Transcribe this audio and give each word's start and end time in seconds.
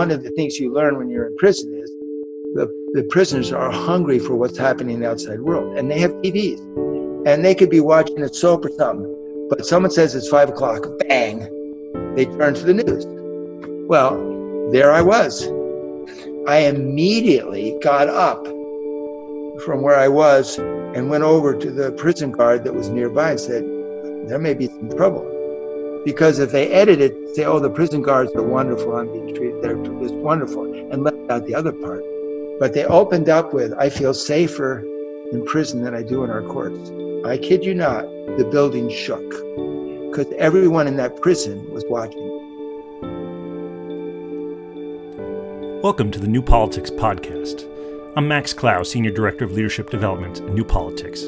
one 0.00 0.10
of 0.10 0.22
the 0.22 0.30
things 0.30 0.58
you 0.58 0.72
learn 0.72 0.96
when 0.96 1.10
you're 1.10 1.26
in 1.26 1.36
prison 1.36 1.74
is 1.74 1.90
the, 2.54 2.66
the 2.94 3.02
prisoners 3.10 3.52
are 3.52 3.70
hungry 3.70 4.18
for 4.18 4.34
what's 4.34 4.56
happening 4.56 4.94
in 4.94 5.00
the 5.00 5.10
outside 5.10 5.40
world. 5.42 5.76
And 5.76 5.90
they 5.90 6.00
have 6.00 6.10
TVs. 6.22 6.58
And 7.26 7.44
they 7.44 7.54
could 7.54 7.68
be 7.68 7.80
watching 7.80 8.22
a 8.22 8.32
soap 8.32 8.64
or 8.64 8.70
something. 8.70 9.46
But 9.50 9.66
someone 9.66 9.90
says 9.90 10.14
it's 10.14 10.26
five 10.26 10.48
o'clock, 10.48 10.86
bang, 11.00 11.40
they 12.14 12.24
turn 12.24 12.54
to 12.54 12.64
the 12.64 12.72
news. 12.72 13.04
Well, 13.90 14.70
there 14.72 14.90
I 14.90 15.02
was. 15.02 15.46
I 16.48 16.60
immediately 16.60 17.76
got 17.82 18.08
up 18.08 18.46
from 19.66 19.82
where 19.82 19.98
I 19.98 20.08
was 20.08 20.56
and 20.58 21.10
went 21.10 21.24
over 21.24 21.54
to 21.54 21.70
the 21.70 21.92
prison 21.92 22.30
guard 22.30 22.64
that 22.64 22.72
was 22.72 22.88
nearby 22.88 23.32
and 23.32 23.40
said, 23.40 23.64
There 24.30 24.38
may 24.38 24.54
be 24.54 24.68
some 24.68 24.88
trouble. 24.96 25.39
Because 26.04 26.38
if 26.38 26.50
they 26.50 26.68
edit 26.68 27.00
it, 27.02 27.34
say, 27.34 27.44
Oh, 27.44 27.60
the 27.60 27.68
prison 27.68 28.00
guards 28.00 28.32
are 28.34 28.42
wonderful, 28.42 28.96
I'm 28.96 29.12
being 29.12 29.34
treated, 29.34 29.60
they're 29.60 29.76
just 29.76 30.14
wonderful, 30.14 30.64
and 30.90 31.02
left 31.02 31.18
out 31.30 31.46
the 31.46 31.54
other 31.54 31.72
part. 31.72 32.02
But 32.58 32.72
they 32.72 32.86
opened 32.86 33.28
up 33.28 33.52
with, 33.52 33.74
I 33.74 33.90
feel 33.90 34.14
safer 34.14 34.82
in 35.30 35.44
prison 35.44 35.82
than 35.82 35.94
I 35.94 36.02
do 36.02 36.24
in 36.24 36.30
our 36.30 36.40
courts. 36.40 36.90
I 37.26 37.36
kid 37.36 37.66
you 37.66 37.74
not, 37.74 38.04
the 38.38 38.48
building 38.50 38.88
shook 38.88 39.28
because 40.10 40.32
everyone 40.38 40.86
in 40.86 40.96
that 40.96 41.20
prison 41.20 41.70
was 41.70 41.84
watching. 41.86 42.28
Welcome 45.82 46.10
to 46.12 46.18
the 46.18 46.28
New 46.28 46.42
Politics 46.42 46.90
Podcast. 46.90 47.66
I'm 48.16 48.26
Max 48.26 48.54
Clow, 48.54 48.84
Senior 48.84 49.10
Director 49.10 49.44
of 49.44 49.52
Leadership 49.52 49.90
Development 49.90 50.40
at 50.40 50.54
New 50.54 50.64
Politics. 50.64 51.22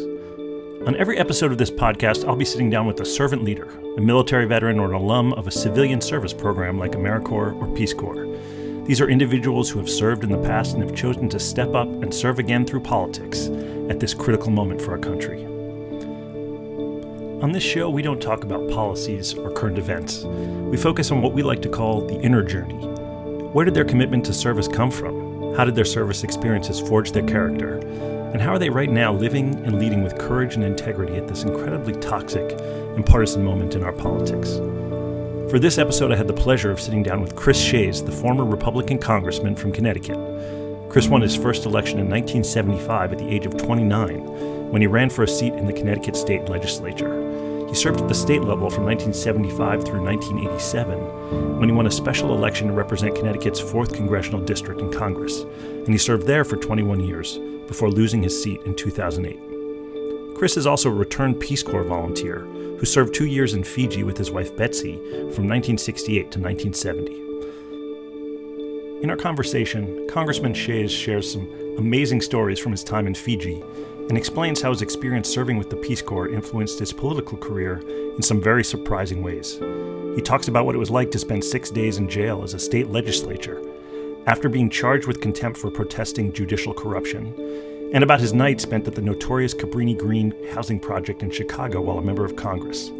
On 0.84 0.96
every 0.96 1.16
episode 1.16 1.52
of 1.52 1.58
this 1.58 1.70
podcast, 1.70 2.26
I'll 2.26 2.34
be 2.34 2.44
sitting 2.44 2.68
down 2.68 2.88
with 2.88 2.98
a 2.98 3.04
servant 3.04 3.44
leader, 3.44 3.68
a 3.96 4.00
military 4.00 4.46
veteran, 4.46 4.80
or 4.80 4.88
an 4.88 4.94
alum 4.94 5.32
of 5.34 5.46
a 5.46 5.50
civilian 5.52 6.00
service 6.00 6.32
program 6.32 6.76
like 6.76 6.92
AmeriCorps 6.92 7.62
or 7.62 7.76
Peace 7.76 7.94
Corps. 7.94 8.26
These 8.84 9.00
are 9.00 9.08
individuals 9.08 9.70
who 9.70 9.78
have 9.78 9.88
served 9.88 10.24
in 10.24 10.32
the 10.32 10.42
past 10.42 10.74
and 10.74 10.82
have 10.82 10.92
chosen 10.92 11.28
to 11.28 11.38
step 11.38 11.76
up 11.76 11.86
and 11.86 12.12
serve 12.12 12.40
again 12.40 12.66
through 12.66 12.80
politics 12.80 13.46
at 13.90 14.00
this 14.00 14.12
critical 14.12 14.50
moment 14.50 14.82
for 14.82 14.90
our 14.90 14.98
country. 14.98 15.44
On 17.44 17.52
this 17.52 17.62
show, 17.62 17.88
we 17.88 18.02
don't 18.02 18.20
talk 18.20 18.42
about 18.42 18.68
policies 18.68 19.34
or 19.34 19.52
current 19.52 19.78
events. 19.78 20.24
We 20.24 20.76
focus 20.76 21.12
on 21.12 21.22
what 21.22 21.32
we 21.32 21.44
like 21.44 21.62
to 21.62 21.68
call 21.68 22.04
the 22.04 22.20
inner 22.22 22.42
journey. 22.42 22.74
Where 23.52 23.64
did 23.64 23.74
their 23.74 23.84
commitment 23.84 24.26
to 24.26 24.34
service 24.34 24.66
come 24.66 24.90
from? 24.90 25.54
How 25.54 25.64
did 25.64 25.76
their 25.76 25.84
service 25.84 26.24
experiences 26.24 26.80
forge 26.80 27.12
their 27.12 27.22
character? 27.22 27.78
And 28.32 28.40
how 28.40 28.54
are 28.54 28.58
they 28.58 28.70
right 28.70 28.88
now 28.88 29.12
living 29.12 29.54
and 29.66 29.78
leading 29.78 30.02
with 30.02 30.16
courage 30.16 30.54
and 30.54 30.64
integrity 30.64 31.16
at 31.16 31.28
this 31.28 31.44
incredibly 31.44 31.92
toxic 32.00 32.58
and 32.96 33.04
partisan 33.04 33.44
moment 33.44 33.74
in 33.74 33.84
our 33.84 33.92
politics? 33.92 34.56
For 35.50 35.58
this 35.58 35.76
episode, 35.76 36.12
I 36.12 36.16
had 36.16 36.28
the 36.28 36.32
pleasure 36.32 36.70
of 36.70 36.80
sitting 36.80 37.02
down 37.02 37.20
with 37.20 37.36
Chris 37.36 37.60
Shays, 37.60 38.02
the 38.02 38.10
former 38.10 38.46
Republican 38.46 38.98
congressman 38.98 39.54
from 39.54 39.70
Connecticut. 39.70 40.16
Chris 40.88 41.08
won 41.08 41.20
his 41.20 41.36
first 41.36 41.66
election 41.66 41.98
in 41.98 42.08
1975 42.08 43.12
at 43.12 43.18
the 43.18 43.28
age 43.28 43.44
of 43.44 43.58
29 43.58 44.70
when 44.70 44.80
he 44.80 44.86
ran 44.86 45.10
for 45.10 45.24
a 45.24 45.28
seat 45.28 45.52
in 45.52 45.66
the 45.66 45.72
Connecticut 45.74 46.16
state 46.16 46.48
legislature. 46.48 47.68
He 47.68 47.74
served 47.74 48.00
at 48.00 48.08
the 48.08 48.14
state 48.14 48.40
level 48.40 48.70
from 48.70 48.84
1975 48.84 49.84
through 49.84 50.04
1987 50.04 51.58
when 51.58 51.68
he 51.68 51.74
won 51.74 51.86
a 51.86 51.90
special 51.90 52.34
election 52.34 52.68
to 52.68 52.72
represent 52.72 53.14
Connecticut's 53.14 53.60
4th 53.60 53.92
congressional 53.92 54.40
district 54.40 54.80
in 54.80 54.90
Congress, 54.90 55.42
and 55.42 55.88
he 55.88 55.98
served 55.98 56.26
there 56.26 56.44
for 56.44 56.56
21 56.56 57.00
years 57.00 57.38
before 57.66 57.90
losing 57.90 58.22
his 58.22 58.42
seat 58.42 58.60
in 58.64 58.74
2008. 58.74 60.36
Chris 60.36 60.56
is 60.56 60.66
also 60.66 60.90
a 60.90 60.94
returned 60.94 61.38
Peace 61.40 61.62
Corps 61.62 61.84
volunteer 61.84 62.40
who 62.78 62.86
served 62.86 63.14
two 63.14 63.26
years 63.26 63.54
in 63.54 63.62
Fiji 63.62 64.02
with 64.02 64.18
his 64.18 64.32
wife 64.32 64.56
Betsi 64.56 64.96
from 65.34 65.46
1968 65.46 66.32
to 66.32 66.40
1970. 66.40 67.22
In 69.02 69.10
our 69.10 69.16
conversation, 69.16 70.08
Congressman 70.08 70.52
Shays 70.52 70.90
shares 70.90 71.32
some 71.32 71.48
amazing 71.78 72.20
stories 72.20 72.58
from 72.58 72.72
his 72.72 72.82
time 72.82 73.06
in 73.06 73.14
Fiji 73.14 73.62
and 74.08 74.18
explains 74.18 74.60
how 74.60 74.70
his 74.70 74.82
experience 74.82 75.28
serving 75.28 75.58
with 75.58 75.70
the 75.70 75.76
Peace 75.76 76.02
Corps 76.02 76.28
influenced 76.28 76.80
his 76.80 76.92
political 76.92 77.38
career 77.38 77.78
in 78.16 78.22
some 78.22 78.40
very 78.40 78.64
surprising 78.64 79.22
ways. 79.22 79.60
He 80.16 80.20
talks 80.20 80.48
about 80.48 80.66
what 80.66 80.74
it 80.74 80.78
was 80.78 80.90
like 80.90 81.10
to 81.12 81.18
spend 81.18 81.44
six 81.44 81.70
days 81.70 81.98
in 81.98 82.08
jail 82.08 82.42
as 82.42 82.54
a 82.54 82.58
state 82.58 82.88
legislature 82.88 83.62
after 84.26 84.48
being 84.48 84.70
charged 84.70 85.06
with 85.06 85.20
contempt 85.20 85.58
for 85.58 85.70
protesting 85.70 86.32
judicial 86.32 86.72
corruption, 86.72 87.34
and 87.92 88.04
about 88.04 88.20
his 88.20 88.32
night 88.32 88.60
spent 88.60 88.86
at 88.86 88.94
the 88.94 89.02
notorious 89.02 89.54
Cabrini 89.54 89.96
Green 89.96 90.34
housing 90.52 90.78
project 90.78 91.22
in 91.22 91.30
Chicago 91.30 91.80
while 91.80 91.98
a 91.98 92.02
member 92.02 92.24
of 92.24 92.36
Congress. 92.36 92.90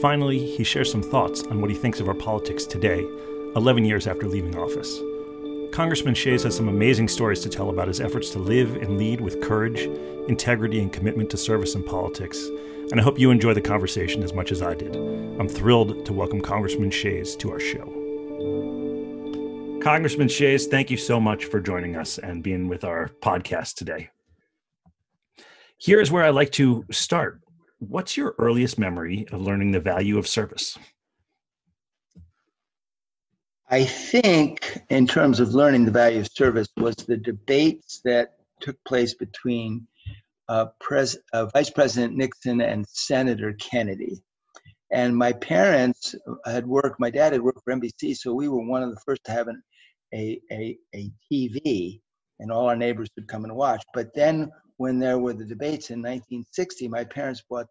Finally, 0.00 0.44
he 0.44 0.64
shares 0.64 0.90
some 0.90 1.02
thoughts 1.02 1.42
on 1.44 1.60
what 1.60 1.70
he 1.70 1.76
thinks 1.76 2.00
of 2.00 2.08
our 2.08 2.14
politics 2.14 2.64
today, 2.64 3.06
11 3.54 3.84
years 3.84 4.06
after 4.06 4.26
leaving 4.26 4.56
office. 4.56 5.00
Congressman 5.72 6.14
Shays 6.14 6.42
has 6.42 6.56
some 6.56 6.68
amazing 6.68 7.08
stories 7.08 7.40
to 7.40 7.48
tell 7.48 7.70
about 7.70 7.88
his 7.88 8.00
efforts 8.00 8.30
to 8.30 8.38
live 8.38 8.76
and 8.76 8.98
lead 8.98 9.20
with 9.20 9.40
courage, 9.40 9.82
integrity, 10.28 10.80
and 10.80 10.92
commitment 10.92 11.30
to 11.30 11.36
service 11.36 11.74
in 11.74 11.82
politics, 11.82 12.48
and 12.90 13.00
I 13.00 13.02
hope 13.02 13.18
you 13.18 13.30
enjoy 13.30 13.54
the 13.54 13.60
conversation 13.60 14.22
as 14.22 14.34
much 14.34 14.52
as 14.52 14.60
I 14.60 14.74
did. 14.74 14.96
I'm 14.96 15.48
thrilled 15.48 16.04
to 16.04 16.12
welcome 16.12 16.40
Congressman 16.40 16.90
Shays 16.90 17.36
to 17.36 17.52
our 17.52 17.60
show. 17.60 18.71
Congressman 19.82 20.28
Shays, 20.28 20.68
thank 20.68 20.92
you 20.92 20.96
so 20.96 21.18
much 21.18 21.46
for 21.46 21.60
joining 21.60 21.96
us 21.96 22.16
and 22.18 22.40
being 22.40 22.68
with 22.68 22.84
our 22.84 23.10
podcast 23.20 23.74
today. 23.74 24.10
Here's 25.76 26.12
where 26.12 26.22
I 26.22 26.30
like 26.30 26.52
to 26.52 26.84
start. 26.92 27.40
What's 27.80 28.16
your 28.16 28.36
earliest 28.38 28.78
memory 28.78 29.26
of 29.32 29.42
learning 29.42 29.72
the 29.72 29.80
value 29.80 30.18
of 30.18 30.28
service? 30.28 30.78
I 33.70 33.84
think, 33.84 34.78
in 34.88 35.08
terms 35.08 35.40
of 35.40 35.52
learning 35.52 35.84
the 35.84 35.90
value 35.90 36.20
of 36.20 36.28
service, 36.28 36.68
was 36.76 36.94
the 36.94 37.16
debates 37.16 38.02
that 38.04 38.34
took 38.60 38.76
place 38.84 39.14
between 39.14 39.84
uh, 40.48 40.66
Pres- 40.78 41.18
uh, 41.32 41.46
Vice 41.46 41.70
President 41.70 42.14
Nixon 42.16 42.60
and 42.60 42.86
Senator 42.86 43.52
Kennedy. 43.54 44.22
And 44.92 45.16
my 45.16 45.32
parents 45.32 46.14
had 46.46 46.68
worked, 46.68 47.00
my 47.00 47.10
dad 47.10 47.32
had 47.32 47.42
worked 47.42 47.64
for 47.64 47.74
NBC, 47.74 48.16
so 48.16 48.32
we 48.32 48.46
were 48.46 48.64
one 48.64 48.84
of 48.84 48.90
the 48.90 49.00
first 49.04 49.24
to 49.24 49.32
have 49.32 49.48
an, 49.48 49.60
a, 50.14 50.40
a, 50.50 50.78
a 50.94 51.10
TV, 51.30 52.00
and 52.40 52.50
all 52.50 52.68
our 52.68 52.76
neighbors 52.76 53.08
would 53.16 53.28
come 53.28 53.44
and 53.44 53.54
watch. 53.54 53.82
But 53.94 54.14
then 54.14 54.50
when 54.76 54.98
there 54.98 55.18
were 55.18 55.32
the 55.32 55.44
debates 55.44 55.90
in 55.90 56.00
1960, 56.00 56.88
my 56.88 57.04
parents 57.04 57.42
bought 57.48 57.66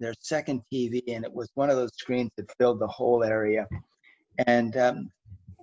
their 0.00 0.14
second 0.20 0.62
TV, 0.72 1.02
and 1.08 1.24
it 1.24 1.32
was 1.32 1.50
one 1.54 1.70
of 1.70 1.76
those 1.76 1.94
screens 1.96 2.30
that 2.36 2.50
filled 2.58 2.80
the 2.80 2.86
whole 2.86 3.24
area. 3.24 3.66
And 4.46 4.76
um, 4.76 5.10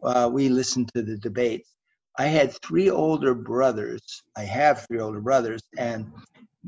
uh, 0.03 0.29
we 0.31 0.49
listened 0.49 0.91
to 0.95 1.01
the 1.01 1.17
debates. 1.17 1.69
I 2.17 2.25
had 2.25 2.53
three 2.61 2.89
older 2.89 3.33
brothers. 3.33 4.21
I 4.37 4.43
have 4.43 4.85
three 4.85 4.99
older 4.99 5.21
brothers, 5.21 5.61
and 5.77 6.11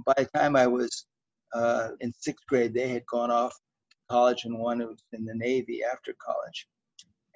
by 0.05 0.13
the 0.17 0.29
time 0.35 0.55
I 0.55 0.67
was 0.67 1.05
uh, 1.53 1.89
in 2.01 2.11
sixth 2.19 2.45
grade, 2.47 2.73
they 2.73 2.89
had 2.89 3.05
gone 3.05 3.31
off 3.31 3.53
to 3.53 3.97
college, 4.09 4.45
and 4.45 4.57
one 4.57 4.79
was 4.79 5.03
in 5.13 5.25
the 5.25 5.35
Navy 5.35 5.81
after 5.83 6.13
college. 6.19 6.67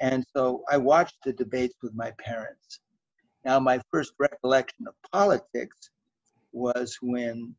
And 0.01 0.25
so 0.35 0.63
I 0.69 0.77
watched 0.77 1.17
the 1.25 1.33
debates 1.33 1.75
with 1.81 1.93
my 1.93 2.11
parents. 2.19 2.79
Now, 3.45 3.59
my 3.59 3.81
first 3.91 4.13
recollection 4.19 4.87
of 4.87 4.93
politics 5.11 5.89
was 6.51 6.97
when 7.01 7.55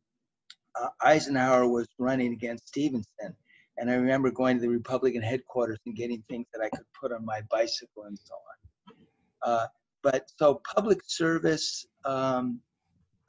uh, 0.79 0.89
Eisenhower 1.01 1.67
was 1.67 1.87
running 1.97 2.33
against 2.33 2.67
Stevenson. 2.67 3.35
And 3.77 3.89
I 3.89 3.95
remember 3.95 4.31
going 4.31 4.57
to 4.57 4.61
the 4.61 4.69
Republican 4.69 5.21
headquarters 5.21 5.79
and 5.85 5.95
getting 5.95 6.23
things 6.29 6.45
that 6.53 6.63
I 6.63 6.69
could 6.69 6.85
put 6.99 7.11
on 7.11 7.25
my 7.25 7.41
bicycle 7.49 8.03
and 8.03 8.17
so 8.17 8.33
on. 8.35 8.95
Uh, 9.43 9.67
but 10.03 10.29
so 10.37 10.61
public 10.75 10.99
service, 11.05 11.85
um, 12.05 12.59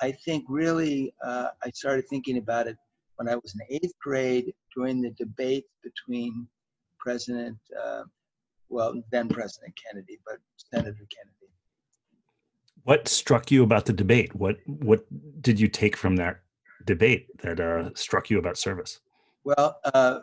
I 0.01 0.13
think 0.13 0.45
really, 0.49 1.15
uh, 1.25 1.49
I 1.65 1.71
started 1.71 2.07
thinking 2.09 2.39
about 2.39 2.67
it 2.67 2.77
when 3.17 3.29
I 3.29 3.37
was 3.37 3.55
in 3.55 3.61
eighth 3.77 3.93
grade 4.03 4.53
during 4.75 5.01
the 5.01 5.11
debate 5.11 5.67
between 5.83 6.47
President, 6.99 7.59
uh, 7.81 8.05
well, 8.73 8.95
then 9.11 9.29
President 9.29 9.75
Kennedy, 9.77 10.19
but 10.27 10.39
Senator 10.57 11.07
Kennedy. 11.11 11.53
What 12.85 13.07
struck 13.07 13.51
you 13.51 13.63
about 13.63 13.87
the 13.87 13.93
debate? 13.93 14.35
What 14.35 14.57
what 14.67 15.05
did 15.41 15.61
you 15.61 15.69
take 15.69 15.97
from 15.97 16.17
that 16.17 16.41
debate 16.85 17.29
that 17.43 17.61
uh, 17.61 17.91
struck 17.95 18.31
you 18.31 18.39
about 18.39 18.59
service? 18.59 19.01
Well, 19.45 19.79
uh, 19.95 20.21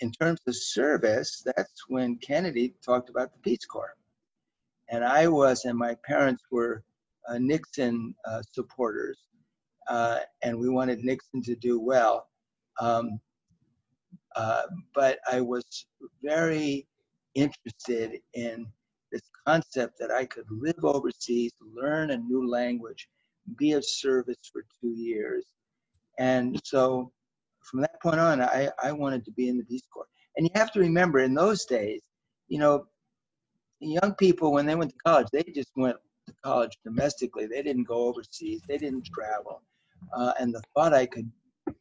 in 0.00 0.10
terms 0.10 0.40
of 0.46 0.56
service, 0.56 1.42
that's 1.44 1.88
when 1.88 2.16
Kennedy 2.16 2.74
talked 2.84 3.10
about 3.10 3.32
the 3.32 3.38
Peace 3.38 3.64
Corps. 3.64 3.94
And 4.88 5.04
I 5.04 5.28
was, 5.28 5.64
and 5.64 5.78
my 5.78 5.96
parents 6.04 6.42
were 6.50 6.82
uh, 7.28 7.38
Nixon 7.38 8.14
uh, 8.26 8.42
supporters, 8.42 9.18
uh, 9.88 10.20
and 10.42 10.58
we 10.58 10.68
wanted 10.68 11.04
Nixon 11.04 11.42
to 11.42 11.54
do 11.54 11.80
well. 11.80 12.28
Um, 12.80 13.20
uh, 14.36 14.62
but 14.94 15.18
I 15.30 15.40
was 15.40 15.86
very 16.22 16.86
interested 17.34 18.20
in 18.34 18.66
this 19.12 19.22
concept 19.46 19.98
that 19.98 20.10
I 20.10 20.24
could 20.24 20.46
live 20.50 20.84
overseas, 20.84 21.52
learn 21.74 22.10
a 22.10 22.16
new 22.16 22.48
language, 22.48 23.08
be 23.56 23.72
of 23.72 23.84
service 23.84 24.50
for 24.52 24.64
two 24.80 24.90
years. 24.90 25.44
And 26.18 26.60
so 26.64 27.12
from 27.62 27.80
that 27.80 28.00
point 28.02 28.20
on, 28.20 28.40
I, 28.40 28.68
I 28.82 28.92
wanted 28.92 29.24
to 29.24 29.30
be 29.32 29.48
in 29.48 29.58
the 29.58 29.64
Peace 29.64 29.86
Corps. 29.92 30.06
And 30.36 30.46
you 30.46 30.50
have 30.54 30.72
to 30.72 30.80
remember, 30.80 31.20
in 31.20 31.34
those 31.34 31.64
days, 31.64 32.00
you 32.48 32.58
know, 32.58 32.86
young 33.80 34.14
people, 34.14 34.52
when 34.52 34.66
they 34.66 34.74
went 34.74 34.90
to 34.90 34.96
college, 35.04 35.28
they 35.32 35.42
just 35.54 35.70
went 35.76 35.96
to 36.26 36.34
college 36.42 36.76
domestically. 36.84 37.46
They 37.46 37.62
didn't 37.62 37.84
go 37.84 38.08
overseas. 38.08 38.60
They 38.68 38.78
didn't 38.78 39.06
travel. 39.06 39.62
Uh, 40.16 40.32
and 40.40 40.52
the 40.52 40.62
thought 40.74 40.92
I 40.92 41.06
could, 41.06 41.30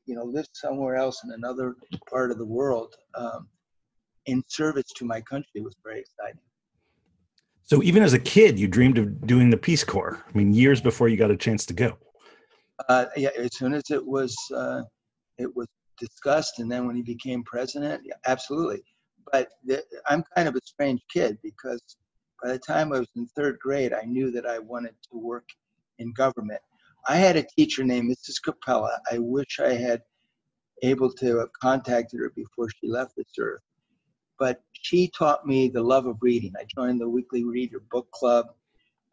you 0.06 0.16
know, 0.16 0.24
live 0.24 0.48
somewhere 0.54 0.96
else 0.96 1.24
in 1.24 1.32
another 1.32 1.76
part 2.10 2.32
of 2.32 2.38
the 2.38 2.46
world 2.46 2.96
um, 3.16 3.48
in 4.26 4.44
service 4.48 4.88
to 4.96 5.06
my 5.06 5.22
country 5.22 5.62
was 5.62 5.76
very 5.84 6.00
exciting. 6.00 6.40
So 7.64 7.82
even 7.82 8.04
as 8.04 8.14
a 8.14 8.20
kid, 8.20 8.60
you 8.60 8.68
dreamed 8.68 8.98
of 8.98 9.26
doing 9.26 9.50
the 9.50 9.58
Peace 9.58 9.84
Corps. 9.84 10.24
I 10.28 10.38
mean, 10.38 10.54
years 10.54 10.82
before 10.82 11.08
you 11.08 11.18
got 11.18 11.32
a 11.32 11.38
chance 11.38 11.66
to 11.68 11.74
go. 11.74 11.98
Uh, 12.90 13.06
yeah, 13.16 13.30
as 13.38 13.56
soon 13.56 13.74
as 13.74 13.84
it 13.90 14.06
was 14.06 14.36
uh, 14.54 14.82
it 15.38 15.56
was 15.56 15.68
discussed, 15.98 16.60
and 16.60 16.72
then 16.72 16.86
when 16.86 16.96
he 16.96 17.02
became 17.02 17.44
president, 17.44 18.02
yeah, 18.06 18.16
absolutely. 18.26 18.82
But 19.32 19.50
the, 19.64 19.84
I'm 20.08 20.24
kind 20.36 20.48
of 20.48 20.56
a 20.56 20.62
strange 20.66 21.02
kid 21.12 21.38
because 21.42 21.82
by 22.42 22.50
the 22.50 22.60
time 22.60 22.92
I 22.92 23.00
was 23.00 23.10
in 23.16 23.26
third 23.28 23.58
grade, 23.60 23.94
I 23.94 24.04
knew 24.04 24.32
that 24.32 24.46
I 24.46 24.60
wanted 24.60 24.96
to 25.12 25.18
work 25.18 25.48
in 26.00 26.12
government. 26.12 26.60
I 27.08 27.16
had 27.16 27.38
a 27.38 27.46
teacher 27.58 27.84
named 27.84 28.12
Mrs. 28.12 28.42
Capella. 28.44 29.00
I 29.12 29.20
wish 29.20 29.60
I 29.60 29.74
had 29.74 30.02
able 30.82 31.12
to 31.14 31.38
have 31.38 31.54
contacted 31.54 32.20
her 32.20 32.32
before 32.36 32.68
she 32.70 32.88
left 32.88 33.16
this 33.16 33.32
earth. 33.40 33.62
But 34.44 34.62
she 34.74 35.08
taught 35.08 35.48
me 35.48 35.70
the 35.70 35.82
love 35.82 36.06
of 36.06 36.18
reading. 36.20 36.52
I 36.60 36.66
joined 36.66 37.00
the 37.00 37.08
weekly 37.08 37.46
reader 37.46 37.80
book 37.90 38.12
club. 38.12 38.48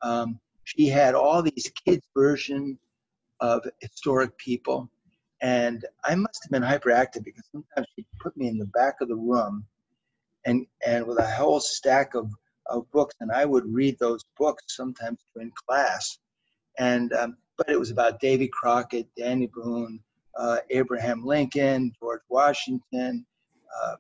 Um, 0.03 0.41
she 0.65 0.89
had 0.89 1.15
all 1.15 1.41
these 1.41 1.71
kids' 1.85 2.05
versions 2.17 2.79
of 3.39 3.65
historic 3.79 4.37
people. 4.39 4.91
And 5.41 5.85
I 6.03 6.17
must 6.17 6.43
have 6.43 6.51
been 6.51 6.69
hyperactive 6.69 7.23
because 7.23 7.45
sometimes 7.53 7.87
she'd 7.95 8.07
put 8.21 8.37
me 8.37 8.49
in 8.49 8.59
the 8.59 8.67
back 8.67 8.97
of 9.01 9.07
the 9.07 9.15
room 9.15 9.65
and, 10.47 10.67
and 10.85 11.07
with 11.07 11.21
a 11.21 11.31
whole 11.31 11.61
stack 11.61 12.17
of, 12.17 12.29
of 12.67 12.91
books, 12.91 13.15
and 13.21 13.31
I 13.31 13.45
would 13.45 13.73
read 13.73 14.01
those 14.01 14.25
books 14.37 14.65
sometimes 14.75 15.21
in 15.37 15.53
class. 15.65 16.19
And 16.81 17.13
um, 17.13 17.37
but 17.57 17.69
it 17.69 17.79
was 17.79 17.93
about 17.93 18.19
Davy 18.19 18.49
Crockett, 18.49 19.07
Danny 19.17 19.47
Boone, 19.47 20.01
uh, 20.37 20.57
Abraham 20.71 21.25
Lincoln, 21.25 21.93
George 22.01 22.23
Washington, 22.29 23.25
um, 23.85 23.99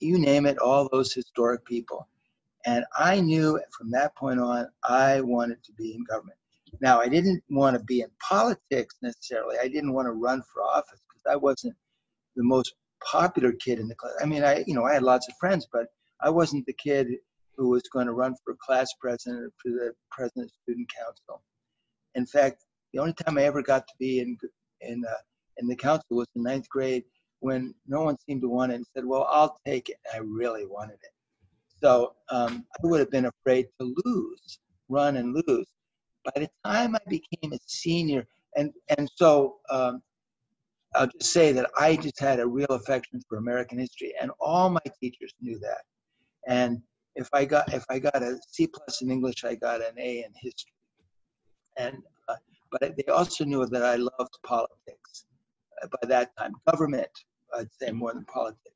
you 0.00 0.18
name 0.18 0.46
it, 0.46 0.58
all 0.58 0.88
those 0.90 1.12
historic 1.12 1.64
people. 1.64 2.08
And 2.66 2.84
I 2.96 3.20
knew 3.20 3.60
from 3.76 3.90
that 3.92 4.14
point 4.16 4.40
on, 4.40 4.68
I 4.84 5.20
wanted 5.22 5.62
to 5.64 5.72
be 5.72 5.94
in 5.94 6.04
government. 6.04 6.36
Now, 6.80 7.00
I 7.00 7.08
didn't 7.08 7.42
want 7.50 7.76
to 7.76 7.84
be 7.84 8.00
in 8.02 8.10
politics 8.20 8.96
necessarily. 9.02 9.56
I 9.60 9.68
didn't 9.68 9.92
want 9.92 10.06
to 10.06 10.12
run 10.12 10.42
for 10.52 10.62
office 10.62 11.00
because 11.08 11.30
I 11.30 11.36
wasn't 11.36 11.74
the 12.36 12.44
most 12.44 12.74
popular 13.04 13.52
kid 13.52 13.78
in 13.78 13.88
the 13.88 13.94
class. 13.94 14.12
I 14.20 14.26
mean, 14.26 14.44
I 14.44 14.64
you 14.66 14.74
know 14.74 14.84
I 14.84 14.94
had 14.94 15.02
lots 15.02 15.28
of 15.28 15.34
friends, 15.38 15.66
but 15.72 15.86
I 16.20 16.30
wasn't 16.30 16.66
the 16.66 16.72
kid 16.74 17.08
who 17.56 17.70
was 17.70 17.82
going 17.92 18.06
to 18.06 18.12
run 18.12 18.34
for 18.44 18.56
class 18.64 18.88
president 19.00 19.42
or 19.42 19.50
for 19.58 19.70
the 19.70 19.92
president 20.10 20.46
of 20.46 20.52
student 20.62 20.90
council. 20.96 21.42
In 22.14 22.26
fact, 22.26 22.64
the 22.92 23.00
only 23.00 23.14
time 23.14 23.38
I 23.38 23.42
ever 23.42 23.62
got 23.62 23.86
to 23.88 23.94
be 23.98 24.20
in 24.20 24.38
in 24.80 25.02
uh, 25.04 25.22
in 25.56 25.66
the 25.66 25.76
council 25.76 26.06
was 26.10 26.28
in 26.34 26.42
ninth 26.42 26.68
grade 26.68 27.04
when 27.40 27.74
no 27.86 28.02
one 28.02 28.16
seemed 28.26 28.42
to 28.42 28.48
want 28.48 28.72
it 28.72 28.76
and 28.76 28.86
said, 28.94 29.04
"Well, 29.04 29.26
I'll 29.30 29.58
take 29.66 29.88
it." 29.88 29.96
I 30.14 30.18
really 30.18 30.66
wanted 30.66 30.98
it, 31.02 31.12
so 31.82 32.14
um, 32.30 32.64
I 32.74 32.86
would 32.86 33.00
have 33.00 33.10
been 33.10 33.26
afraid 33.26 33.68
to 33.80 33.94
lose, 34.04 34.58
run 34.88 35.16
and 35.16 35.34
lose. 35.34 35.66
By 36.24 36.40
the 36.42 36.48
time 36.64 36.94
I 36.94 37.00
became 37.08 37.52
a 37.52 37.58
senior, 37.66 38.26
and 38.56 38.72
and 38.96 39.10
so 39.16 39.56
um, 39.70 40.02
I'll 40.94 41.06
just 41.06 41.32
say 41.32 41.52
that 41.52 41.70
I 41.78 41.96
just 41.96 42.18
had 42.18 42.40
a 42.40 42.46
real 42.46 42.70
affection 42.70 43.20
for 43.28 43.38
American 43.38 43.78
history, 43.78 44.14
and 44.20 44.30
all 44.40 44.70
my 44.70 44.80
teachers 45.00 45.32
knew 45.40 45.58
that. 45.60 45.82
And 46.46 46.82
if 47.14 47.28
I 47.32 47.44
got 47.44 47.72
if 47.72 47.84
I 47.88 47.98
got 47.98 48.22
a 48.22 48.38
C 48.48 48.66
plus 48.66 49.02
in 49.02 49.10
English, 49.10 49.44
I 49.44 49.54
got 49.54 49.80
an 49.80 49.98
A 49.98 50.24
in 50.24 50.32
history. 50.34 50.72
And 51.78 51.98
uh, 52.28 52.36
but 52.70 52.96
they 52.96 53.12
also 53.12 53.44
knew 53.44 53.64
that 53.66 53.84
I 53.84 53.96
loved 53.96 54.36
politics. 54.44 55.26
Uh, 55.82 55.88
by 56.00 56.08
that 56.08 56.36
time, 56.36 56.52
government, 56.70 57.10
I'd 57.56 57.72
say 57.80 57.90
more 57.92 58.12
than 58.12 58.24
politics. 58.24 58.74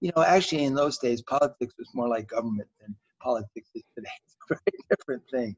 You 0.00 0.12
know, 0.14 0.22
actually, 0.22 0.64
in 0.64 0.74
those 0.74 0.98
days, 0.98 1.22
politics 1.22 1.74
was 1.78 1.88
more 1.94 2.08
like 2.08 2.28
government 2.28 2.68
than 2.80 2.94
politics 3.20 3.68
is 3.74 3.82
today. 3.94 4.08
It's 4.28 4.36
a 4.50 4.54
very 4.54 4.78
different 4.90 5.22
thing. 5.32 5.56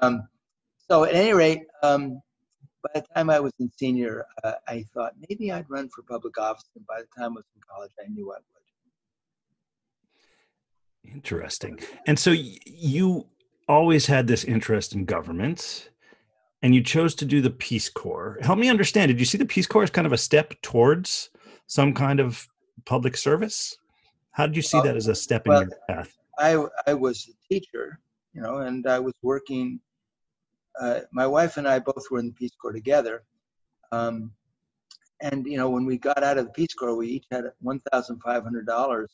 Um, 0.00 0.28
so, 0.88 1.04
at 1.04 1.14
any 1.14 1.32
rate, 1.32 1.62
um, 1.82 2.20
by 2.82 3.00
the 3.00 3.06
time 3.14 3.30
I 3.30 3.40
was 3.40 3.52
in 3.58 3.70
senior, 3.76 4.24
uh, 4.44 4.52
I 4.68 4.84
thought 4.94 5.14
maybe 5.28 5.50
I'd 5.50 5.68
run 5.68 5.88
for 5.88 6.02
public 6.02 6.38
office. 6.38 6.68
And 6.76 6.86
by 6.86 7.00
the 7.00 7.08
time 7.18 7.32
I 7.32 7.36
was 7.36 7.44
in 7.56 7.62
college, 7.68 7.90
I 7.98 8.08
knew 8.08 8.30
I 8.30 8.36
would. 8.36 8.54
Interesting. 11.12 11.78
And 12.06 12.18
so 12.18 12.30
you 12.30 13.26
always 13.68 14.06
had 14.06 14.26
this 14.26 14.44
interest 14.44 14.94
in 14.94 15.04
government 15.04 15.90
and 16.62 16.74
you 16.74 16.82
chose 16.82 17.14
to 17.16 17.24
do 17.24 17.40
the 17.40 17.50
Peace 17.50 17.88
Corps. 17.88 18.38
Help 18.42 18.58
me 18.58 18.68
understand. 18.68 19.10
Did 19.10 19.20
you 19.20 19.26
see 19.26 19.38
the 19.38 19.44
Peace 19.44 19.66
Corps 19.66 19.82
as 19.82 19.90
kind 19.90 20.06
of 20.06 20.12
a 20.12 20.18
step 20.18 20.54
towards 20.62 21.30
some 21.66 21.94
kind 21.94 22.20
of 22.20 22.46
public 22.84 23.16
service? 23.16 23.76
How 24.32 24.46
did 24.46 24.56
you 24.56 24.62
see 24.62 24.80
that 24.80 24.96
as 24.96 25.08
a 25.08 25.14
step 25.14 25.46
well, 25.46 25.62
in 25.62 25.68
your 25.68 25.78
path? 25.88 26.16
I, 26.38 26.66
I 26.86 26.94
was 26.94 27.28
a 27.28 27.54
teacher, 27.54 28.00
you 28.32 28.42
know, 28.42 28.58
and 28.58 28.86
I 28.86 28.98
was 28.98 29.14
working 29.22 29.80
uh, 30.80 31.00
my 31.12 31.26
wife 31.26 31.56
and 31.56 31.68
I 31.68 31.78
both 31.78 32.04
were 32.10 32.18
in 32.18 32.26
the 32.26 32.32
Peace 32.32 32.54
Corps 32.60 32.72
together. 32.72 33.22
Um, 33.92 34.32
and 35.20 35.46
you 35.46 35.56
know, 35.56 35.70
when 35.70 35.86
we 35.86 35.98
got 35.98 36.22
out 36.22 36.38
of 36.38 36.46
the 36.46 36.52
Peace 36.52 36.74
Corps, 36.74 36.96
we 36.96 37.08
each 37.08 37.26
had 37.30 37.44
one 37.60 37.80
thousand 37.92 38.20
five 38.20 38.42
hundred 38.42 38.66
dollars 38.66 39.10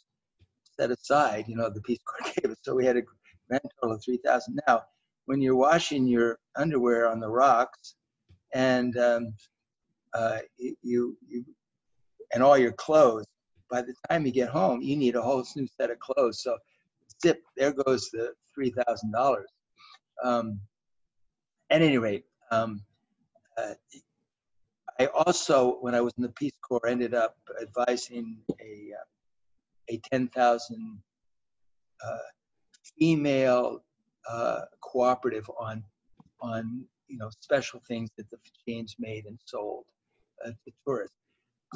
set 0.79 0.91
aside. 0.91 1.45
You 1.47 1.57
know, 1.57 1.71
the 1.71 1.83
Peace 1.83 2.01
Corps 2.05 2.33
gave 2.43 2.51
us, 2.51 2.59
so 2.63 2.75
we 2.75 2.87
had 2.87 2.97
a 2.97 3.03
grand 3.49 3.63
total 3.81 3.97
of 3.97 4.03
three 4.03 4.19
thousand. 4.25 4.61
Now, 4.67 4.83
when 5.27 5.41
you're 5.43 5.57
washing 5.57 6.07
your 6.07 6.39
underwear 6.57 7.09
on 7.09 7.21
the 7.21 7.29
rocks, 7.29 7.97
and 8.55 8.97
um, 8.97 9.35
uh, 10.15 10.39
you 10.59 11.17
you 11.29 11.45
and 12.33 12.43
all 12.43 12.59
your 12.59 12.73
clothes, 12.73 13.27
by 13.71 13.83
the 13.83 13.95
time 14.09 14.27
you 14.27 14.33
get 14.33 14.49
home, 14.49 14.81
you 14.83 14.97
need 14.97 15.17
a 15.17 15.23
whole 15.23 15.45
new 15.57 15.67
set 15.81 15.91
of 15.91 15.99
clothes. 15.99 16.43
So, 16.43 16.57
zip, 17.23 17.43
there 17.57 17.73
goes 17.73 18.11
the 18.11 18.33
three 18.55 18.71
thousand 18.71 19.13
dollars. 19.13 19.49
Um, 20.23 20.61
at 21.71 21.83
any 21.83 21.99
rate, 21.99 22.25
um, 22.51 22.83
uh, 23.57 23.75
I 24.99 25.07
also, 25.07 25.79
when 25.81 25.95
I 25.95 26.01
was 26.01 26.13
in 26.19 26.23
the 26.23 26.31
Peace 26.31 26.53
Corps, 26.63 26.87
ended 26.87 27.15
up 27.15 27.37
advising 27.63 28.39
a 28.61 28.93
uh, 28.93 29.05
a 29.91 29.99
10,000 30.11 31.03
uh, 32.05 32.17
female 32.99 33.83
uh, 34.29 34.61
cooperative 34.81 35.51
on 35.59 35.83
on 36.41 36.85
you 37.09 37.19
know 37.19 37.29
special 37.41 37.81
things 37.89 38.11
that 38.17 38.31
the 38.31 38.39
chains 38.67 38.95
made 38.99 39.27
and 39.27 39.39
sold 39.45 39.85
uh, 40.47 40.51
to 40.51 40.73
tourists. 40.87 41.17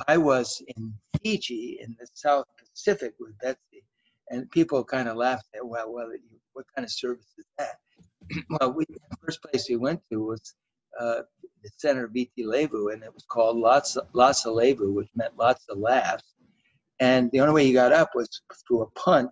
I 0.09 0.17
was 0.17 0.63
in 0.77 0.95
Fiji 1.23 1.79
in 1.81 1.97
the 1.99 2.07
South 2.15 2.47
Pacific 2.59 3.15
with 3.21 3.37
Betsi, 3.39 3.83
and 4.31 4.51
people 4.51 4.83
kind 4.85 5.09
of 5.09 5.17
laughed 5.17 5.47
at, 5.55 5.67
well, 5.67 5.93
well, 5.93 6.11
what 6.53 6.67
kind 6.75 6.85
of 6.85 6.91
service 6.91 7.33
is 7.39 7.45
that? 7.59 7.79
well, 8.51 8.73
we, 8.73 8.85
the 8.89 9.17
first 9.23 9.43
place 9.43 9.67
we 9.69 9.77
went 9.77 10.01
to 10.11 10.25
was 10.25 10.55
uh, 10.99 11.21
the 11.63 11.71
center 11.77 12.05
of 12.05 12.13
Viti 12.13 12.45
Levu, 12.45 12.89
and 12.89 13.03
it 13.03 13.13
was 13.13 13.25
called 13.29 13.57
Lhasa, 13.57 14.03
Lhasa 14.13 14.51
Levu, 14.51 14.93
which 14.93 15.09
meant 15.15 15.37
lots 15.37 15.65
of 15.69 15.79
laughs. 15.79 16.35
And 17.01 17.31
the 17.33 17.41
only 17.41 17.55
way 17.55 17.67
you 17.67 17.75
got 17.75 17.93
up 17.93 18.11
was 18.15 18.29
through 18.67 18.83
a 18.83 18.91
punt 18.91 19.31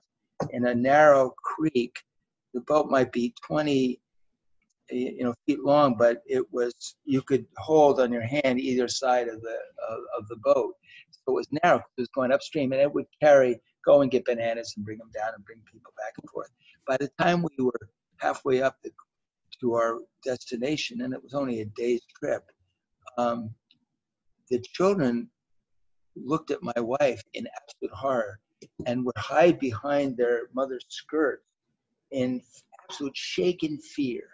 in 0.51 0.67
a 0.67 0.75
narrow 0.75 1.35
creek. 1.43 1.95
The 2.55 2.61
boat 2.61 2.91
might 2.91 3.13
be 3.13 3.35
20 3.47 4.01
you 4.91 5.25
know 5.25 5.35
feet 5.47 5.61
long 5.61 5.95
but 5.97 6.23
it 6.27 6.45
was 6.53 6.97
you 7.05 7.23
could 7.23 7.47
hold 7.57 8.01
on 8.01 8.13
your 8.13 8.23
hand 8.23 8.61
either 8.61 8.89
side 8.89 9.29
of 9.29 9.41
the 9.41 9.57
of, 9.89 9.99
of 10.19 10.29
the 10.29 10.37
boat 10.37 10.75
so 11.11 11.23
it 11.29 11.33
was 11.33 11.49
narrow 11.63 11.79
it 11.79 12.01
was 12.01 12.09
going 12.15 12.33
upstream 12.33 12.73
and 12.73 12.81
it 12.81 12.93
would 12.93 13.07
carry 13.23 13.61
go 13.87 14.03
and 14.03 14.11
get 14.11 14.25
bananas 14.25 14.75
and 14.77 14.85
bring 14.85 14.99
them 14.99 15.11
down 15.15 15.33
and 15.35 15.45
bring 15.45 15.61
people 15.73 15.93
back 15.97 16.13
and 16.21 16.29
forth 16.31 16.51
by 16.87 16.97
the 16.99 17.11
time 17.19 17.43
we 17.43 17.65
were 17.65 17.89
halfway 18.19 18.63
up 18.63 18.77
the, 18.83 18.91
to 19.61 19.75
our 19.75 19.99
destination, 20.25 21.03
and 21.03 21.13
it 21.13 21.23
was 21.23 21.35
only 21.35 21.61
a 21.61 21.67
day's 21.77 22.03
trip. 22.19 22.43
Um, 23.19 23.55
the 24.51 24.61
children 24.61 25.31
looked 26.17 26.51
at 26.51 26.63
my 26.63 26.79
wife 26.79 27.23
in 27.35 27.47
absolute 27.57 27.95
horror 27.95 28.39
and 28.87 29.05
would 29.05 29.17
hide 29.17 29.59
behind 29.59 30.17
their 30.17 30.43
mother's 30.55 30.85
skirt 30.89 31.43
in 32.11 32.41
absolute 32.85 33.17
shaken 33.17 33.79
fear 33.79 34.25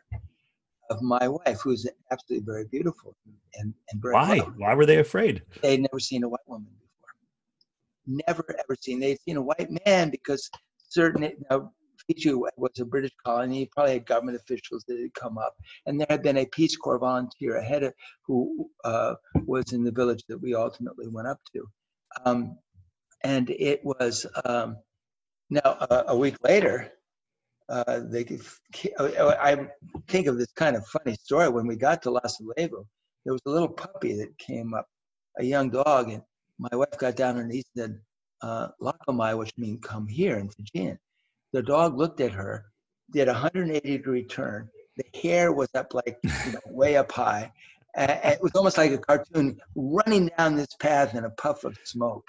of 0.90 1.02
my 1.02 1.28
wife, 1.28 1.60
who's 1.62 1.86
absolutely 2.10 2.44
very 2.44 2.64
beautiful 2.64 3.16
and, 3.54 3.74
and 3.90 4.02
very 4.02 4.14
why? 4.14 4.38
Why 4.56 4.74
were 4.74 4.86
they 4.86 4.98
afraid? 4.98 5.42
They'd 5.62 5.80
never 5.80 6.00
seen 6.00 6.24
a 6.24 6.28
white 6.28 6.40
woman 6.46 6.68
before. 6.80 8.22
Never 8.26 8.44
ever 8.58 8.76
seen. 8.80 9.00
They'd 9.00 9.20
seen 9.20 9.36
a 9.36 9.42
white 9.42 9.70
man 9.86 10.10
because 10.10 10.50
certain 10.88 11.30
now 11.50 11.72
Fiji 12.06 12.32
was 12.34 12.78
a 12.80 12.84
British 12.84 13.12
colony. 13.24 13.68
Probably 13.72 13.94
had 13.94 14.06
government 14.06 14.36
officials 14.36 14.84
that 14.88 14.98
had 14.98 15.14
come 15.14 15.38
up, 15.38 15.54
and 15.86 16.00
there 16.00 16.06
had 16.08 16.22
been 16.22 16.38
a 16.38 16.46
Peace 16.46 16.76
Corps 16.76 16.98
volunteer 16.98 17.56
ahead 17.56 17.82
of 17.82 17.92
who 18.26 18.70
uh, 18.84 19.14
was 19.46 19.72
in 19.72 19.84
the 19.84 19.92
village 19.92 20.22
that 20.28 20.40
we 20.40 20.54
ultimately 20.54 21.06
went 21.08 21.28
up 21.28 21.40
to, 21.54 21.66
um, 22.24 22.58
and 23.24 23.50
it 23.50 23.84
was 23.84 24.26
um, 24.44 24.76
now 25.50 25.60
uh, 25.64 26.04
a 26.08 26.16
week 26.16 26.36
later. 26.42 26.92
Uh, 27.68 28.00
they 28.10 28.24
I 28.98 29.68
think 30.08 30.26
of 30.26 30.38
this 30.38 30.52
kind 30.52 30.76
of 30.76 30.86
funny 30.86 31.14
story. 31.14 31.48
When 31.48 31.66
we 31.66 31.76
got 31.76 32.02
to 32.02 32.10
Las 32.10 32.38
Vegas, 32.56 32.86
there 33.24 33.32
was 33.32 33.42
a 33.46 33.50
little 33.50 33.68
puppy 33.68 34.14
that 34.14 34.36
came 34.38 34.74
up, 34.74 34.86
a 35.38 35.44
young 35.44 35.70
dog, 35.70 36.10
and 36.10 36.22
my 36.58 36.74
wife 36.74 36.96
got 36.98 37.16
down 37.16 37.36
on 37.36 37.42
her 37.42 37.46
knees 37.46 37.64
and 37.76 37.82
said, 37.82 38.00
uh, 38.42 38.68
Lakamai, 38.80 39.36
which 39.36 39.52
means 39.56 39.80
come 39.82 40.06
here 40.06 40.38
in 40.38 40.48
Fijian. 40.48 40.98
The 41.52 41.62
dog 41.62 41.96
looked 41.96 42.20
at 42.20 42.32
her, 42.32 42.66
did 43.12 43.28
a 43.28 43.32
180 43.32 43.80
degree 43.86 44.24
turn. 44.24 44.68
The 44.96 45.04
hair 45.20 45.52
was 45.52 45.68
up 45.74 45.94
like 45.94 46.18
you 46.22 46.52
know, 46.52 46.60
way 46.66 46.96
up 46.96 47.12
high. 47.12 47.52
And 47.96 48.10
it 48.10 48.42
was 48.42 48.52
almost 48.54 48.78
like 48.78 48.92
a 48.92 48.98
cartoon 48.98 49.60
running 49.74 50.30
down 50.36 50.56
this 50.56 50.74
path 50.78 51.14
in 51.14 51.24
a 51.24 51.30
puff 51.30 51.64
of 51.64 51.76
smoke. 51.84 52.26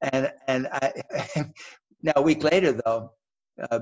And 0.00 0.32
and 0.46 0.68
I, 0.70 0.92
now 2.02 2.12
a 2.16 2.22
week 2.22 2.44
later 2.44 2.72
though, 2.72 3.12
uh, 3.70 3.80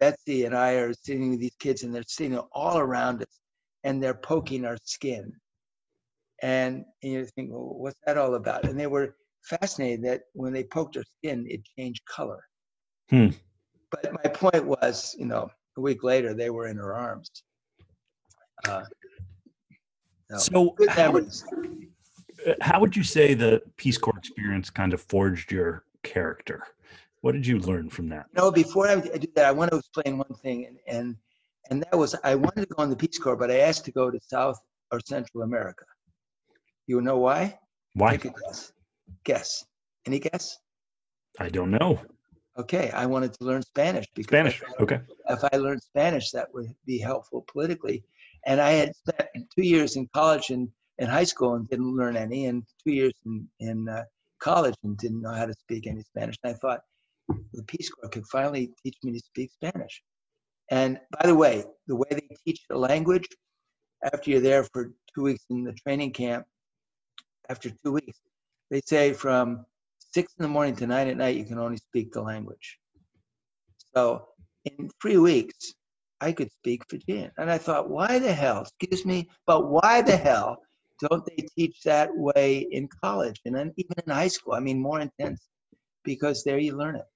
Betsi 0.00 0.46
and 0.46 0.56
I 0.56 0.72
are 0.72 0.92
sitting 0.92 1.30
with 1.30 1.40
these 1.40 1.56
kids 1.58 1.82
and 1.82 1.94
they're 1.94 2.02
sitting 2.06 2.38
all 2.52 2.78
around 2.78 3.22
us 3.22 3.40
and 3.84 4.02
they're 4.02 4.14
poking 4.14 4.64
our 4.64 4.76
skin. 4.84 5.32
And, 6.42 6.84
and 7.02 7.12
you 7.12 7.26
think, 7.26 7.50
well, 7.50 7.74
what's 7.76 7.98
that 8.06 8.16
all 8.16 8.34
about? 8.34 8.64
And 8.64 8.78
they 8.78 8.86
were 8.86 9.16
fascinated 9.42 10.04
that 10.04 10.22
when 10.34 10.52
they 10.52 10.64
poked 10.64 10.94
her 10.94 11.04
skin, 11.18 11.46
it 11.48 11.62
changed 11.76 12.02
color. 12.06 12.42
Hmm. 13.10 13.28
But 13.90 14.12
my 14.12 14.30
point 14.30 14.64
was, 14.64 15.16
you 15.18 15.26
know, 15.26 15.50
a 15.76 15.80
week 15.80 16.02
later, 16.02 16.34
they 16.34 16.50
were 16.50 16.66
in 16.66 16.76
her 16.76 16.94
arms. 16.94 17.30
Uh, 18.66 18.84
so, 20.36 20.74
so 20.78 20.88
how, 20.88 21.12
would, 21.12 21.30
uh, 22.46 22.52
how 22.60 22.80
would 22.80 22.94
you 22.94 23.02
say 23.02 23.34
the 23.34 23.62
Peace 23.76 23.96
Corps 23.96 24.18
experience 24.18 24.68
kind 24.68 24.92
of 24.92 25.00
forged 25.00 25.50
your 25.50 25.84
character? 26.02 26.62
What 27.20 27.32
did 27.32 27.46
you 27.46 27.58
learn 27.58 27.90
from 27.90 28.08
that? 28.10 28.26
no, 28.34 28.50
before 28.50 28.88
I 28.88 29.00
do 29.00 29.26
that, 29.34 29.44
I 29.44 29.50
want 29.50 29.70
to 29.72 29.78
explain 29.78 30.18
one 30.18 30.34
thing, 30.42 30.66
and 30.66 30.78
and, 30.86 31.16
and 31.70 31.82
that 31.82 31.96
was 31.98 32.14
I 32.22 32.34
wanted 32.34 32.68
to 32.68 32.74
go 32.74 32.82
in 32.82 32.90
the 32.90 32.96
Peace 32.96 33.18
Corps, 33.18 33.36
but 33.36 33.50
I 33.50 33.58
asked 33.58 33.84
to 33.86 33.92
go 33.92 34.10
to 34.10 34.18
South 34.22 34.58
or 34.92 35.00
Central 35.00 35.42
America. 35.42 35.84
You 36.86 37.00
know 37.00 37.18
why? 37.18 37.58
Why? 37.94 38.12
Take 38.12 38.26
a 38.26 38.34
guess. 38.46 38.72
Guess. 39.24 39.64
Any 40.06 40.20
guess? 40.20 40.58
I 41.38 41.48
don't 41.48 41.70
know. 41.70 42.00
Okay, 42.58 42.90
I 42.90 43.06
wanted 43.06 43.34
to 43.34 43.44
learn 43.44 43.62
Spanish 43.62 44.06
because 44.14 44.30
Spanish. 44.30 44.62
If 44.62 44.80
okay. 44.80 45.00
If 45.28 45.40
I 45.52 45.56
learned 45.56 45.82
Spanish, 45.82 46.30
that 46.32 46.52
would 46.54 46.74
be 46.86 46.98
helpful 46.98 47.44
politically. 47.52 48.02
And 48.46 48.60
I 48.60 48.72
had 48.72 48.96
spent 48.96 49.28
two 49.54 49.66
years 49.66 49.96
in 49.96 50.08
college 50.14 50.50
and 50.50 50.68
in 50.98 51.06
high 51.06 51.24
school 51.24 51.54
and 51.54 51.68
didn't 51.68 51.96
learn 51.96 52.16
any, 52.16 52.46
and 52.46 52.64
two 52.82 52.92
years 52.92 53.12
in 53.26 53.48
in 53.60 53.88
uh, 53.88 54.04
college 54.40 54.74
and 54.82 54.96
didn't 54.98 55.20
know 55.20 55.32
how 55.32 55.46
to 55.46 55.54
speak 55.54 55.86
any 55.86 56.02
Spanish. 56.02 56.36
And 56.42 56.52
I 56.52 56.56
thought 56.58 56.80
the 57.52 57.62
Peace 57.64 57.90
Corps 57.90 58.08
could 58.08 58.26
finally 58.26 58.72
teach 58.82 58.96
me 59.02 59.12
to 59.12 59.20
speak 59.20 59.50
Spanish. 59.52 60.02
And 60.70 61.00
by 61.18 61.26
the 61.26 61.34
way, 61.34 61.64
the 61.86 61.96
way 61.96 62.08
they 62.10 62.36
teach 62.46 62.60
the 62.68 62.76
language, 62.76 63.26
after 64.02 64.30
you're 64.30 64.40
there 64.40 64.64
for 64.64 64.92
two 65.14 65.22
weeks 65.22 65.44
in 65.50 65.64
the 65.64 65.72
training 65.72 66.12
camp, 66.12 66.46
after 67.48 67.70
two 67.70 67.92
weeks, 67.92 68.18
they 68.70 68.80
say 68.82 69.12
from 69.12 69.64
six 69.98 70.32
in 70.38 70.42
the 70.42 70.48
morning 70.48 70.76
to 70.76 70.86
nine 70.86 71.08
at 71.08 71.16
night, 71.16 71.36
you 71.36 71.44
can 71.44 71.58
only 71.58 71.78
speak 71.78 72.12
the 72.12 72.20
language. 72.20 72.78
So 73.94 74.28
in 74.64 74.90
three 75.00 75.16
weeks, 75.16 75.74
I 76.20 76.32
could 76.32 76.52
speak 76.52 76.82
Fijian. 76.88 77.30
And 77.38 77.50
I 77.50 77.58
thought, 77.58 77.88
why 77.88 78.18
the 78.18 78.32
hell, 78.32 78.62
excuse 78.62 79.06
me, 79.06 79.28
but 79.46 79.70
why 79.70 80.02
the 80.02 80.16
hell 80.16 80.58
don't 81.00 81.24
they 81.24 81.46
teach 81.56 81.82
that 81.84 82.10
way 82.14 82.66
in 82.70 82.88
college 83.02 83.40
and 83.44 83.54
then 83.54 83.72
even 83.76 83.94
in 84.04 84.12
high 84.12 84.28
school? 84.28 84.54
I 84.54 84.60
mean, 84.60 84.80
more 84.80 85.00
intense 85.00 85.48
because 86.04 86.44
there 86.44 86.58
you 86.58 86.76
learn 86.76 86.96
it. 86.96 87.06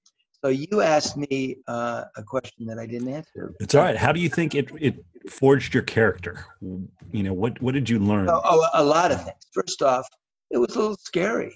So 0.45 0.49
you 0.49 0.81
asked 0.81 1.17
me 1.17 1.59
uh, 1.69 2.05
a 2.17 2.23
question 2.23 2.67
that 2.67 2.79
I 2.79 2.87
didn't 2.87 3.09
answer. 3.09 3.55
It's 3.61 3.77
all 3.77 3.83
right. 3.83 3.97
How 3.97 4.11
do 4.11 4.19
you 4.19 4.29
think 4.29 4.57
it, 4.57 4.71
it 4.81 5.05
forged 5.31 5.73
your 5.73 5.85
character? 5.85 6.47
You 6.61 7.23
know, 7.23 7.33
what, 7.33 7.63
what 7.63 7.75
did 7.75 7.89
you 7.89 8.01
learn? 8.01 8.29
Oh, 8.29 8.41
oh 8.45 8.67
a 8.75 8.83
lot 8.83 9.13
of 9.13 9.23
things. 9.23 9.37
First 9.53 9.83
off, 9.83 10.07
it 10.51 10.59
was 10.59 10.75
a 10.75 10.81
little 10.81 10.97
scary 10.97 11.55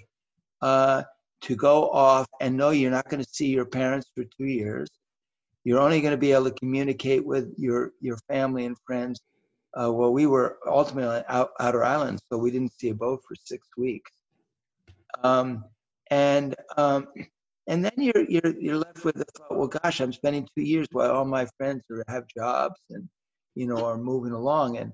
uh, 0.63 1.03
to 1.43 1.57
go 1.57 1.91
off 1.91 2.29
and 2.41 2.57
know 2.57 2.71
you're 2.71 2.93
not 2.93 3.09
going 3.09 3.23
to 3.23 3.29
see 3.29 3.49
your 3.49 3.65
parents 3.65 4.11
for 4.15 4.23
two 4.25 4.47
years. 4.47 4.89
You're 5.65 5.81
only 5.81 6.01
going 6.01 6.13
to 6.13 6.17
be 6.17 6.31
able 6.31 6.45
to 6.45 6.53
communicate 6.53 7.27
with 7.27 7.53
your, 7.57 7.91
your 8.01 8.19
family 8.29 8.67
and 8.67 8.77
friends. 8.87 9.21
Uh, 9.75 9.93
well, 9.93 10.13
we 10.13 10.27
were 10.27 10.59
ultimately 10.65 11.23
out, 11.29 11.51
outer 11.59 11.83
islands, 11.83 12.23
so 12.31 12.39
we 12.39 12.53
didn't 12.53 12.73
see 12.79 12.91
a 12.91 12.95
boat 12.95 13.21
for 13.27 13.35
six 13.35 13.67
weeks. 13.77 14.13
Um, 15.25 15.65
and 16.11 16.55
um, 16.77 17.09
and 17.69 17.85
then 17.85 17.93
you're 17.97 18.25
you're 18.29 18.59
you're 18.61 18.77
left 18.77 19.05
with 19.05 19.17
the 19.17 19.25
thought, 19.37 19.57
well, 19.57 19.69
gosh, 19.69 20.01
I'm 20.01 20.13
spending 20.13 20.49
two 20.57 20.63
years 20.63 20.87
while 20.93 21.11
all 21.11 21.25
my 21.25 21.47
friends 21.57 21.83
are 21.91 22.05
have 22.09 22.25
jobs 22.29 22.81
and 22.91 23.09
you 23.55 23.67
know 23.67 23.85
are 23.85 23.99
moving 23.99 24.33
along, 24.33 24.77
and 24.79 24.93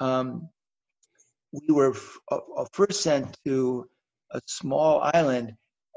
um, 0.00 0.48
we 1.52 1.74
were 1.74 1.92
f- 1.94 2.18
uh, 2.30 2.64
first 2.72 3.02
sent 3.02 3.36
to 3.44 3.88
a 4.32 4.40
small 4.46 5.00
island, 5.14 5.54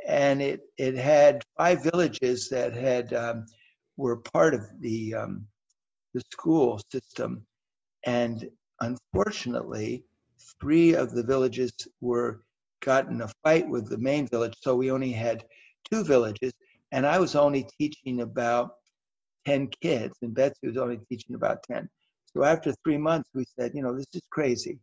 and 0.08 0.42
it 0.42 0.62
it 0.78 0.96
had 0.96 1.44
five 1.58 1.84
villages 1.84 2.50
that 2.50 2.74
had 2.74 3.14
um, 3.14 3.46
were 3.98 4.18
part 4.18 4.54
of 4.54 4.62
the 4.82 5.16
um, 5.16 5.48
the 6.14 6.22
school 6.32 6.80
system, 6.92 7.46
and 8.06 8.48
unfortunately, 8.82 10.06
three 10.62 10.94
of 10.94 11.12
the 11.12 11.24
villages 11.24 11.74
were 12.02 12.44
got 12.82 13.08
in 13.08 13.22
a 13.22 13.32
fight 13.44 13.68
with 13.68 13.90
the 13.90 13.98
main 13.98 14.28
village, 14.28 14.54
so 14.62 14.76
we 14.76 14.92
only 14.92 15.12
had 15.12 15.44
two 15.92 16.04
villages, 16.04 16.54
and 16.92 17.06
I 17.06 17.20
was 17.20 17.36
only 17.36 17.68
teaching 17.80 18.22
about 18.22 18.76
10 19.46 19.68
kids, 19.82 20.18
and 20.22 20.36
Betsi 20.36 20.64
was 20.64 20.78
only 20.78 21.00
teaching 21.10 21.36
about 21.36 21.64
10. 21.64 21.90
So 22.34 22.44
after 22.44 22.74
three 22.84 22.98
months, 22.98 23.30
we 23.34 23.46
said, 23.58 23.72
you 23.74 23.82
know, 23.82 23.96
this 23.96 24.08
is 24.14 24.22
crazy 24.32 24.80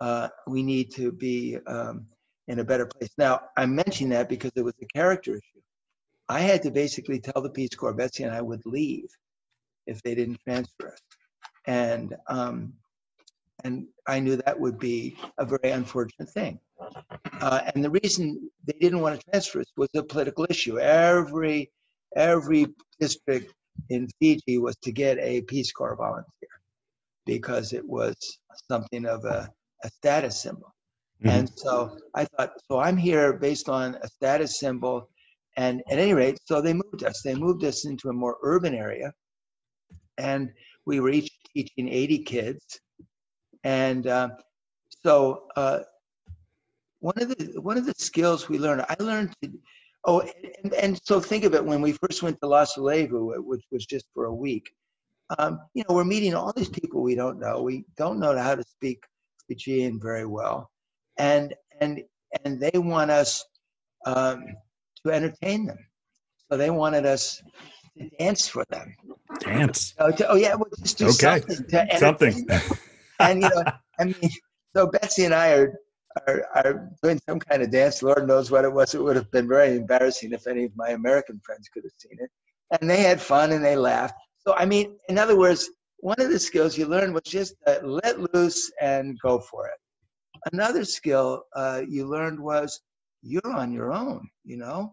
uh, 0.00 0.28
we 0.46 0.62
need 0.62 0.92
to 0.94 1.12
be 1.12 1.58
um, 1.66 2.06
in 2.48 2.60
a 2.60 2.64
better 2.64 2.86
place. 2.86 3.10
Now, 3.18 3.40
I'm 3.56 3.74
mentioning 3.74 4.10
that 4.10 4.28
because 4.28 4.52
it 4.56 4.64
was 4.64 4.74
a 4.80 4.86
character 4.86 5.32
issue. 5.32 5.62
I 6.28 6.40
had 6.40 6.62
to 6.62 6.70
basically 6.70 7.20
tell 7.20 7.42
the 7.42 7.50
Peace 7.50 7.74
Corps, 7.74 7.94
Betsi 7.94 8.24
and 8.24 8.34
I 8.34 8.42
would 8.42 8.64
leave 8.64 9.08
if 9.86 10.02
they 10.02 10.14
didn't 10.14 10.40
transfer 10.44 10.88
us. 10.88 11.00
And, 11.66 12.16
um, 12.28 12.74
and 13.64 13.86
I 14.06 14.20
knew 14.20 14.36
that 14.36 14.58
would 14.58 14.78
be 14.78 15.16
a 15.38 15.44
very 15.44 15.72
unfortunate 15.72 16.30
thing. 16.30 16.60
Uh, 17.40 17.60
and 17.74 17.84
the 17.84 17.90
reason 17.90 18.50
they 18.64 18.78
didn't 18.80 19.00
want 19.00 19.20
to 19.20 19.30
transfer 19.30 19.60
us 19.60 19.72
was 19.76 19.88
a 19.94 20.02
political 20.02 20.46
issue. 20.48 20.78
Every, 20.78 21.70
every 22.14 22.66
district 23.00 23.52
in 23.90 24.08
Fiji 24.20 24.58
was 24.58 24.76
to 24.82 24.92
get 24.92 25.18
a 25.18 25.42
Peace 25.42 25.72
Corps 25.72 25.96
volunteer 25.96 26.48
because 27.26 27.72
it 27.72 27.86
was 27.86 28.16
something 28.68 29.06
of 29.06 29.24
a 29.24 29.52
a 29.84 29.90
status 29.90 30.40
symbol. 30.40 30.74
Mm-hmm. 31.22 31.28
And 31.28 31.50
so 31.54 31.98
I 32.14 32.24
thought, 32.24 32.52
so 32.70 32.78
I'm 32.78 32.96
here 32.96 33.32
based 33.32 33.68
on 33.68 33.96
a 34.02 34.08
status 34.08 34.58
symbol. 34.58 35.08
And 35.56 35.82
at 35.90 35.98
any 35.98 36.14
rate, 36.14 36.38
so 36.44 36.60
they 36.60 36.72
moved 36.72 37.02
us. 37.04 37.22
They 37.22 37.34
moved 37.34 37.64
us 37.64 37.84
into 37.84 38.08
a 38.08 38.12
more 38.12 38.36
urban 38.42 38.74
area. 38.74 39.12
And 40.16 40.50
we 40.86 41.00
were 41.00 41.10
each 41.10 41.30
teaching 41.54 41.88
80 41.88 42.18
kids. 42.24 42.80
And 43.64 44.06
uh, 44.06 44.30
so 45.02 45.44
uh, 45.56 45.80
one 47.00 47.14
of 47.20 47.28
the 47.28 47.60
one 47.60 47.78
of 47.78 47.86
the 47.86 47.94
skills 47.96 48.48
we 48.48 48.58
learned, 48.58 48.84
I 48.88 48.96
learned 48.98 49.34
to, 49.42 49.50
oh, 50.04 50.28
and, 50.62 50.72
and 50.74 51.00
so 51.04 51.20
think 51.20 51.44
of 51.44 51.54
it 51.54 51.64
when 51.64 51.80
we 51.80 51.92
first 51.92 52.22
went 52.22 52.38
to 52.40 52.48
Las 52.48 52.76
Levu, 52.76 53.42
which 53.42 53.64
was 53.70 53.86
just 53.86 54.06
for 54.14 54.26
a 54.26 54.34
week. 54.34 54.70
Um, 55.38 55.60
you 55.74 55.84
know, 55.88 55.94
we're 55.94 56.04
meeting 56.04 56.34
all 56.34 56.52
these 56.56 56.70
people 56.70 57.02
we 57.02 57.14
don't 57.14 57.38
know. 57.38 57.62
We 57.62 57.84
don't 57.96 58.18
know 58.18 58.36
how 58.36 58.54
to 58.54 58.64
speak 58.64 59.02
Fijian 59.46 60.00
very 60.00 60.26
well, 60.26 60.70
and 61.18 61.54
and 61.80 62.02
and 62.44 62.60
they 62.60 62.78
want 62.78 63.10
us 63.10 63.44
um, 64.06 64.44
to 65.04 65.12
entertain 65.12 65.66
them. 65.66 65.78
So 66.50 66.56
they 66.56 66.70
wanted 66.70 67.04
us 67.04 67.42
to 67.98 68.08
dance 68.18 68.48
for 68.48 68.64
them. 68.70 68.94
Dance. 69.40 69.94
So 69.98 70.10
to, 70.10 70.30
oh 70.30 70.36
yeah, 70.36 70.54
we'll 70.54 70.70
just 70.78 70.98
do 70.98 71.08
okay. 71.08 71.40
something. 71.40 71.66
To 71.68 71.98
something. 71.98 72.48
And 73.20 73.42
you 73.42 73.48
know, 73.48 73.64
I 74.00 74.04
mean, 74.04 74.30
so 74.74 74.86
Betsi 74.86 75.24
and 75.24 75.34
I 75.34 75.52
are, 75.52 75.74
are 76.26 76.46
are 76.54 76.90
doing 77.02 77.20
some 77.28 77.38
kind 77.40 77.62
of 77.62 77.70
dance. 77.70 78.02
Lord 78.02 78.26
knows 78.26 78.50
what 78.50 78.64
it 78.64 78.72
was. 78.72 78.94
It 78.94 79.02
would 79.02 79.16
have 79.16 79.30
been 79.30 79.48
very 79.48 79.76
embarrassing 79.76 80.32
if 80.32 80.46
any 80.46 80.64
of 80.64 80.72
my 80.76 80.90
American 80.90 81.40
friends 81.44 81.68
could 81.68 81.84
have 81.84 81.92
seen 81.98 82.18
it. 82.20 82.30
And 82.80 82.88
they 82.88 83.02
had 83.02 83.20
fun 83.20 83.52
and 83.52 83.64
they 83.64 83.76
laughed. 83.76 84.14
So 84.38 84.54
I 84.54 84.66
mean, 84.66 84.96
in 85.08 85.18
other 85.18 85.36
words, 85.36 85.68
one 85.98 86.20
of 86.20 86.30
the 86.30 86.38
skills 86.38 86.78
you 86.78 86.86
learned 86.86 87.14
was 87.14 87.24
just 87.24 87.54
uh, 87.66 87.78
let 87.82 88.34
loose 88.34 88.70
and 88.80 89.18
go 89.20 89.40
for 89.40 89.66
it. 89.66 89.78
Another 90.52 90.84
skill 90.84 91.42
uh, 91.56 91.82
you 91.86 92.06
learned 92.06 92.38
was 92.38 92.80
you're 93.22 93.52
on 93.52 93.72
your 93.72 93.92
own, 93.92 94.28
you 94.44 94.56
know? 94.56 94.92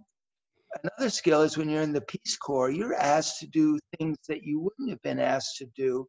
Another 0.84 1.10
skill 1.10 1.44
is 1.44 1.58
when 1.58 1.70
you're 1.70 1.84
in 1.84 1.94
the 1.94 2.02
Peace 2.02 2.36
Corps, 2.36 2.70
you're 2.70 2.96
asked 2.96 3.40
to 3.40 3.48
do 3.48 3.80
things 3.98 4.18
that 4.28 4.44
you 4.44 4.60
wouldn't 4.60 4.90
have 4.90 5.02
been 5.04 5.20
asked 5.20 5.58
to 5.58 5.66
do 5.76 6.08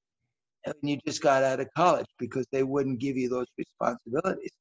when 0.66 0.90
you 0.90 0.98
just 1.06 1.22
got 1.22 1.42
out 1.42 1.60
of 1.60 1.68
college 1.76 2.06
because 2.18 2.46
they 2.52 2.62
wouldn't 2.62 2.98
give 2.98 3.16
you 3.16 3.28
those 3.28 3.46
responsibilities. 3.58 4.52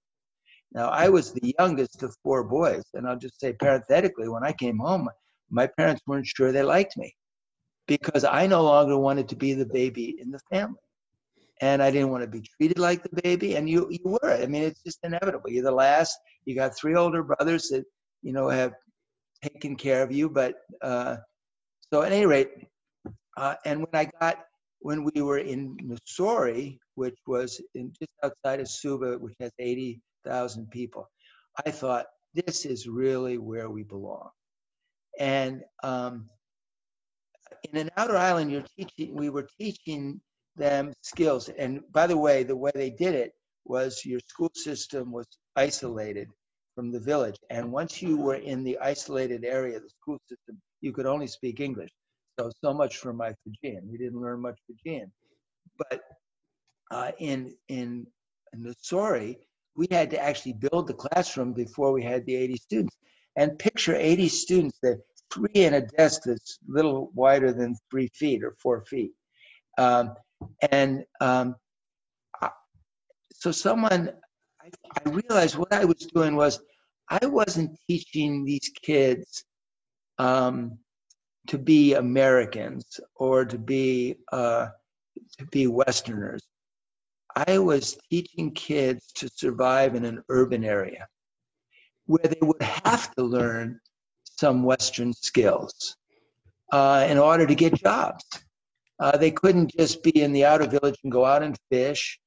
Now, 0.71 0.89
I 0.89 1.09
was 1.09 1.31
the 1.31 1.55
youngest 1.57 2.03
of 2.03 2.15
four 2.23 2.43
boys, 2.43 2.83
and 2.93 3.07
I'll 3.07 3.17
just 3.17 3.39
say 3.39 3.53
parenthetically, 3.53 4.27
when 4.27 4.43
I 4.43 4.51
came 4.51 4.77
home, 4.77 5.09
my 5.49 5.67
parents 5.77 6.01
weren't 6.05 6.27
sure 6.27 6.51
they 6.51 6.63
liked 6.63 6.97
me 6.97 7.15
because 7.87 8.23
I 8.23 8.47
no 8.47 8.63
longer 8.63 8.97
wanted 8.97 9.29
to 9.29 9.35
be 9.35 9.53
the 9.53 9.65
baby 9.65 10.17
in 10.19 10.31
the 10.31 10.39
family. 10.51 10.79
And 11.61 11.81
I 11.81 11.89
didn't 11.91 12.09
want 12.09 12.23
to 12.23 12.27
be 12.27 12.41
treated 12.41 12.79
like 12.79 13.03
the 13.03 13.21
baby. 13.21 13.55
And 13.55 13.69
you, 13.69 13.87
you 13.89 13.99
were. 14.03 14.33
I 14.33 14.45
mean, 14.45 14.63
it's 14.63 14.83
just 14.83 14.99
inevitable. 15.03 15.49
You're 15.49 15.63
the 15.63 15.71
last. 15.71 16.17
You 16.43 16.55
got 16.55 16.75
three 16.75 16.95
older 16.95 17.23
brothers 17.23 17.69
that, 17.69 17.85
you 18.21 18.33
know, 18.33 18.49
have 18.49 18.73
taken 19.41 19.77
care 19.77 20.03
of 20.03 20.11
you. 20.11 20.29
But 20.29 20.55
uh, 20.81 21.17
so 21.93 22.01
at 22.01 22.11
any 22.11 22.25
rate, 22.25 22.49
uh, 23.37 23.55
and 23.63 23.79
when 23.79 23.87
I 23.93 24.09
got, 24.19 24.39
when 24.79 25.03
we 25.03 25.21
were 25.21 25.39
in 25.39 25.77
Nausori, 25.77 26.77
which 26.95 27.17
was 27.27 27.61
in 27.73 27.93
just 27.99 28.11
outside 28.23 28.59
of 28.59 28.69
Suva, 28.69 29.17
which 29.17 29.35
has 29.39 29.51
80,000 29.59 30.69
people, 30.69 31.09
I 31.65 31.71
thought, 31.71 32.05
this 32.33 32.65
is 32.65 32.87
really 32.87 33.37
where 33.37 33.69
we 33.69 33.83
belong. 33.83 34.29
And 35.19 35.63
um, 35.83 36.29
in 37.71 37.77
an 37.77 37.89
outer 37.97 38.17
island, 38.17 38.51
you're 38.51 38.65
teaching, 38.77 39.15
we 39.15 39.29
were 39.29 39.47
teaching 39.59 40.19
them 40.55 40.93
skills. 41.01 41.49
And 41.49 41.81
by 41.91 42.07
the 42.07 42.17
way, 42.17 42.43
the 42.43 42.55
way 42.55 42.71
they 42.73 42.89
did 42.89 43.15
it 43.15 43.33
was 43.65 44.05
your 44.05 44.19
school 44.27 44.51
system 44.53 45.11
was 45.11 45.27
isolated 45.55 46.29
from 46.75 46.91
the 46.91 46.99
village. 46.99 47.37
And 47.49 47.71
once 47.71 48.01
you 48.01 48.17
were 48.17 48.35
in 48.35 48.63
the 48.63 48.77
isolated 48.79 49.45
area 49.45 49.77
of 49.77 49.83
the 49.83 49.89
school 49.89 50.17
system, 50.29 50.61
you 50.81 50.91
could 50.91 51.05
only 51.05 51.27
speak 51.27 51.59
English. 51.59 51.89
So, 52.37 52.51
so 52.61 52.73
much 52.73 52.97
for 52.97 53.13
my 53.13 53.33
Fijian. 53.43 53.87
We 53.89 53.97
didn't 53.97 54.19
learn 54.19 54.41
much 54.41 54.59
Fijian. 54.67 55.11
But 55.77 56.01
uh, 56.91 57.11
in, 57.19 57.55
in, 57.69 58.05
in 58.53 58.63
Nausori, 58.63 59.37
we 59.75 59.87
had 59.91 60.09
to 60.11 60.19
actually 60.19 60.53
build 60.53 60.87
the 60.87 60.93
classroom 60.93 61.53
before 61.53 61.91
we 61.91 62.03
had 62.03 62.25
the 62.25 62.35
80 62.35 62.55
students. 62.57 62.97
And 63.37 63.57
picture 63.59 63.95
80 63.95 64.29
students 64.29 64.77
that 64.81 65.01
three 65.33 65.49
in 65.53 65.75
a 65.75 65.81
desk 65.81 66.21
that's 66.25 66.59
a 66.67 66.71
little 66.71 67.11
wider 67.13 67.51
than 67.51 67.75
three 67.89 68.07
feet 68.13 68.43
or 68.43 68.55
four 68.61 68.85
feet. 68.85 69.11
Um, 69.77 70.13
and 70.71 71.03
um, 71.21 71.55
so 73.33 73.51
someone, 73.51 74.11
I, 74.61 74.69
I 75.05 75.09
realized 75.09 75.57
what 75.57 75.73
I 75.73 75.85
was 75.85 76.07
doing 76.13 76.35
was 76.35 76.59
I 77.09 77.25
wasn't 77.25 77.77
teaching 77.87 78.45
these 78.45 78.71
kids 78.81 79.43
um, 80.17 80.79
to 81.47 81.57
be 81.57 81.93
Americans 81.93 82.99
or 83.15 83.45
to 83.45 83.57
be 83.57 84.17
uh, 84.31 84.67
to 85.37 85.45
be 85.47 85.67
Westerners. 85.67 86.43
I 87.35 87.57
was 87.57 87.97
teaching 88.09 88.51
kids 88.53 89.11
to 89.15 89.29
survive 89.29 89.95
in 89.95 90.05
an 90.05 90.23
urban 90.29 90.63
area 90.63 91.07
where 92.05 92.23
they 92.23 92.39
would 92.41 92.61
have 92.61 93.13
to 93.15 93.23
learn 93.23 93.79
some 94.23 94.63
Western 94.63 95.11
skills 95.13 95.95
uh, 96.71 97.05
in 97.09 97.17
order 97.17 97.45
to 97.45 97.55
get 97.55 97.73
jobs. 97.73 98.23
Uh, 98.99 99.17
they 99.17 99.31
couldn't 99.31 99.71
just 99.77 100.03
be 100.03 100.21
in 100.21 100.31
the 100.31 100.45
outer 100.45 100.67
village 100.67 100.97
and 101.03 101.11
go 101.11 101.25
out 101.25 101.43
and 101.43 101.57
fish. 101.69 102.17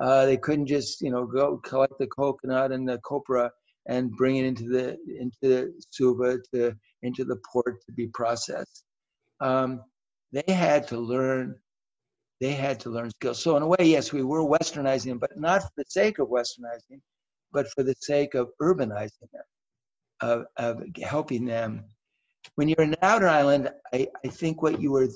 Uh, 0.00 0.24
they 0.24 0.36
couldn't 0.36 0.66
just, 0.66 1.00
you 1.02 1.10
know, 1.10 1.26
go 1.26 1.58
collect 1.58 1.98
the 1.98 2.06
coconut 2.06 2.72
and 2.72 2.88
the 2.88 2.98
copra 3.04 3.50
and 3.86 4.16
bring 4.16 4.36
it 4.36 4.46
into 4.46 4.64
the 4.64 4.96
into 5.20 5.36
the 5.42 5.80
Suva 5.90 6.38
to 6.52 6.74
into 7.04 7.24
the 7.24 7.36
port 7.52 7.80
to 7.86 7.92
be 7.92 8.08
processed. 8.08 8.84
Um, 9.40 9.82
they 10.32 10.52
had 10.52 10.88
to 10.88 10.98
learn 10.98 11.56
they 12.40 12.52
had 12.52 12.80
to 12.80 12.90
learn 12.90 13.10
skills. 13.10 13.42
So 13.42 13.56
in 13.56 13.62
a 13.62 13.66
way, 13.66 13.76
yes, 13.80 14.12
we 14.12 14.22
were 14.22 14.42
westernizing 14.42 15.06
them, 15.06 15.18
but 15.18 15.38
not 15.38 15.62
for 15.62 15.70
the 15.76 15.84
sake 15.88 16.18
of 16.18 16.28
westernizing, 16.28 17.00
but 17.52 17.68
for 17.68 17.82
the 17.82 17.94
sake 18.00 18.34
of 18.34 18.50
urbanizing 18.60 19.30
them, 19.32 19.44
of, 20.20 20.44
of 20.56 20.82
helping 21.02 21.44
them. 21.44 21.84
When 22.56 22.68
you're 22.68 22.82
in 22.82 22.96
outer 23.02 23.28
island, 23.28 23.70
I, 23.92 24.08
I 24.24 24.28
think 24.28 24.62
what 24.62 24.80
you 24.80 24.90
were 24.92 25.08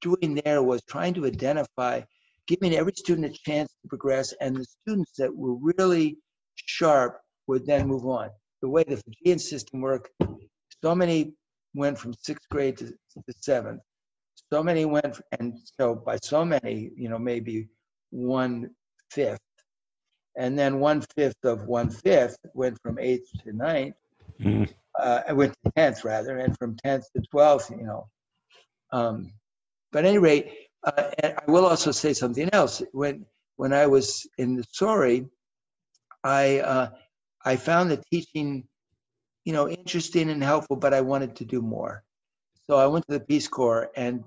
doing 0.00 0.40
there 0.44 0.62
was 0.62 0.82
trying 0.88 1.14
to 1.14 1.26
identify, 1.26 2.00
giving 2.46 2.74
every 2.74 2.94
student 2.96 3.26
a 3.26 3.38
chance 3.44 3.70
to 3.82 3.88
progress, 3.88 4.32
and 4.40 4.56
the 4.56 4.64
students 4.64 5.12
that 5.18 5.34
were 5.34 5.56
really 5.60 6.16
sharp 6.54 7.20
would 7.48 7.66
then 7.66 7.88
move 7.88 8.06
on. 8.06 8.30
The 8.62 8.68
way 8.68 8.84
the 8.84 8.96
Fijian 8.96 9.40
system 9.40 9.80
worked, 9.80 10.10
so 10.82 10.94
many 10.94 11.34
went 11.74 11.98
from 11.98 12.12
sixth 12.14 12.48
grade 12.50 12.76
to, 12.78 12.86
to 12.86 13.34
seventh 13.40 13.80
so 14.52 14.62
many 14.62 14.84
went, 14.84 15.18
and 15.38 15.58
so 15.80 15.94
by 15.94 16.18
so 16.22 16.44
many, 16.44 16.90
you 16.94 17.08
know, 17.08 17.18
maybe 17.18 17.68
one 18.10 18.70
fifth, 19.10 19.40
and 20.36 20.58
then 20.58 20.78
one 20.78 21.02
fifth 21.16 21.42
of 21.44 21.64
one 21.64 21.88
fifth 21.88 22.36
went 22.52 22.78
from 22.82 22.98
eighth 22.98 23.30
to 23.44 23.56
ninth. 23.56 23.94
Mm. 24.40 24.68
Uh, 24.98 25.22
went 25.30 25.54
to 25.64 25.72
tenth 25.74 26.04
rather, 26.04 26.36
and 26.36 26.54
from 26.58 26.76
tenth 26.84 27.04
to 27.16 27.22
twelfth, 27.30 27.70
you 27.70 27.84
know. 27.84 28.06
Um, 28.92 29.32
but 29.90 30.04
at 30.04 30.10
any 30.10 30.18
rate, 30.18 30.50
uh, 30.84 31.10
I 31.24 31.50
will 31.50 31.64
also 31.64 31.90
say 31.90 32.12
something 32.12 32.50
else. 32.52 32.82
When 32.92 33.24
when 33.56 33.72
I 33.72 33.86
was 33.86 34.26
in 34.36 34.54
the 34.56 34.64
Sori, 34.64 35.26
I 36.24 36.58
uh, 36.58 36.90
I 37.46 37.56
found 37.56 37.90
the 37.90 38.02
teaching, 38.12 38.64
you 39.44 39.52
know, 39.52 39.68
interesting 39.68 40.30
and 40.30 40.42
helpful, 40.42 40.76
but 40.76 40.94
I 40.94 41.00
wanted 41.00 41.36
to 41.36 41.44
do 41.44 41.60
more. 41.60 42.04
So 42.66 42.76
I 42.76 42.86
went 42.86 43.06
to 43.08 43.18
the 43.18 43.24
Peace 43.24 43.48
Corps, 43.48 43.90
and 43.96 44.24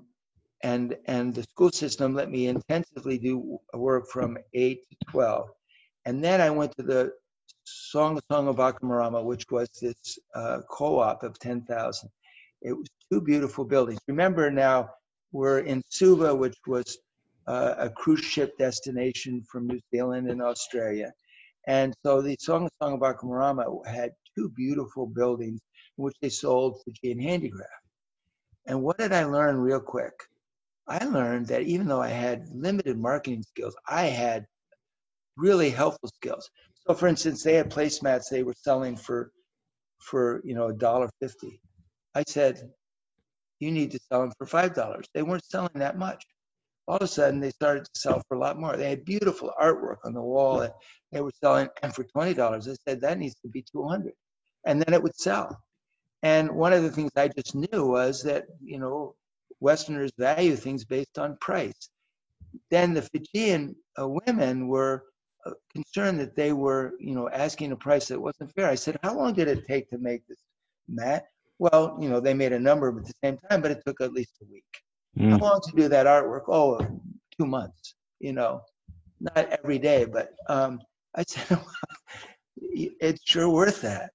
and 0.62 0.96
and 1.06 1.34
the 1.34 1.42
school 1.42 1.70
system 1.70 2.14
let 2.14 2.30
me 2.30 2.48
intensively 2.48 3.18
do 3.18 3.58
work 3.74 4.08
from 4.08 4.38
8 4.54 4.80
to 4.88 4.96
12 5.10 5.48
and 6.06 6.24
then 6.24 6.40
i 6.40 6.48
went 6.48 6.74
to 6.76 6.82
the 6.82 7.12
song 7.64 8.20
song 8.30 8.48
of 8.48 8.56
Akamorama, 8.56 9.22
which 9.22 9.44
was 9.50 9.68
this 9.82 10.18
uh, 10.34 10.60
co-op 10.70 11.22
of 11.22 11.38
10,000 11.38 12.08
it 12.62 12.72
was 12.72 12.86
two 13.12 13.20
beautiful 13.20 13.64
buildings. 13.64 14.00
Remember 14.08 14.50
now 14.50 14.90
we're 15.32 15.60
in 15.60 15.82
suva 15.88 16.34
which 16.34 16.56
was 16.66 16.98
uh, 17.46 17.74
a 17.78 17.90
cruise 17.90 18.24
ship 18.24 18.56
destination 18.58 19.42
from 19.50 19.66
new 19.66 19.80
zealand 19.94 20.30
and 20.30 20.40
australia. 20.40 21.12
And 21.66 21.94
so 22.04 22.22
the 22.22 22.36
song 22.40 22.68
song 22.80 22.94
of 22.94 23.00
Akamorama 23.00 23.64
had 23.86 24.12
two 24.36 24.50
beautiful 24.50 25.06
buildings 25.06 25.60
in 25.98 26.04
which 26.04 26.16
they 26.20 26.28
sold 26.28 26.80
fijian 26.84 27.18
handicraft 27.18 27.70
and 28.66 28.82
what 28.82 28.98
did 28.98 29.12
i 29.12 29.24
learn 29.24 29.56
real 29.56 29.80
quick 29.80 30.14
I 30.88 31.04
learned 31.04 31.48
that 31.48 31.62
even 31.62 31.88
though 31.88 32.02
I 32.02 32.08
had 32.08 32.48
limited 32.54 32.98
marketing 32.98 33.42
skills, 33.42 33.74
I 33.88 34.04
had 34.06 34.46
really 35.36 35.70
helpful 35.70 36.08
skills. 36.14 36.48
So, 36.86 36.94
for 36.94 37.08
instance, 37.08 37.42
they 37.42 37.54
had 37.54 37.70
placemats 37.70 38.28
they 38.30 38.44
were 38.44 38.54
selling 38.56 38.96
for, 38.96 39.32
for 39.98 40.40
you 40.44 40.54
know, 40.54 40.68
a 40.68 40.72
dollar 40.72 41.10
fifty. 41.20 41.60
I 42.14 42.22
said, 42.26 42.70
you 43.58 43.72
need 43.72 43.90
to 43.92 43.98
sell 44.08 44.20
them 44.20 44.32
for 44.38 44.46
five 44.46 44.74
dollars. 44.74 45.06
They 45.12 45.22
weren't 45.22 45.44
selling 45.44 45.72
that 45.74 45.98
much. 45.98 46.24
All 46.86 46.96
of 46.96 47.02
a 47.02 47.08
sudden, 47.08 47.40
they 47.40 47.50
started 47.50 47.84
to 47.84 48.00
sell 48.00 48.22
for 48.28 48.36
a 48.36 48.40
lot 48.40 48.60
more. 48.60 48.76
They 48.76 48.90
had 48.90 49.04
beautiful 49.04 49.52
artwork 49.60 49.96
on 50.04 50.14
the 50.14 50.22
wall 50.22 50.58
that 50.58 50.74
they 51.10 51.20
were 51.20 51.32
selling, 51.42 51.68
and 51.82 51.92
for 51.92 52.04
twenty 52.04 52.34
dollars, 52.34 52.68
I 52.68 52.76
said 52.86 53.00
that 53.00 53.18
needs 53.18 53.34
to 53.42 53.48
be 53.48 53.62
two 53.62 53.88
hundred, 53.88 54.14
and 54.66 54.82
then 54.82 54.92
it 54.92 55.02
would 55.02 55.16
sell. 55.16 55.58
And 56.22 56.50
one 56.50 56.72
of 56.72 56.82
the 56.82 56.90
things 56.90 57.10
I 57.16 57.28
just 57.28 57.54
knew 57.54 57.86
was 57.86 58.22
that 58.24 58.44
you 58.62 58.78
know 58.78 59.14
Westerners 59.60 60.12
value 60.18 60.56
things 60.56 60.84
based 60.84 61.18
on 61.18 61.38
price. 61.40 61.88
Then 62.70 62.94
the 62.94 63.02
Fijian 63.02 63.74
uh, 63.98 64.08
women 64.08 64.68
were 64.68 65.04
uh, 65.46 65.52
concerned 65.72 66.20
that 66.20 66.36
they 66.36 66.52
were, 66.52 66.94
you 66.98 67.14
know, 67.14 67.28
asking 67.30 67.72
a 67.72 67.76
price 67.76 68.08
that 68.08 68.20
wasn't 68.20 68.52
fair. 68.54 68.68
I 68.68 68.74
said, 68.74 68.98
"How 69.02 69.16
long 69.16 69.32
did 69.34 69.48
it 69.48 69.66
take 69.66 69.88
to 69.90 69.98
make 69.98 70.26
this 70.26 70.40
mat?" 70.88 71.26
Well, 71.58 71.96
you 72.00 72.08
know, 72.08 72.20
they 72.20 72.34
made 72.34 72.52
a 72.52 72.58
number 72.58 72.88
at 72.88 73.06
the 73.06 73.14
same 73.24 73.38
time, 73.48 73.62
but 73.62 73.70
it 73.70 73.82
took 73.86 74.00
at 74.00 74.12
least 74.12 74.32
a 74.42 74.46
week. 74.50 74.64
Mm. 75.18 75.30
How 75.30 75.38
long 75.38 75.60
to 75.64 75.76
do 75.76 75.88
that 75.88 76.06
artwork? 76.06 76.44
Oh, 76.48 76.78
two 77.38 77.46
months. 77.46 77.94
You 78.18 78.32
know, 78.32 78.60
not 79.20 79.48
every 79.50 79.78
day, 79.78 80.04
but 80.04 80.30
um, 80.48 80.80
I 81.14 81.22
said, 81.26 81.58
"It's 82.56 83.22
sure 83.24 83.48
worth 83.48 83.80
that." 83.82 84.10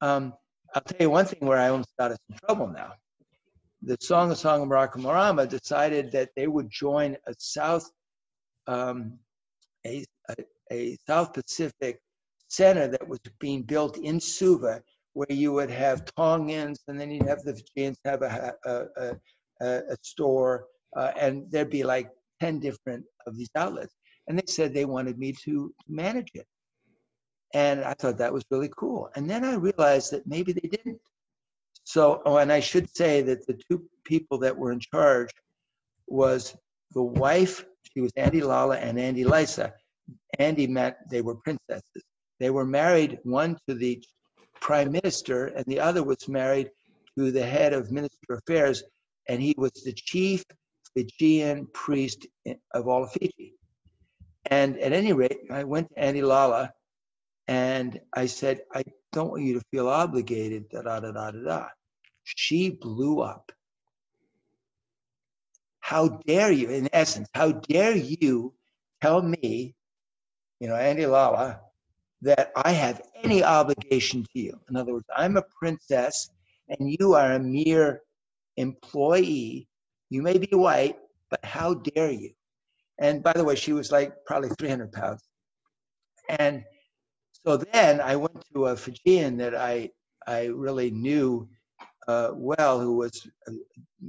Um, 0.00 0.34
I'll 0.74 0.82
tell 0.82 0.98
you 1.00 1.10
one 1.10 1.26
thing 1.26 1.46
where 1.46 1.58
I 1.58 1.68
almost 1.68 1.90
got 1.98 2.12
us 2.12 2.18
in 2.28 2.36
trouble 2.36 2.68
now 2.68 2.92
the 3.82 3.96
Soqosoqo 3.98 4.68
Vakamarama 4.68 5.48
decided 5.48 6.12
that 6.12 6.30
they 6.36 6.46
would 6.46 6.70
join 6.70 7.16
a 7.26 7.34
South, 7.38 7.90
um, 8.66 9.18
a, 9.86 10.04
a, 10.28 10.34
a, 10.70 10.98
South 11.06 11.32
Pacific 11.32 12.00
center 12.48 12.88
that 12.88 13.08
was 13.08 13.20
being 13.38 13.62
built 13.62 13.96
in 13.96 14.20
Suva, 14.20 14.82
where 15.14 15.26
you 15.30 15.52
would 15.52 15.70
have 15.70 16.04
Tongans, 16.04 16.80
and 16.88 17.00
then 17.00 17.10
you'd 17.10 17.26
have 17.26 17.42
the 17.42 17.54
Fijians 17.74 17.98
have 18.04 18.22
a, 18.22 18.54
a, 18.64 19.16
a, 19.60 19.66
a 19.90 19.96
store, 20.02 20.66
uh, 20.96 21.12
and 21.18 21.50
there'd 21.50 21.70
be 21.70 21.82
like 21.82 22.10
10 22.40 22.60
different 22.60 23.04
of 23.26 23.36
these 23.36 23.50
outlets. 23.54 23.94
And 24.28 24.38
they 24.38 24.46
said 24.46 24.74
they 24.74 24.84
wanted 24.84 25.18
me 25.18 25.32
to 25.44 25.74
manage 25.88 26.30
it. 26.34 26.46
And 27.52 27.84
I 27.84 27.94
thought 27.94 28.18
that 28.18 28.32
was 28.32 28.44
really 28.50 28.70
cool. 28.76 29.10
And 29.16 29.28
then 29.28 29.44
I 29.44 29.54
realized 29.54 30.12
that 30.12 30.26
maybe 30.26 30.52
they 30.52 30.68
didn't. 30.68 31.00
So, 31.84 32.22
oh, 32.24 32.36
and 32.36 32.52
I 32.52 32.60
should 32.60 32.94
say 32.94 33.22
that 33.22 33.46
the 33.46 33.54
two 33.68 33.84
people 34.04 34.38
that 34.38 34.56
were 34.56 34.70
in 34.70 34.80
charge 34.80 35.30
was 36.06 36.56
the 36.92 37.02
wife, 37.02 37.64
she 37.92 38.00
was 38.00 38.12
Adi 38.16 38.42
Lala 38.42 38.76
and 38.76 38.98
Adi 38.98 39.24
Lisa. 39.24 39.72
Adi 40.38 40.66
meant 40.66 40.96
they 41.10 41.22
were 41.22 41.34
princesses. 41.36 42.04
They 42.38 42.50
were 42.50 42.64
married, 42.64 43.18
one 43.24 43.58
to 43.68 43.74
the 43.74 44.02
prime 44.60 44.92
minister, 44.92 45.46
and 45.46 45.64
the 45.66 45.80
other 45.80 46.02
was 46.02 46.28
married 46.28 46.70
to 47.18 47.30
the 47.30 47.44
head 47.44 47.72
of 47.72 47.90
minister 47.90 48.34
affairs. 48.34 48.82
and 49.28 49.40
he 49.40 49.54
was 49.56 49.72
the 49.84 49.92
chief 49.92 50.44
Fijian 50.94 51.66
priest 51.72 52.26
of 52.74 52.88
all 52.88 53.04
of 53.04 53.12
Fiji. 53.12 53.54
And 54.46 54.78
at 54.78 54.92
any 54.92 55.12
rate, 55.12 55.40
I 55.50 55.64
went 55.64 55.88
to 55.90 56.08
Adi 56.08 56.22
Lala 56.22 56.72
and 57.50 58.00
I 58.14 58.26
said, 58.26 58.60
I 58.72 58.84
don't 59.12 59.32
want 59.32 59.42
you 59.42 59.54
to 59.58 59.64
feel 59.72 59.88
obligated, 59.88 60.68
da 60.70 60.82
da 60.82 61.00
da 61.00 61.10
da 61.10 61.32
da 61.32 61.42
da. 61.42 61.66
She 62.22 62.70
blew 62.70 63.22
up. 63.22 63.50
How 65.80 66.20
dare 66.28 66.52
you, 66.52 66.70
in 66.70 66.88
essence, 66.92 67.28
how 67.34 67.50
dare 67.50 67.96
you 67.96 68.54
tell 69.02 69.20
me, 69.20 69.74
you 70.60 70.68
know, 70.68 70.76
Adi 70.76 71.06
Lala, 71.06 71.60
that 72.22 72.52
I 72.54 72.70
have 72.70 73.02
any 73.24 73.42
obligation 73.42 74.22
to 74.22 74.38
you? 74.40 74.56
In 74.70 74.76
other 74.76 74.92
words, 74.92 75.06
I'm 75.16 75.36
a 75.36 75.42
princess 75.58 76.30
and 76.68 76.96
you 77.00 77.14
are 77.14 77.32
a 77.32 77.40
mere 77.40 78.02
employee. 78.58 79.66
You 80.08 80.22
may 80.22 80.38
be 80.38 80.54
white, 80.54 80.98
but 81.30 81.44
how 81.44 81.74
dare 81.74 82.12
you? 82.12 82.30
And 83.00 83.24
by 83.24 83.32
the 83.32 83.42
way, 83.42 83.56
she 83.56 83.72
was 83.72 83.90
like 83.90 84.12
probably 84.24 84.50
300 84.50 84.92
pounds. 84.92 85.24
And 86.38 86.62
so 87.46 87.56
then 87.56 88.00
I 88.00 88.16
went 88.16 88.44
to 88.54 88.66
a 88.66 88.76
Fijian 88.76 89.36
that 89.38 89.54
I, 89.54 89.90
I 90.26 90.46
really 90.46 90.90
knew 90.90 91.48
uh, 92.08 92.30
well, 92.34 92.80
who 92.80 92.96
was 92.96 93.26
uh, 93.48 93.52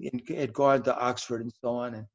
in, 0.01 0.21
had 0.35 0.53
gone 0.53 0.83
to 0.83 0.97
Oxford 0.97 1.41
and 1.41 1.53
so 1.61 1.69
on. 1.69 1.93
And 1.93 2.05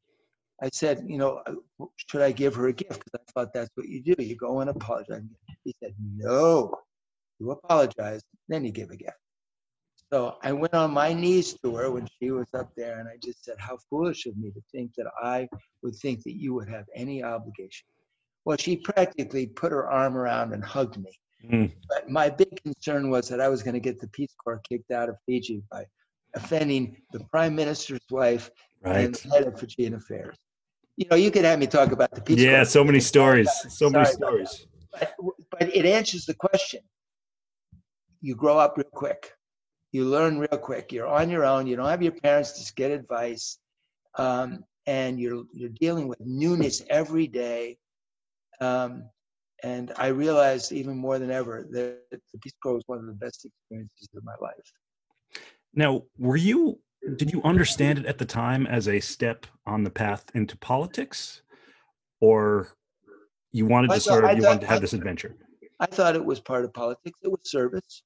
I 0.62 0.68
said, 0.72 1.04
you 1.06 1.18
know, 1.18 1.42
uh, 1.46 1.84
should 1.96 2.22
I 2.22 2.32
give 2.32 2.54
her 2.54 2.68
a 2.68 2.72
gift? 2.72 3.04
Because 3.04 3.20
I 3.20 3.32
thought 3.32 3.52
that's 3.52 3.70
what 3.74 3.88
you 3.88 4.02
do. 4.02 4.14
You 4.18 4.36
go 4.36 4.60
and 4.60 4.70
apologize. 4.70 5.22
He 5.64 5.74
said, 5.82 5.94
no, 6.16 6.74
you 7.38 7.50
apologize, 7.50 8.22
then 8.48 8.64
you 8.64 8.72
give 8.72 8.90
a 8.90 8.96
gift. 8.96 9.16
So 10.12 10.36
I 10.42 10.52
went 10.52 10.74
on 10.74 10.92
my 10.92 11.12
knees 11.12 11.54
to 11.62 11.74
her 11.76 11.90
when 11.90 12.08
she 12.18 12.30
was 12.30 12.46
up 12.54 12.70
there, 12.76 13.00
and 13.00 13.08
I 13.08 13.16
just 13.22 13.44
said, 13.44 13.56
How 13.58 13.76
foolish 13.90 14.26
of 14.26 14.36
me 14.36 14.52
to 14.52 14.62
think 14.70 14.94
that 14.96 15.06
I 15.20 15.48
would 15.82 15.96
think 15.96 16.22
that 16.22 16.36
you 16.36 16.54
would 16.54 16.68
have 16.68 16.84
any 16.94 17.24
obligation. 17.24 17.88
Well, 18.46 18.56
she 18.56 18.76
practically 18.76 19.48
put 19.48 19.72
her 19.72 19.90
arm 19.90 20.16
around 20.16 20.54
and 20.54 20.64
hugged 20.64 20.98
me. 20.98 21.10
Mm. 21.44 21.72
But 21.88 22.08
my 22.08 22.30
big 22.30 22.62
concern 22.62 23.10
was 23.10 23.28
that 23.28 23.40
I 23.40 23.48
was 23.48 23.62
going 23.64 23.74
to 23.74 23.80
get 23.80 24.00
the 24.00 24.06
Peace 24.08 24.34
Corps 24.42 24.60
kicked 24.68 24.92
out 24.92 25.08
of 25.08 25.16
Fiji 25.26 25.62
by 25.70 25.84
offending 26.34 26.96
the 27.12 27.20
Prime 27.24 27.56
Minister's 27.56 28.06
wife 28.08 28.50
right. 28.82 29.04
and 29.04 29.14
the 29.16 29.28
head 29.30 29.48
of 29.48 29.58
Fijian 29.58 29.94
affairs. 29.94 30.36
You 30.96 31.06
know, 31.10 31.16
you 31.16 31.32
could 31.32 31.44
have 31.44 31.58
me 31.58 31.66
talk 31.66 31.90
about 31.90 32.12
the 32.12 32.20
Peace 32.20 32.36
Corps. 32.36 32.44
yeah, 32.44 32.58
Corps. 32.58 32.64
so 32.66 32.84
many 32.84 33.00
stories. 33.00 33.50
So 33.68 33.90
many 33.90 34.04
stories. 34.06 34.66
But, 34.92 35.14
but 35.50 35.76
it 35.76 35.84
answers 35.84 36.24
the 36.24 36.34
question. 36.34 36.80
You 38.20 38.36
grow 38.36 38.58
up 38.58 38.76
real 38.76 38.86
quick. 38.92 39.32
You 39.90 40.04
learn 40.04 40.38
real 40.38 40.58
quick. 40.58 40.92
You're 40.92 41.08
on 41.08 41.30
your 41.30 41.44
own. 41.44 41.66
You 41.66 41.74
don't 41.74 41.88
have 41.88 42.02
your 42.02 42.12
parents 42.12 42.64
to 42.64 42.74
get 42.74 42.92
advice. 42.92 43.58
Um, 44.16 44.64
and 44.86 45.18
you're 45.18 45.42
you're 45.52 45.70
dealing 45.80 46.06
with 46.06 46.20
newness 46.20 46.82
every 46.88 47.26
day. 47.26 47.76
Um, 48.60 49.08
and 49.62 49.92
I 49.96 50.08
realized 50.08 50.72
even 50.72 50.96
more 50.96 51.18
than 51.18 51.30
ever 51.30 51.66
that 51.70 51.98
the 52.10 52.38
Peace 52.42 52.54
Corps 52.62 52.74
was 52.74 52.84
one 52.86 52.98
of 52.98 53.06
the 53.06 53.12
best 53.12 53.44
experiences 53.44 54.08
of 54.14 54.22
my 54.24 54.34
life. 54.40 54.72
Now, 55.74 56.02
were 56.18 56.36
you? 56.36 56.78
Did 57.16 57.32
you 57.32 57.42
understand 57.42 57.98
it 57.98 58.06
at 58.06 58.18
the 58.18 58.24
time 58.24 58.66
as 58.66 58.88
a 58.88 59.00
step 59.00 59.46
on 59.66 59.84
the 59.84 59.90
path 59.90 60.24
into 60.34 60.56
politics, 60.56 61.42
or 62.20 62.68
you 63.52 63.66
wanted 63.66 63.90
to 63.90 64.00
sort 64.00 64.24
of 64.24 64.36
you 64.36 64.42
thought, 64.42 64.48
wanted 64.48 64.60
to 64.62 64.66
have 64.66 64.78
I, 64.78 64.80
this 64.80 64.92
adventure? 64.92 65.36
I 65.80 65.86
thought 65.86 66.16
it 66.16 66.24
was 66.24 66.40
part 66.40 66.64
of 66.64 66.72
politics. 66.72 67.18
It 67.22 67.28
was 67.28 67.40
service. 67.44 68.02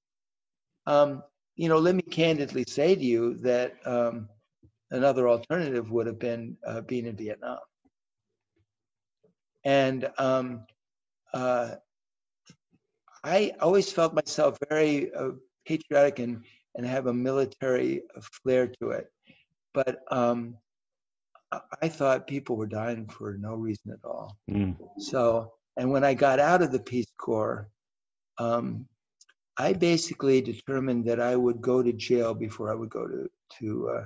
Um, 0.86 1.22
you 1.56 1.68
know, 1.68 1.78
let 1.78 1.94
me 1.94 2.02
candidly 2.02 2.64
say 2.68 2.94
to 2.94 3.04
you 3.04 3.34
that 3.38 3.74
um, 3.84 4.28
another 4.90 5.28
alternative 5.28 5.90
would 5.90 6.06
have 6.06 6.18
been 6.18 6.56
uh, 6.66 6.80
being 6.82 7.06
in 7.06 7.16
Vietnam. 7.16 7.58
And 9.64 10.08
um, 10.18 10.64
uh, 11.34 11.76
I 13.22 13.52
always 13.60 13.92
felt 13.92 14.14
myself 14.14 14.58
very 14.68 15.12
uh, 15.14 15.32
patriotic 15.66 16.18
and, 16.18 16.42
and 16.76 16.86
have 16.86 17.06
a 17.06 17.12
military 17.12 18.02
flair 18.42 18.66
to 18.80 18.90
it. 18.90 19.06
But 19.74 20.00
um, 20.10 20.56
I 21.82 21.88
thought 21.88 22.26
people 22.26 22.56
were 22.56 22.66
dying 22.66 23.06
for 23.08 23.36
no 23.38 23.54
reason 23.54 23.92
at 23.92 24.04
all. 24.04 24.36
Mm. 24.50 24.76
So, 24.98 25.52
and 25.76 25.90
when 25.90 26.04
I 26.04 26.14
got 26.14 26.38
out 26.38 26.62
of 26.62 26.72
the 26.72 26.80
Peace 26.80 27.10
Corps, 27.18 27.68
um, 28.38 28.86
I 29.58 29.72
basically 29.74 30.40
determined 30.40 31.04
that 31.06 31.20
I 31.20 31.36
would 31.36 31.60
go 31.60 31.82
to 31.82 31.92
jail 31.92 32.34
before 32.34 32.70
I 32.70 32.74
would 32.74 32.88
go 32.88 33.06
to, 33.06 33.28
to 33.58 33.88
uh, 33.90 34.04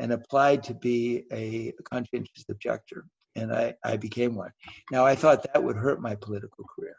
and 0.00 0.12
applied 0.12 0.62
to 0.64 0.74
be 0.74 1.24
a 1.32 1.72
conscientious 1.92 2.44
objector 2.48 3.04
and 3.38 3.52
I, 3.52 3.74
I 3.84 3.96
became 3.96 4.34
one. 4.34 4.50
Now, 4.90 5.04
I 5.04 5.14
thought 5.14 5.42
that 5.42 5.62
would 5.62 5.76
hurt 5.76 6.00
my 6.00 6.14
political 6.14 6.64
career, 6.64 6.96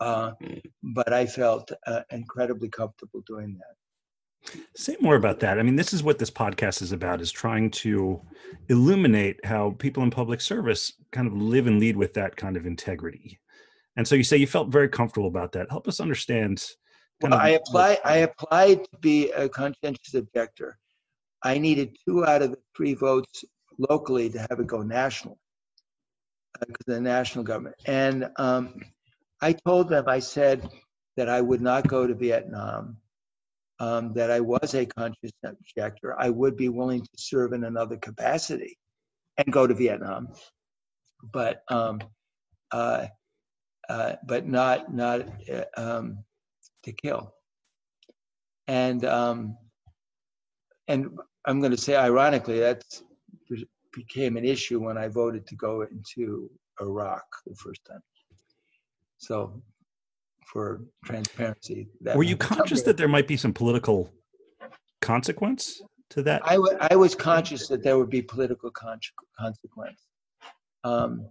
uh, 0.00 0.32
but 0.82 1.12
I 1.12 1.26
felt 1.26 1.70
uh, 1.86 2.02
incredibly 2.10 2.68
comfortable 2.68 3.22
doing 3.26 3.58
that. 3.58 4.54
Say 4.74 4.96
more 5.00 5.16
about 5.16 5.40
that. 5.40 5.58
I 5.58 5.62
mean, 5.62 5.76
this 5.76 5.92
is 5.92 6.02
what 6.02 6.18
this 6.18 6.30
podcast 6.30 6.80
is 6.80 6.92
about: 6.92 7.20
is 7.20 7.30
trying 7.30 7.70
to 7.72 8.20
illuminate 8.68 9.44
how 9.44 9.76
people 9.78 10.02
in 10.02 10.10
public 10.10 10.40
service 10.40 10.94
kind 11.12 11.26
of 11.26 11.34
live 11.34 11.66
and 11.66 11.78
lead 11.78 11.96
with 11.96 12.14
that 12.14 12.36
kind 12.36 12.56
of 12.56 12.66
integrity. 12.66 13.38
And 13.96 14.08
so, 14.08 14.14
you 14.14 14.24
say 14.24 14.38
you 14.38 14.46
felt 14.46 14.68
very 14.68 14.88
comfortable 14.88 15.28
about 15.28 15.52
that. 15.52 15.70
Help 15.70 15.86
us 15.88 16.00
understand. 16.00 16.64
Well, 17.20 17.34
I 17.34 17.50
applied. 17.50 17.98
I 18.02 18.16
applied 18.18 18.84
to 18.84 18.98
be 19.00 19.30
a 19.32 19.46
conscientious 19.46 20.14
objector. 20.14 20.78
I 21.42 21.58
needed 21.58 21.96
two 22.06 22.24
out 22.24 22.40
of 22.40 22.52
the 22.52 22.58
three 22.74 22.94
votes 22.94 23.44
locally 23.88 24.28
to 24.30 24.38
have 24.38 24.58
it 24.58 24.66
go 24.66 24.82
national 24.82 25.38
because 26.58 26.88
uh, 26.88 26.94
the 26.94 27.00
national 27.00 27.44
government. 27.44 27.76
And 27.86 28.28
um, 28.36 28.74
I 29.40 29.52
told 29.52 29.88
them, 29.88 30.04
I 30.08 30.18
said 30.18 30.68
that 31.16 31.28
I 31.28 31.40
would 31.40 31.60
not 31.60 31.88
go 31.88 32.06
to 32.06 32.14
Vietnam, 32.14 32.98
um, 33.78 34.12
that 34.14 34.30
I 34.30 34.40
was 34.40 34.74
a 34.74 34.86
conscious 34.86 35.32
objector. 35.44 36.14
I 36.18 36.30
would 36.30 36.56
be 36.56 36.68
willing 36.68 37.02
to 37.02 37.10
serve 37.16 37.52
in 37.52 37.64
another 37.64 37.96
capacity 37.96 38.78
and 39.36 39.52
go 39.52 39.66
to 39.66 39.74
Vietnam, 39.74 40.28
but 41.32 41.62
um, 41.68 42.00
uh, 42.72 43.06
uh, 43.88 44.16
but 44.26 44.46
not 44.46 44.92
not 44.92 45.26
uh, 45.50 45.64
um, 45.76 46.24
to 46.84 46.92
kill. 46.92 47.34
And 48.68 49.04
um, 49.04 49.56
and 50.86 51.18
I'm 51.44 51.60
going 51.60 51.72
to 51.72 51.78
say, 51.78 51.96
ironically, 51.96 52.60
that's 52.60 53.02
became 53.92 54.36
an 54.36 54.44
issue 54.44 54.80
when 54.80 54.96
I 54.96 55.08
voted 55.08 55.46
to 55.48 55.56
go 55.56 55.82
into 55.82 56.50
Iraq 56.80 57.24
the 57.46 57.54
first 57.54 57.84
time. 57.84 58.02
So, 59.18 59.62
for 60.46 60.80
transparency, 61.04 61.88
were 62.14 62.22
you 62.22 62.36
conscious 62.36 62.82
that 62.82 62.96
there 62.96 63.08
might 63.08 63.28
be 63.28 63.36
some 63.36 63.52
political 63.52 64.12
consequence 65.00 65.80
to 66.10 66.22
that? 66.22 66.42
I, 66.44 66.54
w- 66.54 66.76
I 66.80 66.96
was 66.96 67.14
conscious 67.14 67.68
that 67.68 67.82
there 67.82 67.98
would 67.98 68.10
be 68.10 68.22
political 68.22 68.70
con- 68.70 68.98
consequence. 69.38 70.00
Um, 70.82 71.28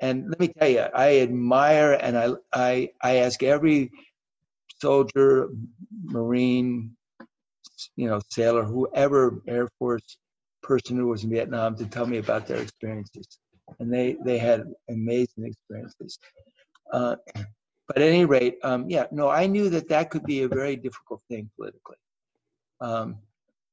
and 0.00 0.28
let 0.28 0.40
me 0.40 0.48
tell 0.48 0.68
you, 0.68 0.86
I 0.94 1.18
admire 1.18 1.94
and 1.94 2.16
I, 2.16 2.30
I, 2.52 2.90
I 3.02 3.16
ask 3.16 3.42
every 3.42 3.90
soldier, 4.80 5.48
Marine, 6.04 6.96
you 7.96 8.08
know, 8.08 8.20
sailor, 8.30 8.64
whoever, 8.64 9.42
Air 9.46 9.68
Force 9.78 10.18
person 10.64 10.96
who 10.96 11.06
was 11.06 11.24
in 11.24 11.30
Vietnam 11.30 11.76
to 11.76 11.86
tell 11.86 12.06
me 12.06 12.18
about 12.18 12.46
their 12.46 12.60
experiences, 12.60 13.26
and 13.78 13.92
they 13.92 14.16
they 14.24 14.38
had 14.38 14.64
amazing 14.88 15.44
experiences. 15.44 16.18
Uh, 16.92 17.16
but 17.86 17.98
at 17.98 18.02
any 18.02 18.24
rate, 18.24 18.56
um, 18.64 18.88
yeah, 18.88 19.06
no, 19.12 19.28
I 19.28 19.46
knew 19.46 19.68
that 19.70 19.88
that 19.90 20.10
could 20.10 20.24
be 20.24 20.42
a 20.42 20.48
very 20.48 20.76
difficult 20.76 21.20
thing 21.28 21.50
politically, 21.56 22.00
um, 22.80 23.18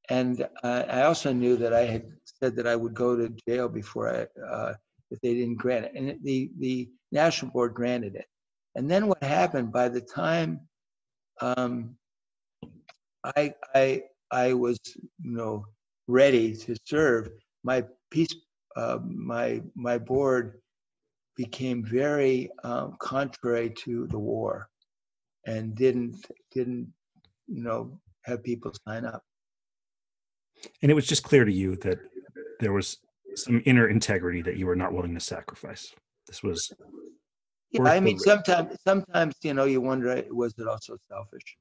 and 0.10 0.47
uh, 0.63 0.84
I 0.89 1.04
also 1.04 1.34
knew 1.34 1.56
that 1.58 1.73
I 1.73 1.86
had 1.86 2.04
said 2.25 2.56
that 2.58 2.67
I 2.67 2.75
would 2.75 2.93
go 2.93 3.15
to 3.15 3.34
jail 3.47 3.69
before 3.69 4.08
I 4.10 4.41
uh, 4.41 4.73
if 5.12 5.19
they 5.21 5.34
didn't 5.34 5.58
grant 5.58 5.86
it, 5.86 5.93
and 5.95 6.19
the 6.23 6.51
the 6.60 6.89
national 7.12 7.51
board 7.51 7.73
granted 7.73 8.15
it. 8.15 8.25
And 8.75 8.89
then 8.89 9.08
what 9.08 9.23
happened 9.23 9.71
by 9.71 9.89
the 9.89 10.01
time 10.01 10.62
um, 11.41 11.95
I 13.23 13.54
I 13.75 14.04
I 14.32 14.54
was 14.54 14.80
you 15.21 15.32
know 15.38 15.65
ready 16.08 16.56
to 16.56 16.76
serve, 16.86 17.30
my 17.64 17.84
peace, 18.10 18.34
uh, 18.76 19.00
my 19.04 19.62
my 19.76 19.98
board 19.98 20.60
became 21.36 21.84
very 21.84 22.50
um, 22.64 22.96
contrary 23.00 23.70
to 23.70 24.08
the 24.08 24.20
war, 24.20 24.70
and 25.46 25.76
didn't 25.76 26.26
didn't 26.52 26.92
you 27.48 27.64
know 27.64 28.00
have 28.24 28.44
people 28.44 28.72
sign 28.88 29.06
up. 29.06 29.24
And 30.82 30.92
it 30.92 30.94
was 30.94 31.08
just 31.08 31.24
clear 31.24 31.46
to 31.46 31.54
you 31.54 31.76
that 31.78 32.00
there 32.60 32.74
was 32.74 32.98
some 33.36 33.62
inner 33.66 33.88
integrity 33.88 34.42
that 34.44 34.58
you 34.58 34.68
were 34.68 34.76
not 34.76 34.94
willing 34.94 35.14
to 35.16 35.20
sacrifice. 35.20 35.94
This 36.28 36.44
was. 36.44 36.72
Yeah, 37.72 37.84
I 37.84 38.02
mean, 38.02 38.20
sometimes 38.20 38.76
sometimes 38.86 39.36
you 39.44 39.54
know 39.54 39.64
you 39.64 39.82
wonder 39.82 40.24
was 40.30 40.54
it 40.58 40.68
also 40.68 40.98
selfish? 41.10 41.58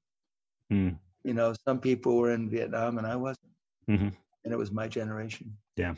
Mm. 0.72 0.98
You 1.24 1.34
know, 1.34 1.54
some 1.64 1.80
people 1.80 2.16
were 2.16 2.32
in 2.32 2.48
Vietnam 2.48 2.98
and 2.98 3.06
I 3.06 3.16
wasn't. 3.16 3.46
Mm-hmm 3.88 4.08
and 4.44 4.52
it 4.52 4.56
was 4.56 4.72
my 4.72 4.88
generation. 4.88 5.56
Yeah. 5.76 5.94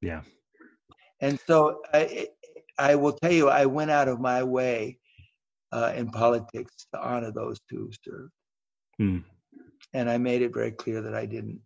Yeah. 0.00 0.22
And 1.20 1.38
so 1.46 1.80
I, 1.94 2.28
I 2.78 2.94
will 2.94 3.12
tell 3.12 3.32
you, 3.32 3.48
I 3.48 3.66
went 3.66 3.90
out 3.90 4.08
of 4.08 4.20
my 4.20 4.42
way 4.42 4.98
uh, 5.72 5.92
in 5.96 6.10
politics 6.10 6.86
to 6.92 7.00
honor 7.00 7.30
those 7.30 7.58
who 7.70 7.90
served. 8.04 8.32
Hmm. 8.98 9.18
And 9.94 10.10
I 10.10 10.18
made 10.18 10.42
it 10.42 10.52
very 10.52 10.72
clear 10.72 11.00
that 11.02 11.14
I 11.14 11.26
didn't. 11.26 11.60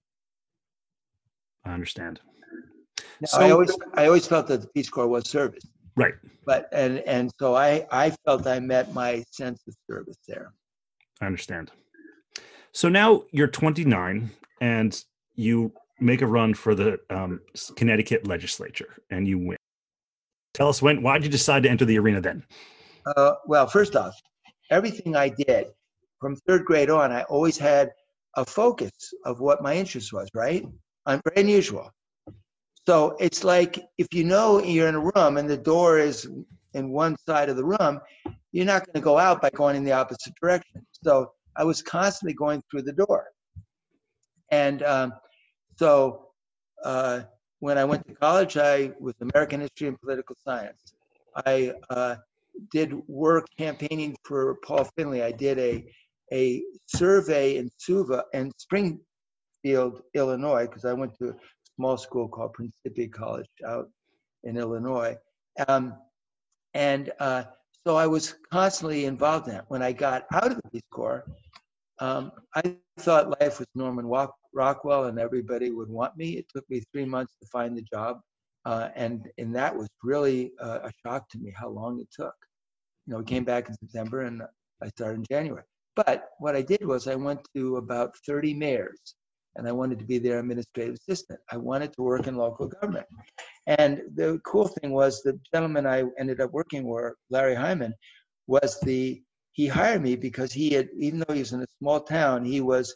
I 1.65 1.73
understand. 1.73 2.21
Now, 3.21 3.39
I 3.39 3.51
always, 3.51 3.77
I 3.95 4.07
always 4.07 4.27
felt 4.27 4.47
that 4.49 4.63
the 4.63 4.69
Peace 4.69 4.89
Corps 4.89 5.09
was 5.09 5.29
service, 5.29 5.65
right. 5.97 6.15
but 6.45 6.69
and 6.73 6.99
and 7.01 7.31
so 7.39 7.55
I, 7.55 7.87
I 7.91 8.11
felt 8.25 8.47
I 8.47 8.61
met 8.61 8.93
my 8.93 9.25
sense 9.31 9.63
of 9.67 9.75
service 9.91 10.19
there. 10.29 10.53
I 11.21 11.27
understand. 11.27 11.71
So 12.73 12.89
now 12.89 13.23
you're 13.31 13.49
29 13.49 14.31
and 14.61 15.05
you 15.35 15.73
make 16.01 16.23
a 16.23 16.27
run 16.27 16.55
for 16.55 16.75
the 16.75 16.99
um, 17.11 17.41
Connecticut 17.77 18.27
legislature 18.27 18.95
and 19.11 19.27
you 19.27 19.39
win. 19.39 19.57
Tell 20.55 20.69
us 20.69 20.81
when, 20.81 21.03
why 21.03 21.19
did 21.19 21.25
you 21.25 21.31
decide 21.31 21.63
to 21.65 21.71
enter 21.71 21.85
the 21.85 21.99
arena 21.99 22.21
then? 22.21 22.45
Uh, 23.17 23.35
well, 23.47 23.67
first 23.67 23.95
off, 23.97 24.15
everything 24.71 25.17
I 25.17 25.29
did 25.29 25.69
from 26.21 26.37
third 26.37 26.65
grade 26.65 26.91
on, 26.91 27.13
I 27.13 27.23
always 27.25 27.59
had 27.59 27.91
a 28.37 28.45
focus 28.45 28.93
of 29.25 29.41
what 29.41 29.63
my 29.63 29.75
interest 29.75 30.13
was, 30.13 30.29
right? 30.35 30.67
I'm 31.07 31.21
very 31.25 31.43
unusual. 31.43 31.91
So 32.87 33.17
it's 33.19 33.45
like 33.45 33.85
if 33.99 34.07
you 34.13 34.25
know 34.25 34.63
you're 34.63 34.89
in 34.89 34.95
a 34.95 35.01
room 35.01 35.37
and 35.37 35.49
the 35.49 35.57
door 35.57 35.99
is 35.99 36.29
in 36.75 36.91
one 36.91 37.17
side 37.27 37.49
of 37.49 37.57
the 37.57 37.65
room, 37.65 38.01
you're 38.53 38.67
not 38.67 38.87
going 38.87 38.95
to 38.95 39.01
go 39.01 39.19
out 39.19 39.43
by 39.43 39.51
going 39.51 39.77
in 39.77 39.85
the 39.85 39.93
opposite 39.93 40.35
direction. 40.41 40.87
So 41.05 41.33
I 41.57 41.65
was 41.65 41.83
constantly 41.83 42.35
going 42.35 42.63
through 42.71 42.83
the 42.83 42.93
door. 42.93 43.27
And 44.51 44.83
um, 44.83 45.13
so 45.77 46.29
uh, 46.85 47.23
when 47.61 47.79
I 47.79 47.85
went 47.85 48.07
to 48.09 48.15
college, 48.15 48.57
I 48.57 48.93
was 49.01 49.15
American 49.21 49.61
history 49.61 49.89
and 49.89 50.01
political 50.01 50.37
science. 50.45 50.95
I 51.45 51.73
uh, 51.91 52.17
did 52.71 52.95
work 53.09 53.47
campaigning 53.59 54.17
for 54.25 54.57
Paul 54.65 54.85
Findley. 54.97 55.23
I 55.23 55.33
did 55.33 55.59
a 55.59 55.85
a 56.33 56.63
survey 56.87 57.57
in 57.57 57.71
Suva 57.79 58.25
and 58.35 58.53
Springfield, 58.59 60.03
Illinois, 60.15 60.67
because 60.67 60.85
I 60.85 60.93
went 60.93 61.17
to 61.19 61.31
a 61.31 61.35
small 61.77 61.97
school 61.97 62.29
called 62.29 62.53
Principia 62.53 63.09
College 63.09 63.47
out 63.65 63.89
in 64.43 64.57
Illinois. 64.57 65.17
Um, 65.69 65.95
and 66.75 67.13
uh, 67.21 67.45
so 67.87 67.97
I 67.97 68.07
was 68.07 68.35
constantly 68.53 69.05
involved 69.05 69.47
in 69.47 69.55
that. 69.55 69.67
When 69.69 69.83
I 69.83 69.93
got 69.93 70.27
out 70.33 70.51
of 70.51 70.57
the 70.57 70.71
Peace 70.71 70.83
Corps, 70.91 71.25
um, 72.01 72.33
I 72.55 72.77
thought 72.99 73.41
life 73.41 73.59
was 73.61 73.69
Norman 73.75 74.09
Rockwell 74.57 75.05
and 75.05 75.19
everybody 75.19 75.71
would 75.71 75.89
want 75.89 76.17
me. 76.17 76.31
It 76.39 76.47
took 76.55 76.69
me 76.69 76.83
three 76.93 77.05
months 77.05 77.35
to 77.41 77.49
find 77.49 77.77
the 77.77 77.83
job. 77.83 78.21
Uh, 78.65 78.89
and, 78.97 79.29
and 79.39 79.55
that 79.55 79.77
was 79.77 79.89
really 80.03 80.53
uh, 80.61 80.81
a 80.85 80.91
shock 81.05 81.29
to 81.31 81.39
me 81.39 81.53
how 81.57 81.69
long 81.69 82.01
it 82.01 82.09
took. 82.11 82.35
You 83.07 83.13
know, 83.13 83.19
we 83.19 83.25
came 83.25 83.45
back 83.45 83.69
in 83.69 83.75
September 83.75 84.23
and 84.23 84.43
I 84.83 84.89
started 84.89 85.19
in 85.19 85.27
January. 85.31 85.63
But 85.95 86.25
what 86.41 86.57
I 86.57 86.63
did 86.63 86.85
was 86.85 87.07
I 87.07 87.15
went 87.15 87.41
to 87.55 87.77
about 87.77 88.17
30 88.27 88.55
mayors 88.55 89.15
and 89.55 89.69
I 89.69 89.73
wanted 89.73 89.99
to 90.01 90.05
be 90.05 90.19
their 90.19 90.41
administrative 90.41 90.97
assistant. 90.97 91.39
I 91.51 91.57
wanted 91.57 91.93
to 91.95 92.03
work 92.03 92.27
in 92.27 92.37
local 92.37 92.67
government. 92.67 93.07
And 93.67 94.03
the 94.15 94.41
cool 94.45 94.69
thing 94.69 94.91
was 94.91 95.23
the 95.23 95.39
gentleman 95.55 95.87
I 95.87 96.05
ended 96.19 96.41
up 96.41 96.53
working 96.53 96.87
with, 96.87 97.15
Larry 97.31 97.55
Hyman, 97.55 97.95
was 98.47 98.79
the 98.81 99.23
he 99.53 99.67
hired 99.67 100.03
me 100.03 100.17
because 100.17 100.53
he 100.53 100.75
had, 100.75 100.91
even 100.99 101.21
though 101.21 101.33
he 101.33 101.41
was 101.41 101.55
in 101.55 101.63
a 101.63 101.67
small 101.79 102.01
town, 102.01 102.45
he 102.45 102.61
was 102.61 102.95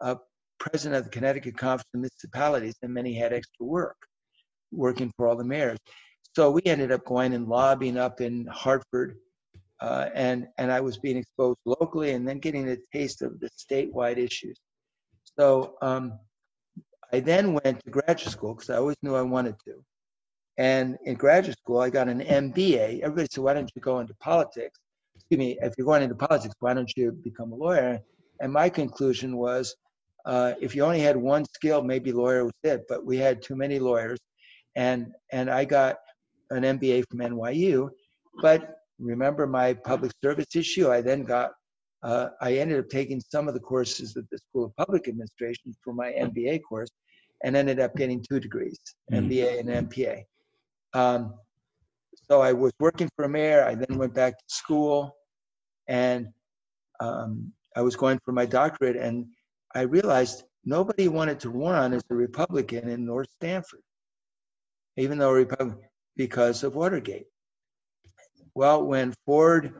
a 0.00 0.16
president 0.58 0.98
of 0.98 1.04
the 1.04 1.10
Connecticut 1.10 1.56
Conference 1.56 1.88
of 1.94 2.00
Municipalities, 2.00 2.76
and 2.82 2.92
many 2.92 3.14
had 3.14 3.32
extra 3.32 3.64
work 3.64 3.96
working 4.72 5.10
for 5.16 5.28
all 5.28 5.36
the 5.36 5.44
mayors. 5.44 5.78
So 6.34 6.50
we 6.50 6.62
ended 6.66 6.92
up 6.92 7.04
going 7.04 7.34
and 7.34 7.48
lobbying 7.48 7.96
up 7.96 8.20
in 8.20 8.46
Hartford, 8.46 9.16
uh, 9.80 10.10
and 10.14 10.48
and 10.58 10.70
I 10.70 10.80
was 10.80 10.98
being 10.98 11.16
exposed 11.16 11.58
locally, 11.64 12.12
and 12.12 12.28
then 12.28 12.38
getting 12.38 12.68
a 12.68 12.76
taste 12.92 13.22
of 13.22 13.40
the 13.40 13.48
statewide 13.50 14.18
issues. 14.18 14.58
So 15.38 15.76
um, 15.82 16.18
I 17.12 17.20
then 17.20 17.54
went 17.54 17.84
to 17.84 17.90
graduate 17.90 18.32
school 18.32 18.54
because 18.54 18.70
I 18.70 18.76
always 18.76 18.96
knew 19.02 19.14
I 19.14 19.22
wanted 19.22 19.56
to. 19.66 19.82
And 20.58 20.98
in 21.04 21.14
graduate 21.14 21.58
school, 21.58 21.78
I 21.78 21.90
got 21.90 22.08
an 22.08 22.20
MBA. 22.20 23.00
Everybody 23.00 23.28
said, 23.30 23.44
"Why 23.44 23.54
don't 23.54 23.70
you 23.74 23.80
go 23.80 24.00
into 24.00 24.14
politics?" 24.14 24.78
excuse 25.18 25.38
me, 25.38 25.58
if 25.60 25.74
you're 25.76 25.84
going 25.84 26.02
into 26.02 26.14
politics, 26.14 26.54
why 26.60 26.72
don't 26.72 26.90
you 26.96 27.12
become 27.12 27.52
a 27.52 27.54
lawyer? 27.54 28.00
And 28.40 28.52
my 28.52 28.68
conclusion 28.68 29.36
was, 29.36 29.74
uh, 30.28 30.52
if 30.60 30.76
you 30.76 30.84
only 30.84 31.00
had 31.00 31.16
one 31.16 31.44
skill, 31.46 31.82
maybe 31.82 32.12
lawyer 32.12 32.44
was 32.44 32.52
it. 32.62 32.84
But 32.86 33.04
we 33.04 33.16
had 33.16 33.40
too 33.42 33.56
many 33.56 33.78
lawyers, 33.78 34.18
and 34.76 35.12
and 35.32 35.50
I 35.50 35.64
got 35.64 35.96
an 36.50 36.64
MBA 36.64 37.04
from 37.08 37.20
NYU. 37.20 37.88
But 38.42 38.76
remember 38.98 39.46
my 39.46 39.72
public 39.72 40.12
service 40.22 40.54
issue. 40.54 40.90
I 40.92 41.00
then 41.00 41.24
got. 41.24 41.52
Uh, 42.02 42.28
I 42.40 42.52
ended 42.52 42.78
up 42.78 42.88
taking 42.90 43.20
some 43.20 43.48
of 43.48 43.54
the 43.54 43.60
courses 43.60 44.16
at 44.16 44.24
the 44.30 44.38
School 44.38 44.66
of 44.66 44.76
Public 44.76 45.08
Administration 45.08 45.74
for 45.82 45.92
my 45.94 46.12
MBA 46.12 46.60
course, 46.68 46.90
and 47.42 47.56
ended 47.56 47.80
up 47.80 47.96
getting 47.96 48.22
two 48.22 48.38
degrees, 48.38 48.78
mm. 49.10 49.26
MBA 49.26 49.60
and 49.60 49.90
MPA. 49.90 50.22
Um, 50.92 51.34
so 52.30 52.42
I 52.42 52.52
was 52.52 52.72
working 52.78 53.08
for 53.16 53.24
a 53.24 53.28
mayor. 53.28 53.64
I 53.64 53.74
then 53.74 53.96
went 53.98 54.14
back 54.14 54.36
to 54.38 54.44
school, 54.46 55.16
and 55.88 56.28
um, 57.00 57.50
I 57.74 57.80
was 57.80 57.96
going 57.96 58.20
for 58.24 58.32
my 58.32 58.44
doctorate. 58.44 58.96
And 58.96 59.26
I 59.74 59.82
realized 59.82 60.44
nobody 60.64 61.08
wanted 61.08 61.40
to 61.40 61.50
run 61.50 61.92
as 61.92 62.02
a 62.10 62.14
Republican 62.14 62.88
in 62.88 63.04
North 63.04 63.30
Stamford, 63.32 63.82
even 64.96 65.18
though 65.18 65.32
Republican, 65.32 65.80
because 66.16 66.62
of 66.64 66.74
Watergate. 66.74 67.26
Well, 68.54 68.84
when 68.84 69.14
Ford 69.24 69.72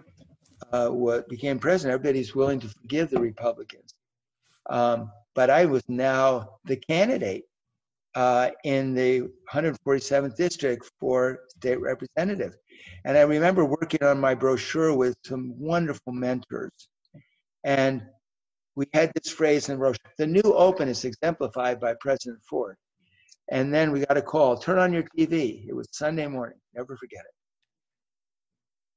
uh, 0.73 1.21
became 1.29 1.59
president, 1.59 1.95
everybody's 1.95 2.35
willing 2.35 2.61
to 2.61 2.69
forgive 2.69 3.11
the 3.11 3.21
Republicans. 3.21 3.95
Um, 4.71 5.11
but 5.35 5.51
I 5.51 5.67
was 5.67 5.83
now 5.89 6.59
the 6.65 6.77
candidate 6.77 7.45
uh, 8.15 8.51
in 8.65 8.95
the 8.95 9.29
147th 9.53 10.37
district 10.37 10.91
for 10.99 11.41
state 11.49 11.81
representative. 11.81 12.57
And 13.05 13.17
I 13.17 13.23
remember 13.23 13.65
working 13.65 14.03
on 14.03 14.21
my 14.21 14.35
brochure 14.35 14.95
with 14.97 15.17
some 15.25 15.59
wonderful 15.59 16.13
mentors. 16.13 16.89
And 17.65 18.03
we 18.79 18.87
had 18.95 19.13
this 19.15 19.33
phrase 19.33 19.69
in 19.69 19.79
brochure 19.79 19.99
the 20.19 20.27
new 20.27 20.43
openness 20.45 21.05
exemplified 21.05 21.81
by 21.81 21.95
President 22.01 22.41
Ford. 22.49 22.77
And 23.51 23.73
then 23.75 23.93
we 23.93 24.05
got 24.05 24.17
a 24.17 24.23
call 24.23 24.57
turn 24.57 24.79
on 24.79 24.93
your 24.93 25.05
TV. 25.17 25.67
It 25.67 25.75
was 25.75 25.89
Sunday 25.93 26.27
morning, 26.27 26.59
never 26.75 26.97
forget 26.97 27.21
it. 27.21 27.35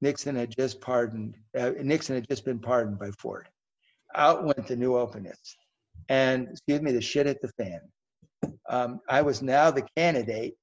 Nixon 0.01 0.35
had 0.35 0.53
just 0.55 0.81
pardoned, 0.81 1.35
uh, 1.57 1.71
Nixon 1.81 2.15
had 2.15 2.27
just 2.29 2.45
been 2.45 2.59
pardoned 2.59 2.99
by 2.99 3.11
Ford. 3.19 3.47
Out 4.15 4.43
went 4.43 4.67
the 4.67 4.75
new 4.75 4.95
openness. 4.95 5.39
And 6.09 6.49
excuse 6.49 6.81
me, 6.81 6.91
the 6.91 7.01
shit 7.01 7.27
hit 7.27 7.41
the 7.41 7.51
fan 7.63 7.81
um, 8.69 9.01
I 9.09 9.21
was 9.21 9.41
now 9.41 9.71
the 9.71 9.85
candidate. 9.97 10.55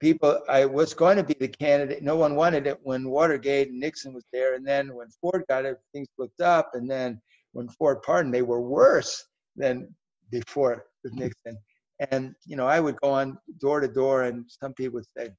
People, 0.00 0.40
I 0.48 0.64
was 0.64 0.94
going 0.94 1.16
to 1.16 1.24
be 1.24 1.34
the 1.38 1.48
candidate. 1.48 2.02
No 2.02 2.16
one 2.16 2.36
wanted 2.36 2.68
it 2.68 2.78
when 2.82 3.10
Watergate 3.10 3.70
and 3.70 3.80
Nixon 3.80 4.14
was 4.14 4.24
there, 4.32 4.54
and 4.54 4.66
then 4.66 4.94
when 4.94 5.08
Ford 5.20 5.44
got 5.48 5.64
it, 5.64 5.76
things 5.92 6.06
looked 6.18 6.40
up, 6.40 6.70
and 6.74 6.88
then 6.88 7.20
when 7.58 7.68
Ford 7.68 8.02
pardoned, 8.02 8.32
they 8.32 8.42
were 8.42 8.60
worse 8.60 9.24
than 9.56 9.92
before 10.30 10.86
with 11.02 11.12
Nixon. 11.14 11.58
And 12.10 12.34
you 12.46 12.56
know, 12.56 12.68
I 12.68 12.78
would 12.78 12.96
go 13.00 13.10
on 13.10 13.36
door 13.58 13.80
to 13.80 13.88
door, 13.88 14.22
and 14.22 14.44
some 14.48 14.72
people 14.74 14.98
would 14.98 15.06
say, 15.16 15.30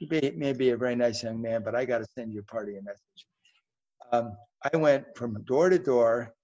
"You 0.00 0.08
may, 0.10 0.32
may 0.36 0.52
be 0.52 0.70
a 0.70 0.76
very 0.76 0.96
nice 0.96 1.22
young 1.22 1.40
man, 1.40 1.62
but 1.62 1.76
I 1.76 1.84
got 1.84 1.98
to 1.98 2.06
send 2.16 2.32
your 2.32 2.42
party 2.42 2.76
a 2.76 2.82
message." 2.82 3.20
Um, 4.10 4.36
I 4.72 4.76
went 4.76 5.04
from 5.14 5.40
door 5.44 5.68
to 5.68 5.78
door 5.78 6.34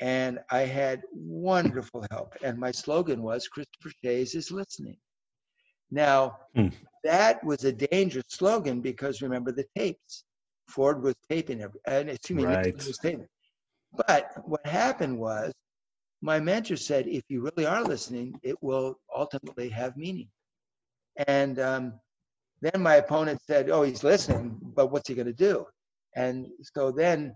and 0.00 0.40
I 0.50 0.62
had 0.62 1.02
wonderful 1.12 2.04
help. 2.10 2.34
And 2.42 2.58
my 2.58 2.72
slogan 2.72 3.22
was 3.22 3.46
Christopher 3.46 3.92
Shays 4.02 4.34
is 4.34 4.50
listening. 4.50 4.96
Now, 5.92 6.38
mm. 6.56 6.72
that 7.04 7.44
was 7.44 7.64
a 7.64 7.72
dangerous 7.72 8.24
slogan 8.28 8.80
because 8.80 9.22
remember 9.22 9.52
the 9.52 9.66
tapes. 9.76 10.24
Ford 10.68 11.02
was 11.02 11.14
taping 11.28 11.60
every, 11.60 11.78
and 11.86 12.08
excuse 12.10 12.36
me, 12.36 12.44
right. 12.44 12.74
was 12.74 12.98
taping. 12.98 13.28
But 13.94 14.32
what 14.46 14.66
happened 14.66 15.18
was 15.18 15.52
my 16.22 16.40
mentor 16.40 16.76
said, 16.76 17.06
if 17.06 17.24
you 17.28 17.42
really 17.42 17.66
are 17.66 17.84
listening, 17.84 18.38
it 18.42 18.56
will 18.62 18.98
ultimately 19.14 19.68
have 19.70 19.96
meaning. 19.96 20.28
And 21.26 21.58
um, 21.58 21.94
then 22.60 22.80
my 22.80 22.96
opponent 22.96 23.40
said, 23.46 23.68
oh, 23.70 23.82
he's 23.82 24.04
listening, 24.04 24.58
but 24.62 24.90
what's 24.90 25.08
he 25.08 25.14
going 25.14 25.26
to 25.26 25.32
do? 25.32 25.66
And 26.14 26.46
so 26.74 26.90
then, 26.90 27.34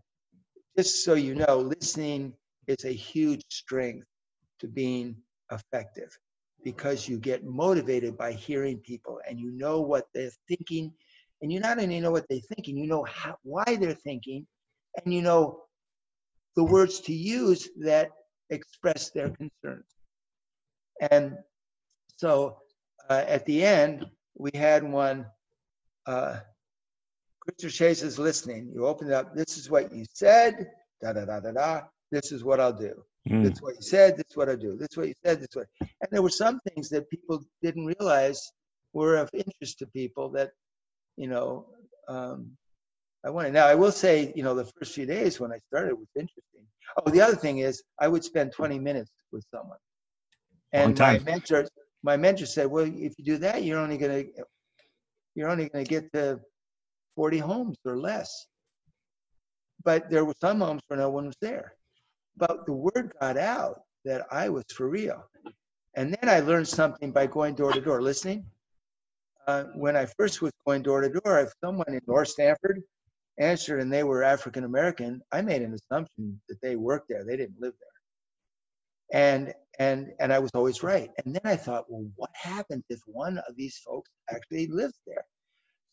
just 0.78 1.04
so 1.04 1.14
you 1.14 1.34
know, 1.34 1.58
listening 1.58 2.34
is 2.66 2.84
a 2.84 2.92
huge 2.92 3.44
strength 3.48 4.06
to 4.60 4.68
being 4.68 5.16
effective 5.50 6.16
because 6.64 7.08
you 7.08 7.18
get 7.18 7.44
motivated 7.44 8.16
by 8.16 8.32
hearing 8.32 8.78
people 8.78 9.20
and 9.28 9.38
you 9.38 9.52
know 9.52 9.80
what 9.80 10.06
they're 10.14 10.30
thinking 10.48 10.92
and 11.40 11.52
you 11.52 11.60
not 11.60 11.78
only 11.78 12.00
know 12.00 12.10
what 12.10 12.26
they're 12.28 12.40
thinking 12.54 12.76
you 12.76 12.88
know 12.88 13.04
how, 13.04 13.36
why 13.42 13.76
they're 13.78 13.94
thinking 13.94 14.44
and 14.96 15.14
you 15.14 15.22
know 15.22 15.60
the 16.56 16.64
words 16.64 17.00
to 17.00 17.12
use 17.12 17.68
that 17.78 18.10
express 18.50 19.10
their 19.10 19.30
concerns 19.30 19.84
and 21.10 21.36
so 22.16 22.58
uh, 23.08 23.24
at 23.26 23.44
the 23.46 23.64
end, 23.64 24.06
we 24.36 24.50
had 24.54 24.82
one. 24.82 25.26
Uh, 26.06 26.38
Christopher 27.40 27.70
Shays 27.70 28.02
is 28.02 28.18
listening. 28.18 28.70
You 28.74 28.86
open 28.86 29.08
it 29.08 29.12
up. 29.12 29.34
This 29.34 29.56
is 29.56 29.70
what 29.70 29.92
you 29.92 30.04
said. 30.12 30.70
Da 31.00 31.12
da 31.12 31.24
da 31.24 31.40
da 31.40 31.52
da. 31.52 31.80
This 32.10 32.32
is 32.32 32.42
what 32.42 32.60
I'll 32.60 32.72
do. 32.72 33.02
Mm. 33.28 33.44
That's 33.44 33.62
what 33.62 33.76
you 33.76 33.82
said. 33.82 34.16
That's 34.16 34.36
what 34.36 34.48
I 34.48 34.56
do. 34.56 34.76
That's 34.78 34.96
what 34.96 35.08
you 35.08 35.14
said. 35.24 35.40
That's 35.40 35.54
what. 35.54 35.66
And 35.80 36.08
there 36.10 36.22
were 36.22 36.30
some 36.30 36.60
things 36.60 36.88
that 36.90 37.10
people 37.10 37.44
didn't 37.62 37.86
realize 37.86 38.50
were 38.92 39.16
of 39.16 39.30
interest 39.32 39.78
to 39.80 39.86
people 39.86 40.30
that, 40.30 40.50
you 41.16 41.28
know, 41.28 41.66
um, 42.08 42.50
I 43.26 43.30
wanted. 43.30 43.52
Now 43.52 43.66
I 43.66 43.74
will 43.74 43.90
say, 43.90 44.32
you 44.36 44.44
know, 44.44 44.54
the 44.54 44.64
first 44.64 44.94
few 44.94 45.04
days 45.04 45.40
when 45.40 45.52
I 45.52 45.58
started 45.66 45.94
was 45.96 46.06
interesting. 46.14 46.64
Oh, 46.96 47.10
the 47.10 47.20
other 47.20 47.34
thing 47.34 47.58
is, 47.58 47.82
I 48.00 48.06
would 48.06 48.22
spend 48.22 48.52
20 48.52 48.78
minutes 48.78 49.10
with 49.32 49.44
someone, 49.52 49.78
and 50.72 50.96
my 50.96 51.18
mentor, 51.18 51.66
my 52.04 52.16
mentor 52.16 52.46
said, 52.46 52.68
well, 52.68 52.86
if 52.86 53.14
you 53.18 53.24
do 53.24 53.36
that, 53.38 53.64
you're 53.64 53.80
only 53.80 53.98
gonna, 53.98 54.22
you're 55.34 55.50
only 55.50 55.68
gonna 55.68 55.84
get 55.84 56.12
to 56.12 56.40
40 57.16 57.38
homes 57.38 57.76
or 57.84 57.98
less. 57.98 58.46
But 59.84 60.08
there 60.08 60.24
were 60.24 60.34
some 60.40 60.60
homes 60.60 60.82
where 60.86 60.98
no 60.98 61.10
one 61.10 61.26
was 61.26 61.36
there. 61.40 61.74
But 62.36 62.66
the 62.66 62.72
word 62.72 63.12
got 63.20 63.36
out 63.36 63.82
that 64.04 64.26
I 64.30 64.48
was 64.48 64.64
for 64.72 64.88
real. 64.88 65.24
And 65.94 66.16
then 66.20 66.28
I 66.28 66.40
learned 66.40 66.68
something 66.68 67.10
by 67.10 67.26
going 67.26 67.54
door 67.54 67.72
to 67.72 67.80
door, 67.80 68.02
listening. 68.02 68.44
Uh, 69.46 69.64
when 69.74 69.96
I 69.96 70.06
first 70.06 70.42
was 70.42 70.52
going 70.66 70.82
door 70.82 71.00
to 71.00 71.08
door, 71.08 71.40
if 71.40 71.52
someone 71.64 71.86
in 71.88 72.00
North 72.06 72.28
Stamford 72.28 72.82
answered 73.38 73.80
and 73.80 73.92
they 73.92 74.04
were 74.04 74.22
African 74.22 74.64
American, 74.64 75.20
I 75.32 75.42
made 75.42 75.62
an 75.62 75.74
assumption 75.74 76.40
that 76.48 76.60
they 76.62 76.76
worked 76.76 77.08
there. 77.08 77.24
They 77.24 77.36
didn't 77.36 77.60
live 77.60 77.74
there. 77.80 79.20
And 79.20 79.54
and 79.78 80.12
and 80.20 80.32
I 80.32 80.38
was 80.38 80.50
always 80.54 80.82
right. 80.82 81.10
And 81.24 81.34
then 81.34 81.42
I 81.44 81.56
thought, 81.56 81.84
well, 81.88 82.08
what 82.16 82.30
happens 82.34 82.84
if 82.88 83.00
one 83.06 83.38
of 83.38 83.56
these 83.56 83.78
folks 83.78 84.10
actually 84.30 84.66
lives 84.68 84.98
there? 85.06 85.24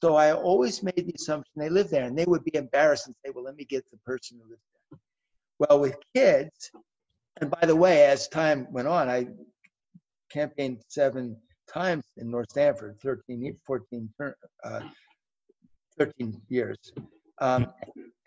So 0.01 0.15
I 0.15 0.34
always 0.34 0.84
made 0.84 0.95
the 0.97 1.13
assumption 1.15 1.51
they 1.56 1.69
live 1.69 1.89
there, 1.89 2.03
and 2.03 2.17
they 2.17 2.25
would 2.25 2.43
be 2.43 2.56
embarrassed 2.56 3.08
and 3.08 3.15
say, 3.23 3.32
well, 3.34 3.45
let 3.45 3.56
me 3.56 3.63
get 3.63 3.89
the 3.89 3.97
person 4.06 4.38
who 4.38 4.49
lives 4.49 4.62
there. 4.91 4.99
Well, 5.60 5.79
with 5.79 5.95
kids, 6.13 6.71
and 7.39 7.49
by 7.49 7.65
the 7.65 7.75
way, 7.75 8.06
as 8.06 8.27
time 8.27 8.67
went 8.71 8.88
on, 8.88 9.10
I 9.10 9.27
campaigned 10.29 10.82
seven 10.89 11.38
times 11.71 12.03
in 12.17 12.29
North 12.29 12.49
Stamford, 12.49 12.99
13, 13.01 13.58
14, 13.65 14.13
uh, 14.63 14.82
13 15.97 16.41
years. 16.49 16.77
Um, 17.43 17.67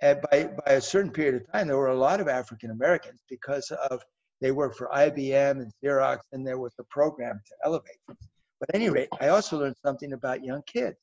and 0.02 0.20
by, 0.30 0.50
by 0.66 0.72
a 0.72 0.80
certain 0.80 1.10
period 1.10 1.36
of 1.36 1.50
time, 1.50 1.68
there 1.68 1.78
were 1.78 1.88
a 1.88 1.94
lot 1.94 2.20
of 2.20 2.28
African 2.28 2.70
Americans 2.70 3.18
because 3.30 3.70
of 3.90 4.02
they 4.42 4.50
worked 4.50 4.76
for 4.76 4.90
IBM 4.94 5.52
and 5.52 5.72
Xerox, 5.82 6.18
and 6.32 6.46
there 6.46 6.58
was 6.58 6.74
a 6.78 6.84
program 6.84 7.40
to 7.46 7.54
elevate 7.64 7.98
them. 8.06 8.18
But 8.60 8.68
at 8.68 8.74
any 8.74 8.90
rate, 8.90 9.08
I 9.18 9.28
also 9.28 9.58
learned 9.58 9.76
something 9.82 10.12
about 10.12 10.44
young 10.44 10.62
kids. 10.66 10.98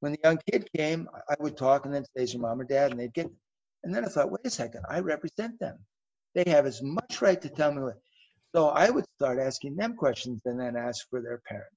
When 0.00 0.10
the 0.10 0.18
young 0.24 0.40
kid 0.50 0.68
came, 0.76 1.08
I- 1.28 1.36
would 1.38 1.56
talk 1.56 1.84
and 1.84 1.94
then 1.94 2.04
say, 2.16 2.24
your 2.24 2.42
mom 2.42 2.60
or 2.60 2.64
dad? 2.64 2.90
And 2.90 2.98
they'd 2.98 3.14
get, 3.14 3.30
and 3.84 3.94
then 3.94 4.04
I 4.04 4.08
thought, 4.08 4.32
wait 4.32 4.44
a 4.44 4.50
second, 4.50 4.84
I 4.90 4.98
represent 4.98 5.60
them. 5.60 5.78
They 6.34 6.50
have 6.50 6.66
as 6.66 6.82
much 6.82 7.22
right 7.22 7.40
to 7.40 7.48
tell 7.48 7.72
me 7.72 7.82
what. 7.82 8.00
So 8.52 8.70
I 8.70 8.90
would 8.90 9.04
start 9.14 9.38
asking 9.38 9.76
them 9.76 9.94
questions 9.94 10.40
and 10.44 10.58
then 10.58 10.76
ask 10.76 11.08
for 11.08 11.20
their 11.22 11.40
parent. 11.46 11.70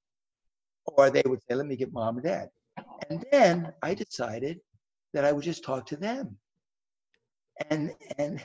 Or 0.88 1.12
they 1.12 1.24
would 1.28 1.42
say, 1.48 1.54
let 1.54 1.68
me 1.68 1.76
get 1.76 1.94
mom 1.94 2.18
or 2.18 2.22
dad. 2.22 2.50
And 3.12 3.24
then 3.32 3.72
I 3.84 3.94
decided 3.94 4.60
that 5.16 5.24
I 5.24 5.32
would 5.32 5.46
just 5.46 5.64
talk 5.64 5.86
to 5.88 5.96
them. 5.96 6.38
And 7.70 7.92
and 8.18 8.44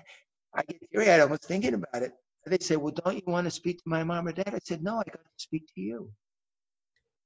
I 0.55 0.63
get 0.63 0.81
teary 0.91 1.11
eyed 1.11 1.21
almost 1.21 1.45
thinking 1.45 1.75
about 1.75 2.03
it. 2.03 2.13
They 2.47 2.59
say, 2.59 2.77
Well, 2.77 2.95
don't 2.95 3.17
you 3.17 3.23
want 3.27 3.47
to 3.47 3.51
speak 3.51 3.79
to 3.79 3.83
my 3.87 4.05
mom 4.05 4.29
or 4.29 4.33
dad? 4.33 4.55
I 4.55 4.61
said, 4.63 4.83
No, 4.83 4.95
I 4.95 5.03
got 5.05 5.25
to 5.25 5.37
speak 5.37 5.67
to 5.75 5.81
you. 5.81 6.11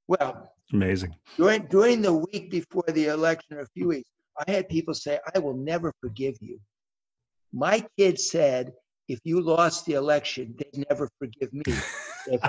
Well, 0.07 0.51
Amazing. 0.73 1.15
during 1.37 1.67
during 1.67 2.01
the 2.01 2.13
week 2.13 2.49
before 2.49 2.85
the 2.87 3.05
election, 3.05 3.57
or 3.57 3.61
a 3.61 3.67
few 3.67 3.87
weeks, 3.87 4.09
I 4.45 4.51
had 4.51 4.67
people 4.67 4.93
say, 4.93 5.19
"I 5.33 5.39
will 5.39 5.55
never 5.55 5.93
forgive 6.01 6.35
you." 6.41 6.59
My 7.53 7.85
kids 7.97 8.29
said, 8.29 8.73
"If 9.07 9.19
you 9.23 9.41
lost 9.41 9.85
the 9.85 9.93
election, 9.93 10.55
they'd 10.57 10.85
never 10.89 11.07
forgive 11.19 11.53
me." 11.53 11.63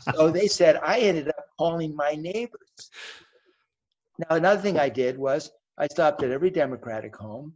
So 0.00 0.30
they 0.30 0.48
said 0.48 0.76
I 0.82 0.98
ended 1.00 1.28
up 1.28 1.46
calling 1.58 1.96
my 1.96 2.12
neighbors. 2.12 2.80
Now 4.18 4.36
another 4.36 4.60
thing 4.60 4.78
I 4.78 4.90
did 4.90 5.16
was 5.16 5.50
I 5.78 5.86
stopped 5.88 6.22
at 6.22 6.30
every 6.30 6.50
Democratic 6.50 7.16
home. 7.16 7.54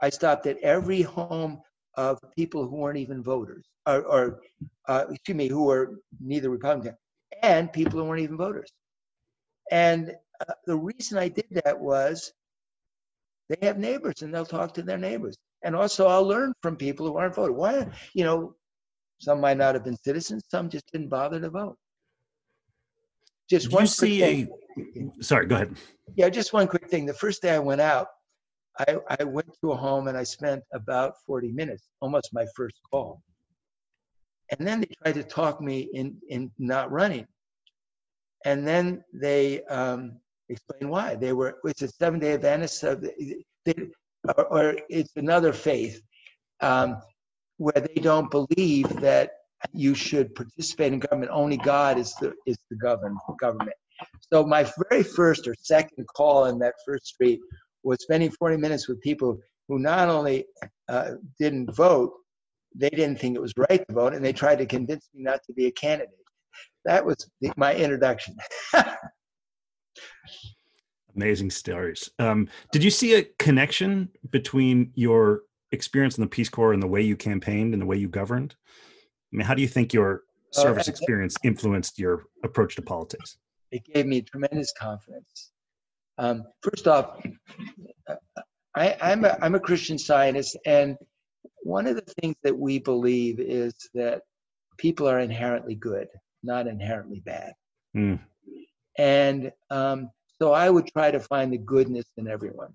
I 0.00 0.10
stopped 0.10 0.46
at 0.46 0.58
every 0.58 1.02
home 1.02 1.60
of 1.94 2.18
people 2.36 2.68
who 2.68 2.76
weren't 2.76 2.98
even 2.98 3.22
voters, 3.22 3.66
or, 3.86 4.02
or 4.02 4.40
uh, 4.88 5.06
excuse 5.10 5.36
me, 5.36 5.48
who 5.48 5.64
were 5.64 6.00
neither 6.20 6.50
Republican 6.50 6.96
and 7.42 7.72
people 7.72 8.00
who 8.00 8.06
weren't 8.06 8.22
even 8.22 8.36
voters. 8.36 8.70
And 9.70 10.12
uh, 10.40 10.54
the 10.66 10.76
reason 10.76 11.18
I 11.18 11.28
did 11.28 11.46
that 11.64 11.78
was 11.78 12.32
they 13.48 13.66
have 13.66 13.78
neighbors 13.78 14.22
and 14.22 14.32
they'll 14.32 14.46
talk 14.46 14.74
to 14.74 14.82
their 14.82 14.98
neighbors. 14.98 15.36
And 15.62 15.76
also, 15.76 16.06
I'll 16.06 16.26
learn 16.26 16.54
from 16.62 16.76
people 16.76 17.06
who 17.06 17.16
aren't 17.16 17.34
voting. 17.34 17.56
Why, 17.56 17.86
you 18.14 18.24
know, 18.24 18.54
some 19.20 19.40
might 19.40 19.58
not 19.58 19.74
have 19.74 19.84
been 19.84 19.96
citizens, 19.96 20.42
some 20.48 20.70
just 20.70 20.90
didn't 20.92 21.08
bother 21.08 21.40
to 21.40 21.50
vote. 21.50 21.76
Just 23.50 23.70
Do 23.70 23.74
one 23.74 23.84
you 23.84 23.88
quick 23.88 24.10
see 24.10 24.20
thing. 24.20 25.12
a? 25.18 25.22
Sorry, 25.22 25.46
go 25.46 25.56
ahead. 25.56 25.76
Yeah, 26.14 26.28
just 26.28 26.52
one 26.52 26.68
quick 26.68 26.88
thing. 26.88 27.04
The 27.04 27.14
first 27.14 27.42
day 27.42 27.50
I 27.50 27.58
went 27.58 27.80
out, 27.80 28.06
I, 28.78 28.98
I 29.18 29.24
went 29.24 29.48
to 29.60 29.72
a 29.72 29.76
home 29.76 30.06
and 30.06 30.16
I 30.16 30.22
spent 30.22 30.62
about 30.72 31.14
40 31.26 31.50
minutes, 31.52 31.88
almost 32.00 32.30
my 32.32 32.46
first 32.54 32.76
call. 32.90 33.22
And 34.56 34.66
then 34.66 34.80
they 34.80 34.88
tried 35.02 35.14
to 35.14 35.24
talk 35.24 35.60
me 35.60 35.88
in, 35.92 36.16
in 36.28 36.50
not 36.58 36.90
running. 36.90 37.26
And 38.44 38.66
then 38.66 39.04
they 39.12 39.64
um, 39.64 40.18
explained 40.48 40.90
why. 40.90 41.16
They 41.16 41.32
were, 41.32 41.58
it's 41.64 41.82
a 41.82 41.88
seven 41.88 42.20
day 42.20 42.34
Adventist, 42.34 42.78
so 42.78 42.94
they, 42.94 43.44
they, 43.64 43.74
or, 44.36 44.46
or 44.46 44.76
it's 44.88 45.12
another 45.16 45.52
faith 45.52 46.00
um, 46.60 47.00
where 47.58 47.80
they 47.94 48.00
don't 48.00 48.30
believe 48.30 48.88
that 49.00 49.32
you 49.72 49.94
should 49.94 50.34
participate 50.34 50.92
in 50.92 50.98
government. 51.00 51.30
Only 51.32 51.56
God 51.58 51.98
is 51.98 52.14
the, 52.16 52.32
is 52.46 52.58
the 52.70 52.76
govern, 52.76 53.16
government. 53.40 53.76
So 54.32 54.44
my 54.44 54.70
very 54.88 55.02
first 55.02 55.46
or 55.46 55.54
second 55.60 56.06
call 56.14 56.46
in 56.46 56.58
that 56.60 56.74
first 56.86 57.06
street 57.06 57.40
was 57.82 57.98
spending 58.02 58.30
40 58.30 58.56
minutes 58.56 58.88
with 58.88 59.00
people 59.00 59.38
who 59.68 59.78
not 59.78 60.08
only 60.08 60.46
uh, 60.88 61.12
didn't 61.38 61.74
vote, 61.74 62.12
they 62.74 62.90
didn't 62.90 63.18
think 63.18 63.36
it 63.36 63.42
was 63.42 63.52
right 63.70 63.84
to 63.88 63.94
vote, 63.94 64.14
and 64.14 64.24
they 64.24 64.32
tried 64.32 64.58
to 64.58 64.66
convince 64.66 65.08
me 65.14 65.22
not 65.22 65.40
to 65.46 65.52
be 65.52 65.66
a 65.66 65.70
candidate. 65.72 66.14
That 66.84 67.04
was 67.04 67.16
the, 67.40 67.52
my 67.56 67.74
introduction. 67.74 68.36
Amazing 71.16 71.50
stories. 71.50 72.08
Um, 72.18 72.48
did 72.72 72.84
you 72.84 72.90
see 72.90 73.14
a 73.14 73.24
connection 73.38 74.10
between 74.30 74.92
your 74.94 75.42
experience 75.72 76.16
in 76.16 76.22
the 76.22 76.28
Peace 76.28 76.48
Corps 76.48 76.72
and 76.72 76.82
the 76.82 76.86
way 76.86 77.02
you 77.02 77.16
campaigned 77.16 77.74
and 77.74 77.82
the 77.82 77.86
way 77.86 77.96
you 77.96 78.08
governed? 78.08 78.54
I 79.32 79.36
mean, 79.36 79.46
how 79.46 79.54
do 79.54 79.62
you 79.62 79.68
think 79.68 79.92
your 79.92 80.24
Uh, 80.56 80.60
service 80.62 80.88
I- 80.88 80.92
experience 80.92 81.36
influenced 81.44 81.98
your 81.98 82.24
approach 82.44 82.74
to 82.76 82.82
politics? 82.82 83.38
it 83.70 83.84
gave 83.84 84.04
me 84.04 84.20
tremendous 84.20 84.72
confidence. 84.76 85.52
Um, 86.18 86.42
first 86.60 86.88
off, 86.88 87.24
I, 88.74 88.96
I'm, 89.00 89.24
a, 89.24 89.38
I'm 89.40 89.54
a 89.54 89.60
Christian 89.60 89.96
scientist, 89.96 90.56
and 90.66 90.96
one 91.62 91.86
of 91.86 91.94
the 91.94 92.04
things 92.20 92.34
that 92.42 92.56
we 92.56 92.80
believe 92.80 93.38
is 93.38 93.72
that 93.94 94.22
people 94.76 95.08
are 95.08 95.20
inherently 95.20 95.76
good, 95.76 96.08
not 96.42 96.66
inherently 96.66 97.20
bad. 97.20 97.52
Mm. 97.96 98.18
And 98.98 99.52
um, 99.70 100.10
so 100.40 100.52
I 100.52 100.68
would 100.68 100.88
try 100.88 101.12
to 101.12 101.20
find 101.20 101.52
the 101.52 101.58
goodness 101.58 102.06
in 102.16 102.26
everyone. 102.26 102.72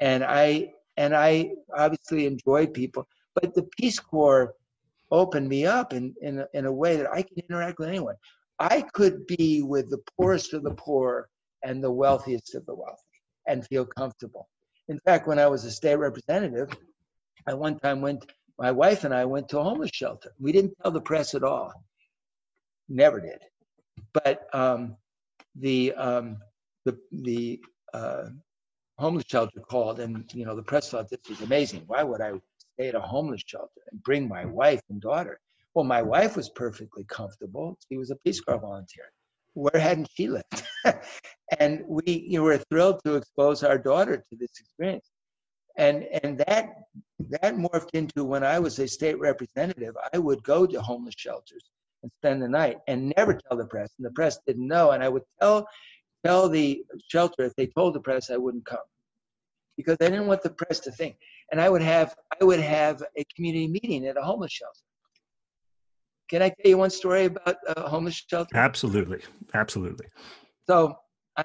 And 0.00 0.22
I 0.22 0.72
and 0.96 1.14
I 1.14 1.52
obviously 1.76 2.26
enjoyed 2.26 2.72
people, 2.72 3.06
but 3.34 3.52
the 3.54 3.68
Peace 3.78 3.98
Corps 3.98 4.54
opened 5.10 5.48
me 5.48 5.66
up 5.66 5.92
in, 5.92 6.14
in, 6.22 6.44
in 6.54 6.66
a 6.66 6.72
way 6.72 6.96
that 6.96 7.10
I 7.12 7.22
can 7.22 7.38
interact 7.48 7.78
with 7.78 7.88
anyone. 7.88 8.16
I 8.58 8.82
could 8.92 9.26
be 9.26 9.62
with 9.62 9.90
the 9.90 10.02
poorest 10.16 10.52
of 10.52 10.62
the 10.64 10.74
poor 10.74 11.28
and 11.62 11.82
the 11.82 11.90
wealthiest 11.90 12.54
of 12.54 12.66
the 12.66 12.74
wealthy 12.74 13.02
and 13.46 13.66
feel 13.66 13.86
comfortable. 13.86 14.48
In 14.88 14.98
fact, 15.00 15.26
when 15.26 15.38
I 15.38 15.46
was 15.46 15.64
a 15.64 15.70
state 15.70 15.96
representative, 15.96 16.70
I 17.46 17.54
one 17.54 17.78
time 17.78 18.00
went, 18.00 18.30
my 18.58 18.70
wife 18.70 19.04
and 19.04 19.14
I 19.14 19.24
went 19.24 19.48
to 19.50 19.58
a 19.58 19.62
homeless 19.62 19.90
shelter. 19.92 20.32
We 20.40 20.52
didn't 20.52 20.74
tell 20.82 20.90
the 20.90 21.00
press 21.00 21.34
at 21.34 21.44
all. 21.44 21.72
Never 22.88 23.20
did. 23.20 23.38
But 24.12 24.48
um, 24.52 24.96
the, 25.54 25.92
um, 25.94 26.38
the, 26.84 26.98
the 27.12 27.60
uh, 27.94 28.24
homeless 28.98 29.24
shelter 29.28 29.60
called 29.60 30.00
and, 30.00 30.24
you 30.34 30.44
know, 30.44 30.56
the 30.56 30.62
press 30.62 30.90
thought 30.90 31.08
this 31.08 31.20
was 31.28 31.40
amazing. 31.42 31.84
Why 31.86 32.02
would 32.02 32.20
I 32.20 32.32
stay 32.78 32.88
at 32.88 32.94
a 32.94 33.00
homeless 33.00 33.42
shelter 33.44 33.80
and 33.90 34.02
bring 34.02 34.28
my 34.28 34.44
wife 34.44 34.80
and 34.88 35.00
daughter? 35.00 35.40
Well, 35.74 35.84
my 35.84 36.02
wife 36.02 36.36
was 36.36 36.48
perfectly 36.50 37.04
comfortable. 37.04 37.76
She 37.88 37.96
was 37.96 38.10
a 38.10 38.16
Peace 38.16 38.40
Corps 38.40 38.58
volunteer. 38.58 39.04
Where 39.54 39.80
hadn't 39.80 40.08
she 40.14 40.28
lived? 40.28 40.62
and 41.58 41.82
we 41.86 42.02
you 42.06 42.38
know, 42.38 42.44
were 42.44 42.58
thrilled 42.70 43.00
to 43.04 43.16
expose 43.16 43.62
our 43.62 43.78
daughter 43.78 44.16
to 44.16 44.36
this 44.36 44.50
experience. 44.60 45.10
And 45.76 46.04
and 46.22 46.38
that 46.38 46.70
that 47.30 47.54
morphed 47.54 47.90
into 47.94 48.24
when 48.24 48.42
I 48.42 48.58
was 48.58 48.78
a 48.78 48.88
state 48.88 49.18
representative, 49.18 49.94
I 50.12 50.18
would 50.18 50.42
go 50.42 50.66
to 50.66 50.80
homeless 50.80 51.14
shelters 51.16 51.64
and 52.02 52.10
spend 52.20 52.42
the 52.42 52.48
night 52.48 52.78
and 52.88 53.12
never 53.16 53.34
tell 53.34 53.56
the 53.56 53.66
press. 53.66 53.92
And 53.98 54.06
the 54.06 54.10
press 54.10 54.38
didn't 54.46 54.66
know. 54.66 54.90
And 54.90 55.02
I 55.02 55.08
would 55.08 55.22
tell 55.40 55.66
tell 56.24 56.48
the 56.48 56.84
shelter 57.08 57.44
if 57.44 57.54
they 57.54 57.66
told 57.66 57.94
the 57.94 58.00
press 58.00 58.30
I 58.30 58.36
wouldn't 58.36 58.66
come 58.66 58.78
because 59.78 59.96
I 60.02 60.10
didn't 60.10 60.26
want 60.26 60.42
the 60.42 60.50
press 60.50 60.80
to 60.80 60.90
think. 60.90 61.16
And 61.50 61.60
I 61.60 61.70
would 61.70 61.80
have 61.80 62.14
I 62.38 62.44
would 62.44 62.60
have 62.60 63.02
a 63.16 63.24
community 63.34 63.68
meeting 63.68 64.06
at 64.06 64.18
a 64.18 64.22
homeless 64.22 64.52
shelter. 64.52 64.82
Can 66.28 66.42
I 66.42 66.48
tell 66.50 66.70
you 66.70 66.76
one 66.76 66.90
story 66.90 67.24
about 67.26 67.56
a 67.68 67.88
homeless 67.88 68.22
shelter? 68.28 68.54
Absolutely, 68.54 69.20
absolutely. 69.54 70.06
So 70.68 70.94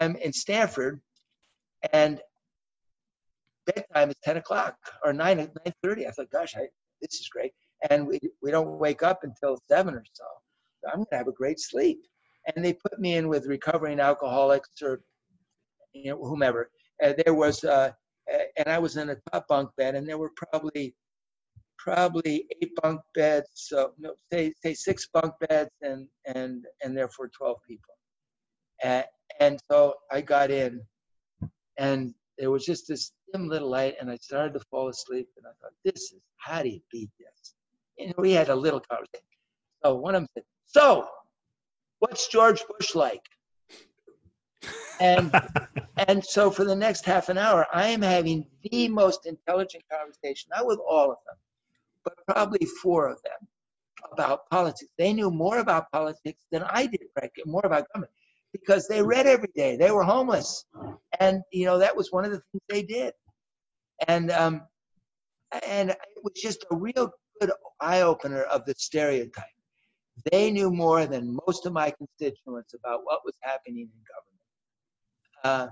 I'm 0.01 0.17
in 0.17 0.33
Stamford, 0.33 0.99
and 1.93 2.19
bedtime 3.65 4.09
is 4.09 4.15
10 4.23 4.37
o'clock 4.37 4.75
or 5.05 5.13
9 5.13 5.37
nine 5.37 5.49
thirty. 5.81 6.05
I 6.05 6.11
thought, 6.11 6.31
gosh, 6.31 6.55
I, 6.57 6.67
this 7.01 7.13
is 7.21 7.29
great. 7.31 7.53
And 7.89 8.07
we, 8.07 8.19
we 8.41 8.51
don't 8.51 8.77
wake 8.79 9.03
up 9.03 9.23
until 9.23 9.57
7 9.69 9.93
or 9.93 10.03
so. 10.11 10.23
so 10.83 10.89
I'm 10.89 10.97
going 10.97 11.07
to 11.11 11.17
have 11.17 11.27
a 11.27 11.33
great 11.33 11.59
sleep. 11.59 11.99
And 12.53 12.65
they 12.65 12.73
put 12.73 12.99
me 12.99 13.15
in 13.15 13.29
with 13.29 13.45
recovering 13.45 14.01
alcoholics 14.01 14.81
or 14.81 15.01
you 15.93 16.11
know, 16.11 16.17
whomever. 16.17 16.69
And 17.01 17.15
there 17.23 17.33
was, 17.33 17.63
uh, 17.63 17.91
and 18.57 18.67
I 18.67 18.79
was 18.79 18.97
in 18.97 19.09
a 19.09 19.15
top 19.31 19.47
bunk 19.47 19.69
bed, 19.77 19.95
and 19.95 20.07
there 20.07 20.17
were 20.17 20.31
probably 20.35 20.95
probably 21.77 22.47
eight 22.61 22.71
bunk 22.81 23.01
beds. 23.13 23.49
So 23.53 23.93
no, 23.97 24.13
say 24.31 24.53
say 24.63 24.73
six 24.73 25.07
bunk 25.13 25.33
beds, 25.47 25.71
and 25.81 26.07
and 26.25 26.65
and 26.83 26.97
therefore 26.97 27.29
12 27.29 27.57
people. 27.67 27.93
And, 28.83 29.05
and 29.39 29.59
so 29.69 29.95
I 30.11 30.21
got 30.21 30.51
in, 30.51 30.81
and 31.77 32.13
there 32.37 32.51
was 32.51 32.65
just 32.65 32.87
this 32.87 33.11
dim 33.31 33.47
little 33.47 33.69
light, 33.69 33.95
and 33.99 34.09
I 34.09 34.17
started 34.17 34.53
to 34.53 34.65
fall 34.71 34.89
asleep. 34.89 35.27
And 35.37 35.45
I 35.45 35.51
thought, 35.61 35.73
this 35.83 36.11
is 36.11 36.21
how 36.37 36.63
do 36.63 36.69
you 36.69 36.81
beat 36.91 37.09
this? 37.19 37.53
And 37.99 38.13
we 38.17 38.31
had 38.31 38.49
a 38.49 38.55
little 38.55 38.79
conversation. 38.79 39.23
So 39.83 39.95
one 39.95 40.15
of 40.15 40.21
them 40.21 40.29
said, 40.35 40.43
"So, 40.65 41.07
what's 41.99 42.27
George 42.27 42.63
Bush 42.69 42.95
like?" 42.95 43.21
And 44.99 45.31
and 46.07 46.23
so 46.23 46.51
for 46.51 46.65
the 46.65 46.75
next 46.75 47.05
half 47.05 47.29
an 47.29 47.37
hour, 47.37 47.65
I 47.73 47.87
am 47.87 48.01
having 48.01 48.45
the 48.63 48.87
most 48.87 49.25
intelligent 49.25 49.83
conversation, 49.91 50.49
not 50.55 50.65
with 50.65 50.79
all 50.79 51.11
of 51.11 51.17
them, 51.27 51.35
but 52.03 52.13
probably 52.27 52.65
four 52.81 53.07
of 53.07 53.21
them 53.23 53.47
about 54.11 54.49
politics. 54.49 54.91
They 54.97 55.13
knew 55.13 55.31
more 55.31 55.59
about 55.59 55.91
politics 55.91 56.45
than 56.51 56.63
I 56.63 56.85
did, 56.85 57.01
right? 57.19 57.31
more 57.45 57.65
about 57.65 57.87
government 57.93 58.11
because 58.51 58.87
they 58.87 59.01
read 59.01 59.25
every 59.25 59.49
day. 59.55 59.75
They 59.75 59.91
were 59.91 60.03
homeless, 60.03 60.65
and 61.19 61.41
you 61.51 61.65
know 61.65 61.79
that 61.79 61.95
was 61.95 62.11
one 62.11 62.25
of 62.25 62.31
the 62.31 62.41
things 62.51 62.61
they 62.69 62.83
did, 62.83 63.13
and 64.07 64.31
um, 64.31 64.61
and 65.67 65.91
it 65.91 65.97
was 66.23 66.33
just 66.35 66.65
a 66.71 66.75
real 66.75 67.11
good 67.41 67.51
eye 67.79 68.01
opener 68.01 68.43
of 68.43 68.65
the 68.65 68.73
stereotype. 68.77 69.43
They 70.31 70.51
knew 70.51 70.71
more 70.71 71.05
than 71.05 71.37
most 71.45 71.65
of 71.65 71.73
my 71.73 71.91
constituents 71.91 72.73
about 72.73 73.01
what 73.03 73.21
was 73.25 73.33
happening 73.41 73.81
in 73.81 73.87
government. 73.87 74.32
Uh, 75.43 75.67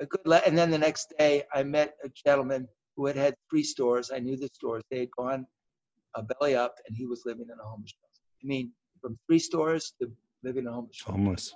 a 0.00 0.06
good, 0.06 0.20
le- 0.24 0.42
and 0.46 0.56
then 0.56 0.70
the 0.70 0.78
next 0.78 1.12
day, 1.18 1.44
I 1.52 1.62
met 1.62 1.94
a 2.04 2.08
gentleman 2.08 2.68
who 2.96 3.06
had 3.06 3.16
had 3.16 3.34
three 3.50 3.64
stores. 3.64 4.10
I 4.14 4.18
knew 4.18 4.36
the 4.36 4.48
stores. 4.52 4.82
They 4.90 5.00
had 5.00 5.10
gone 5.16 5.46
a 6.14 6.22
belly 6.22 6.54
up, 6.54 6.76
and 6.86 6.96
he 6.96 7.06
was 7.06 7.22
living 7.24 7.46
in 7.52 7.58
a 7.58 7.62
homeless 7.62 7.90
shelter. 7.90 8.22
I 8.42 8.46
mean, 8.46 8.72
from 9.00 9.18
three 9.26 9.38
stores 9.38 9.94
to 10.00 10.10
living 10.42 10.64
in 10.64 10.68
a 10.68 10.72
homeless 10.72 10.96
shelter. 10.96 11.12
Homeless. 11.12 11.54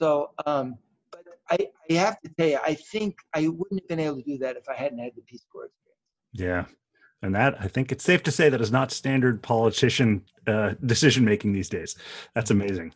So, 0.00 0.30
um, 0.46 0.76
but 1.10 1.22
I, 1.50 1.58
I 1.90 1.94
have 1.94 2.20
to 2.22 2.28
tell 2.36 2.48
you, 2.48 2.58
I 2.64 2.74
think 2.74 3.16
I 3.32 3.48
wouldn't 3.48 3.80
have 3.80 3.88
been 3.88 4.00
able 4.00 4.16
to 4.16 4.22
do 4.22 4.38
that 4.38 4.56
if 4.56 4.68
I 4.68 4.74
hadn't 4.74 4.98
had 4.98 5.12
the 5.16 5.22
Peace 5.22 5.44
Corps 5.50 5.66
experience. 5.66 6.00
Yeah. 6.32 6.64
And 7.22 7.34
that, 7.34 7.56
I 7.58 7.68
think 7.68 7.90
it's 7.90 8.04
safe 8.04 8.22
to 8.24 8.30
say 8.30 8.50
that 8.50 8.60
is 8.60 8.72
not 8.72 8.92
standard 8.92 9.42
politician 9.42 10.24
uh, 10.46 10.74
decision 10.84 11.24
making 11.24 11.52
these 11.52 11.70
days. 11.70 11.96
That's 12.34 12.50
amazing. 12.50 12.92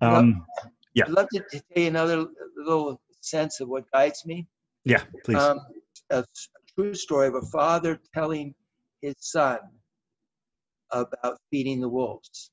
Um, 0.00 0.46
yeah. 0.94 1.04
I'd 1.04 1.10
love 1.10 1.28
to, 1.34 1.40
to 1.40 1.60
tell 1.60 1.82
you 1.82 1.88
another 1.88 2.26
little 2.56 3.02
sense 3.20 3.60
of 3.60 3.68
what 3.68 3.84
guides 3.92 4.24
me. 4.26 4.46
Yeah, 4.84 5.02
please. 5.24 5.36
Um, 5.36 5.60
a, 6.10 6.24
true 6.76 6.94
story 6.94 7.26
of 7.26 7.34
a 7.34 7.42
father 7.42 8.00
telling 8.14 8.54
his 9.02 9.14
son 9.18 9.58
about 10.92 11.38
feeding 11.50 11.80
the 11.80 11.88
wolves. 11.88 12.50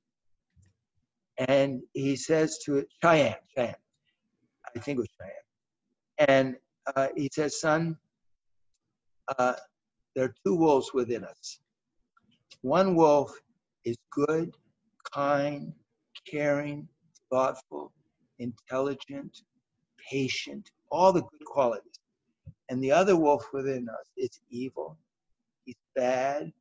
And 1.38 1.82
he 1.94 2.16
says 2.16 2.58
to 2.66 2.78
it, 2.78 2.88
Cheyenne, 3.02 3.36
Cheyenne, 3.56 3.76
I 4.76 4.80
think 4.80 4.98
it 4.98 5.02
was 5.02 5.10
Cheyenne. 5.22 6.28
And 6.30 6.56
uh, 6.96 7.08
he 7.16 7.30
says, 7.32 7.60
son, 7.60 7.96
uh, 9.38 9.54
there 10.16 10.26
are 10.26 10.36
two 10.46 10.56
wolves 10.56 10.92
within 10.94 11.24
us. 11.24 11.60
One 12.62 12.96
wolf 12.96 13.40
is 13.86 13.98
good, 14.12 14.52
kind, 15.14 15.74
caring, 16.30 16.88
thoughtful, 17.32 17.92
intelligent, 18.40 19.38
patient, 20.10 20.72
all 20.92 21.12
the 21.12 21.22
good 21.22 21.46
qualities. 21.46 22.00
And 22.70 22.84
the 22.84 22.92
other 22.92 23.16
wolf 23.16 23.48
within 23.54 23.88
us 23.90 24.08
is 24.18 24.40
evil. 24.50 24.98
He's 25.66 25.76
bad. 25.96 26.52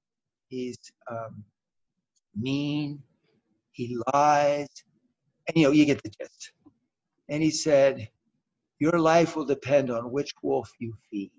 He's 0.48 0.76
um, 1.10 1.44
mean. 2.34 3.02
He 3.72 3.98
lies. 4.14 4.68
And 5.48 5.56
you 5.56 5.64
know, 5.64 5.72
you 5.72 5.84
get 5.84 6.02
the 6.02 6.10
gist. 6.10 6.52
And 7.28 7.42
he 7.42 7.50
said, 7.50 8.08
Your 8.78 8.98
life 8.98 9.36
will 9.36 9.44
depend 9.44 9.90
on 9.90 10.10
which 10.12 10.32
wolf 10.42 10.70
you 10.78 10.94
feed. 11.10 11.30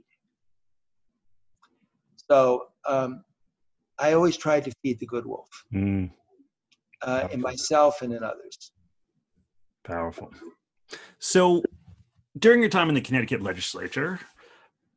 So 2.29 2.67
um, 2.87 3.23
I 3.99 4.13
always 4.13 4.37
tried 4.37 4.65
to 4.65 4.71
feed 4.83 4.99
the 4.99 5.05
good 5.05 5.25
wolf 5.25 5.49
Mm, 5.73 6.11
uh, 7.01 7.27
in 7.31 7.41
myself 7.41 8.01
and 8.01 8.13
in 8.13 8.23
others. 8.23 8.71
powerful. 9.85 10.29
So, 11.19 11.63
during 12.39 12.61
your 12.61 12.69
time 12.69 12.89
in 12.89 12.95
the 12.95 13.01
Connecticut 13.01 13.41
legislature, 13.41 14.19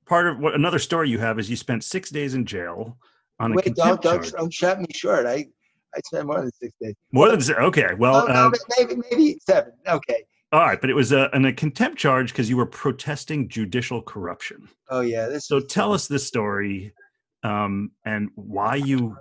part 0.06 0.26
of 0.26 0.38
what 0.38 0.54
another 0.54 0.78
story 0.78 1.08
you 1.08 1.18
have 1.18 1.38
is 1.38 1.48
you 1.48 1.56
spent 1.56 1.84
six 1.84 2.10
days 2.10 2.34
in 2.34 2.44
jail 2.44 2.96
on 3.38 3.52
a 3.52 3.56
Wait, 3.56 3.64
don't, 3.64 3.74
contempt 3.74 4.02
don't, 4.02 4.22
charge. 4.22 4.32
don't 4.32 4.52
shut 4.52 4.80
me 4.80 4.86
short. 4.92 5.26
I, 5.26 5.46
I 5.94 6.00
spent 6.04 6.26
more 6.26 6.40
than 6.40 6.52
six 6.52 6.72
days. 6.80 6.94
More 7.12 7.30
than 7.30 7.40
six? 7.40 7.58
okay. 7.58 7.94
Well, 7.98 8.24
oh, 8.28 8.32
no, 8.32 8.46
uh, 8.46 8.50
maybe, 8.78 9.00
maybe 9.10 9.38
seven. 9.46 9.72
Okay. 9.88 10.24
all 10.52 10.60
right, 10.60 10.80
but 10.80 10.90
it 10.90 10.94
was 10.94 11.12
a, 11.12 11.30
an, 11.32 11.44
a 11.44 11.52
contempt 11.52 11.98
charge 11.98 12.32
because 12.32 12.48
you 12.48 12.56
were 12.56 12.66
protesting 12.66 13.48
judicial 13.48 14.02
corruption. 14.02 14.68
Oh, 14.88 15.00
yeah. 15.00 15.26
This 15.28 15.46
So 15.46 15.60
tell 15.60 15.92
us 15.92 16.06
this 16.06 16.26
story 16.26 16.92
um, 17.42 17.92
and 18.04 18.30
why 18.34 18.76
you 18.76 19.16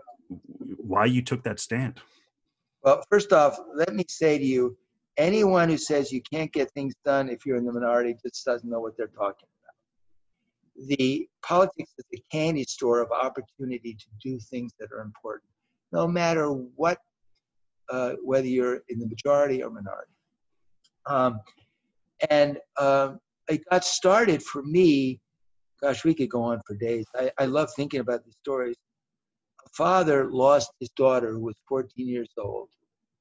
why 0.78 1.06
you 1.06 1.22
took 1.22 1.44
that 1.44 1.60
stand. 1.60 2.00
Well, 2.84 3.04
first 3.10 3.34
off, 3.34 3.58
let 3.76 3.94
me 3.96 4.06
say 4.08 4.38
to 4.38 4.46
you 4.46 4.78
anyone 5.20 5.70
who 5.70 5.78
says 5.78 6.12
you 6.12 6.22
can't 6.22 6.52
get 6.52 6.72
things 6.72 6.96
done 7.06 7.30
if 7.30 7.46
you're 7.46 7.58
in 7.58 7.66
the 7.66 7.74
minority 7.74 8.16
just 8.26 8.46
doesn't 8.46 8.70
know 8.70 8.80
what 8.80 8.98
they're 8.98 9.08
talking 9.08 9.48
about. 9.62 10.88
The 10.88 11.28
politics 11.44 11.92
is 11.98 12.06
a 12.16 12.24
candy 12.32 12.64
store 12.64 13.02
of 13.02 13.12
opportunity 13.12 13.96
to 13.96 14.06
do 14.24 14.40
things 14.40 14.72
that 14.80 14.92
are 14.94 15.02
important, 15.02 15.52
no 15.92 16.08
matter 16.08 16.48
what, 16.50 16.98
uh, 17.90 18.14
whether 18.24 18.48
you're 18.48 18.82
in 18.88 19.00
the 19.00 19.08
majority 19.08 19.62
or 19.62 19.70
minority. 19.70 20.14
Um, 21.06 21.42
and 22.30 22.58
um, 22.78 23.20
it 23.50 23.62
got 23.70 23.84
started 23.84 24.42
for 24.42 24.64
me. 24.64 25.20
Gosh, 25.82 26.06
we 26.06 26.14
could 26.14 26.30
go 26.30 26.44
on 26.44 26.62
for 26.66 26.76
days. 26.76 27.06
I, 27.14 27.32
I 27.38 27.46
love 27.46 27.70
thinking 27.76 28.00
about 28.00 28.24
these 28.24 28.36
stories. 28.42 28.76
A 29.66 29.70
father 29.70 30.30
lost 30.32 30.72
his 30.80 30.90
daughter 30.96 31.34
who 31.34 31.42
was 31.42 31.56
14 31.68 32.08
years 32.08 32.30
old 32.38 32.70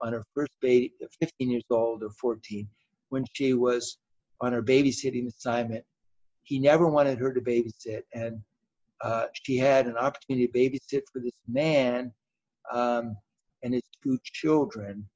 on 0.00 0.12
her 0.12 0.24
first 0.34 0.52
baby, 0.60 0.92
15 1.20 1.50
years 1.50 1.64
old 1.70 2.02
or 2.02 2.10
14, 2.10 2.68
when 3.08 3.24
she 3.32 3.54
was 3.54 3.98
on 4.40 4.52
her 4.52 4.62
babysitting 4.62 5.26
assignment. 5.26 5.84
He 6.42 6.58
never 6.58 6.86
wanted 6.86 7.18
her 7.18 7.32
to 7.32 7.40
babysit, 7.40 8.02
and 8.14 8.40
uh, 9.02 9.26
she 9.42 9.58
had 9.58 9.86
an 9.86 9.96
opportunity 9.96 10.46
to 10.46 10.52
babysit 10.52 11.02
for 11.12 11.20
this 11.20 11.32
man 11.46 12.12
um, 12.72 13.16
and 13.62 13.74
his 13.74 13.82
two 14.02 14.18
children. 14.24 15.06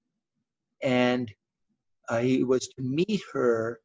And 0.83 1.33
uh, 2.09 2.19
he 2.19 2.45
was 2.45 2.69
to 2.69 2.83
meet 2.83 3.23
her 3.33 3.81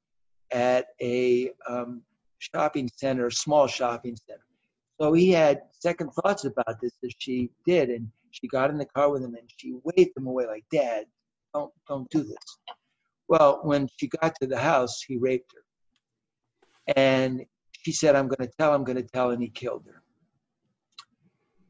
at 0.51 0.87
a 1.01 1.51
um, 1.69 2.01
shopping 2.39 2.89
center, 2.95 3.29
small 3.29 3.67
shopping 3.67 4.17
center. 4.27 4.41
So 4.99 5.13
he 5.13 5.31
had 5.31 5.61
second 5.71 6.11
thoughts 6.11 6.45
about 6.45 6.81
this 6.81 6.93
as 7.03 7.11
she 7.17 7.51
did, 7.65 7.89
and 7.89 8.09
she 8.39 8.47
got 8.47 8.69
in 8.69 8.77
the 8.77 8.85
car 8.85 9.11
with 9.11 9.23
him 9.23 9.35
and 9.35 9.49
she 9.57 9.75
waved 9.83 10.17
him 10.17 10.27
away 10.27 10.45
like, 10.45 10.65
"Dad, 10.71 11.05
don't 11.53 11.71
don't 11.87 12.09
do 12.09 12.23
this." 12.23 12.57
Well, 13.27 13.59
when 13.63 13.89
she 13.97 14.07
got 14.07 14.35
to 14.41 14.47
the 14.47 14.59
house, 14.59 15.01
he 15.05 15.17
raped 15.17 15.51
her, 15.53 16.93
and 16.95 17.45
she 17.71 17.91
said, 17.91 18.15
"I'm 18.15 18.27
going 18.27 18.47
to 18.47 18.55
tell, 18.57 18.73
I'm 18.73 18.83
going 18.83 18.97
to 18.97 19.03
tell," 19.03 19.31
and 19.31 19.41
he 19.41 19.49
killed 19.49 19.85
her. 19.87 20.01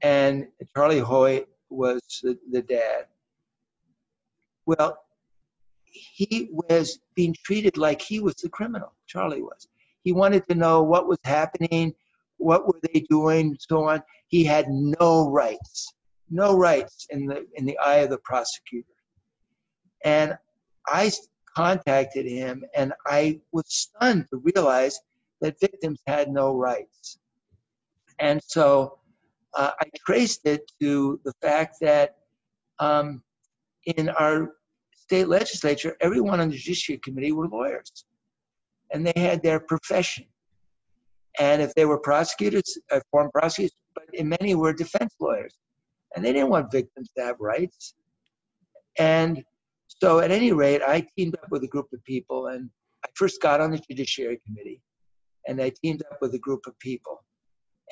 And 0.01 0.47
Charlie 0.75 0.99
Hoyt 0.99 1.47
was 1.69 2.01
the, 2.21 2.37
the 2.51 2.61
dad. 2.61 3.05
Well, 4.65 4.97
he 5.85 6.49
was 6.51 6.99
being 7.15 7.35
treated 7.43 7.77
like 7.77 8.01
he 8.01 8.19
was 8.19 8.35
the 8.35 8.49
criminal. 8.49 8.93
Charlie 9.07 9.41
was. 9.41 9.67
He 10.03 10.11
wanted 10.11 10.47
to 10.49 10.55
know 10.55 10.83
what 10.83 11.07
was 11.07 11.19
happening, 11.23 11.93
what 12.37 12.67
were 12.67 12.79
they 12.83 13.05
doing, 13.09 13.57
so 13.59 13.85
on. 13.85 14.03
He 14.27 14.43
had 14.43 14.67
no 14.69 15.29
rights, 15.29 15.93
no 16.29 16.57
rights 16.57 17.07
in 17.09 17.25
the 17.25 17.45
in 17.55 17.65
the 17.65 17.77
eye 17.79 17.97
of 17.97 18.09
the 18.09 18.19
prosecutor. 18.19 18.87
And 20.03 20.37
I 20.87 21.11
contacted 21.55 22.25
him 22.25 22.63
and 22.75 22.93
I 23.05 23.39
was 23.51 23.65
stunned 23.67 24.27
to 24.29 24.37
realize 24.37 24.99
that 25.41 25.59
victims 25.59 25.99
had 26.07 26.29
no 26.29 26.55
rights. 26.55 27.19
And 28.19 28.41
so 28.45 28.99
uh, 29.55 29.71
I 29.79 29.85
traced 30.05 30.45
it 30.45 30.71
to 30.81 31.19
the 31.23 31.33
fact 31.41 31.77
that 31.81 32.17
um, 32.79 33.23
in 33.85 34.09
our 34.09 34.53
state 34.95 35.27
legislature, 35.27 35.95
everyone 36.01 36.39
on 36.39 36.49
the 36.49 36.55
Judiciary 36.55 36.99
Committee 37.03 37.31
were 37.31 37.47
lawyers, 37.47 38.05
and 38.91 39.05
they 39.05 39.19
had 39.19 39.41
their 39.41 39.59
profession. 39.59 40.25
And 41.39 41.61
if 41.61 41.73
they 41.75 41.85
were 41.85 41.99
prosecutors, 41.99 42.77
uh, 42.91 42.99
former 43.11 43.31
prosecutors, 43.33 43.75
but 43.95 44.05
in 44.13 44.29
many 44.29 44.55
were 44.55 44.73
defense 44.73 45.13
lawyers, 45.19 45.55
and 46.15 46.23
they 46.23 46.33
didn't 46.33 46.49
want 46.49 46.71
victims 46.71 47.09
to 47.17 47.23
have 47.23 47.35
rights. 47.39 47.93
And 48.97 49.43
so, 49.87 50.19
at 50.19 50.31
any 50.31 50.51
rate, 50.51 50.81
I 50.85 51.05
teamed 51.15 51.35
up 51.35 51.49
with 51.51 51.63
a 51.63 51.67
group 51.67 51.87
of 51.93 52.03
people, 52.03 52.47
and 52.47 52.69
I 53.05 53.09
first 53.15 53.41
got 53.41 53.61
on 53.61 53.71
the 53.71 53.79
Judiciary 53.79 54.39
Committee, 54.45 54.81
and 55.47 55.61
I 55.61 55.71
teamed 55.83 56.03
up 56.11 56.17
with 56.21 56.33
a 56.33 56.39
group 56.39 56.67
of 56.67 56.77
people. 56.79 57.23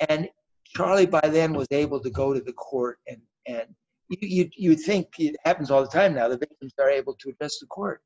And 0.08 0.28
Charlie, 0.64 1.06
by 1.06 1.20
then, 1.22 1.54
was 1.54 1.68
able 1.70 2.00
to 2.00 2.10
go 2.10 2.34
to 2.34 2.40
the 2.40 2.52
court, 2.52 2.98
and 3.08 3.20
and 3.46 3.66
you 4.08 4.18
you 4.20 4.50
you 4.56 4.76
think 4.76 5.08
it 5.18 5.36
happens 5.44 5.70
all 5.70 5.82
the 5.82 5.88
time 5.88 6.14
now. 6.14 6.28
The 6.28 6.38
victims 6.38 6.72
are 6.78 6.90
able 6.90 7.14
to 7.14 7.30
address 7.30 7.58
the 7.60 7.66
court. 7.66 8.02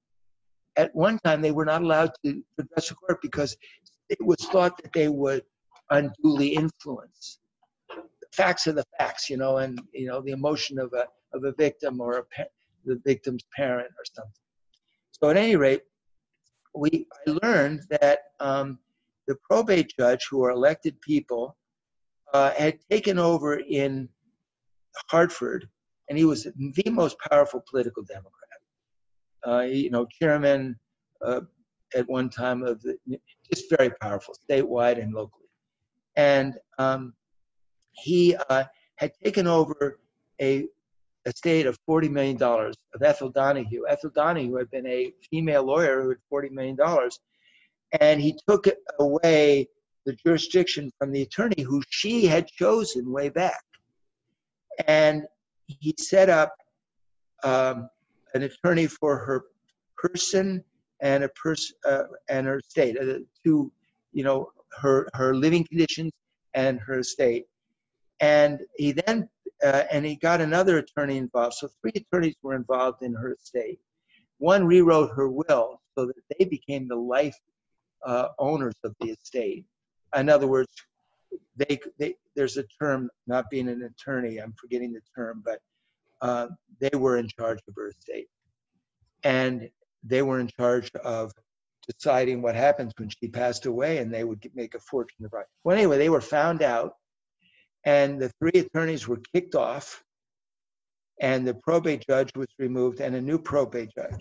At 0.76 0.94
one 0.94 1.18
time, 1.24 1.42
they 1.42 1.50
were 1.50 1.64
not 1.64 1.82
allowed 1.82 2.12
to 2.24 2.42
address 2.58 2.88
the 2.88 2.94
court 2.94 3.20
because 3.20 3.56
it 4.08 4.18
was 4.24 4.38
thought 4.52 4.80
that 4.82 4.92
they 4.92 5.08
would 5.08 5.42
unduly 5.90 6.48
influence. 6.54 7.39
Facts 8.32 8.66
are 8.66 8.72
the 8.72 8.84
facts, 8.98 9.28
you 9.28 9.36
know, 9.36 9.58
and 9.58 9.80
you 9.92 10.06
know 10.06 10.20
the 10.20 10.32
emotion 10.32 10.78
of 10.78 10.92
a 10.92 11.06
of 11.34 11.44
a 11.44 11.52
victim 11.52 12.00
or 12.00 12.18
a 12.18 12.44
the 12.84 13.00
victim's 13.04 13.44
parent 13.54 13.90
or 13.98 14.04
something. 14.14 14.32
So 15.10 15.30
at 15.30 15.36
any 15.36 15.56
rate, 15.56 15.82
we 16.74 17.06
I 17.26 17.38
learned 17.42 17.82
that 17.90 18.20
um, 18.38 18.78
the 19.26 19.36
probate 19.48 19.92
judge, 19.98 20.26
who 20.30 20.44
are 20.44 20.50
elected 20.50 21.00
people, 21.00 21.56
uh, 22.32 22.52
had 22.52 22.78
taken 22.90 23.18
over 23.18 23.58
in 23.58 24.08
Hartford, 25.08 25.68
and 26.08 26.18
he 26.18 26.24
was 26.24 26.44
the 26.44 26.90
most 26.90 27.16
powerful 27.30 27.62
political 27.70 28.02
Democrat. 28.04 28.30
Uh, 29.46 29.60
you 29.60 29.90
know, 29.90 30.06
chairman 30.20 30.78
uh, 31.24 31.40
at 31.94 32.08
one 32.08 32.28
time 32.28 32.62
of 32.62 32.80
the, 32.82 32.96
just 33.52 33.70
very 33.76 33.90
powerful, 34.00 34.34
statewide 34.48 35.02
and 35.02 35.12
locally. 35.12 35.48
And 36.16 36.54
um, 36.78 37.14
he 37.92 38.36
uh, 38.48 38.64
had 38.96 39.12
taken 39.22 39.46
over 39.46 39.98
a 40.40 40.66
estate 41.26 41.66
of 41.66 41.78
$40 41.88 42.10
million 42.10 42.42
of 42.42 43.02
Ethel 43.02 43.30
Donaghue. 43.30 43.84
Ethel 43.88 44.10
Donaghue 44.10 44.56
had 44.56 44.70
been 44.70 44.86
a 44.86 45.12
female 45.30 45.64
lawyer 45.64 46.02
who 46.02 46.08
had 46.10 46.18
$40 46.32 46.50
million. 46.50 46.78
And 48.00 48.20
he 48.20 48.38
took 48.48 48.66
away 48.98 49.68
the 50.06 50.14
jurisdiction 50.24 50.90
from 50.98 51.12
the 51.12 51.22
attorney 51.22 51.62
who 51.62 51.82
she 51.90 52.26
had 52.26 52.46
chosen 52.46 53.10
way 53.10 53.28
back. 53.28 53.62
And 54.86 55.24
he 55.66 55.94
set 55.98 56.30
up 56.30 56.54
um, 57.42 57.88
an 58.34 58.42
attorney 58.42 58.86
for 58.86 59.18
her 59.18 59.44
person 59.96 60.64
and 61.00 61.24
a 61.24 61.28
person 61.30 61.76
uh, 61.84 62.04
and 62.28 62.46
her 62.46 62.58
estate, 62.58 62.96
uh, 62.98 63.18
to 63.44 63.72
you 64.12 64.24
know 64.24 64.50
her 64.80 65.08
her 65.14 65.34
living 65.34 65.64
conditions 65.64 66.12
and 66.54 66.78
her 66.80 67.00
estate. 67.00 67.46
And 68.20 68.60
he 68.76 68.92
then 68.92 69.28
uh, 69.64 69.84
and 69.90 70.04
he 70.04 70.16
got 70.16 70.40
another 70.40 70.78
attorney 70.78 71.18
involved. 71.18 71.54
So 71.54 71.68
three 71.80 71.92
attorneys 71.94 72.36
were 72.42 72.54
involved 72.54 73.02
in 73.02 73.14
her 73.14 73.34
estate. 73.34 73.78
One 74.38 74.64
rewrote 74.64 75.10
her 75.14 75.28
will 75.28 75.80
so 75.96 76.06
that 76.06 76.14
they 76.38 76.44
became 76.44 76.88
the 76.88 76.96
life 76.96 77.36
uh, 78.04 78.28
owners 78.38 78.74
of 78.84 78.94
the 79.00 79.10
estate. 79.10 79.66
In 80.16 80.28
other 80.28 80.46
words, 80.46 80.70
they, 81.56 81.78
they 81.98 82.14
there's 82.34 82.56
a 82.56 82.64
term, 82.80 83.10
not 83.26 83.50
being 83.50 83.68
an 83.68 83.82
attorney, 83.82 84.38
I'm 84.38 84.54
forgetting 84.58 84.92
the 84.92 85.02
term, 85.14 85.42
but 85.44 85.60
uh, 86.22 86.48
they 86.80 86.96
were 86.96 87.18
in 87.18 87.28
charge 87.28 87.60
of 87.68 87.74
her 87.76 87.88
estate. 87.88 88.28
And 89.24 89.68
they 90.02 90.22
were 90.22 90.40
in 90.40 90.48
charge 90.48 90.90
of 91.04 91.32
deciding 91.86 92.40
what 92.40 92.54
happens 92.54 92.92
when 92.96 93.10
she 93.10 93.28
passed 93.28 93.66
away, 93.66 93.98
and 93.98 94.12
they 94.12 94.24
would 94.24 94.50
make 94.54 94.74
a 94.74 94.80
fortune. 94.80 95.28
Well, 95.64 95.76
anyway, 95.76 95.98
they 95.98 96.08
were 96.08 96.20
found 96.20 96.62
out 96.62 96.94
and 97.84 98.20
the 98.20 98.30
three 98.38 98.60
attorneys 98.60 99.08
were 99.08 99.20
kicked 99.32 99.54
off, 99.54 100.02
and 101.20 101.46
the 101.46 101.54
probate 101.54 102.04
judge 102.06 102.30
was 102.34 102.48
removed, 102.58 103.00
and 103.00 103.14
a 103.14 103.20
new 103.20 103.38
probate 103.38 103.90
judge 103.94 104.20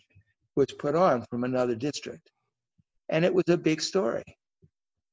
was 0.55 0.67
put 0.77 0.95
on 0.95 1.25
from 1.29 1.43
another 1.43 1.75
district. 1.75 2.29
And 3.09 3.25
it 3.25 3.33
was 3.33 3.45
a 3.47 3.57
big 3.57 3.81
story. 3.81 4.23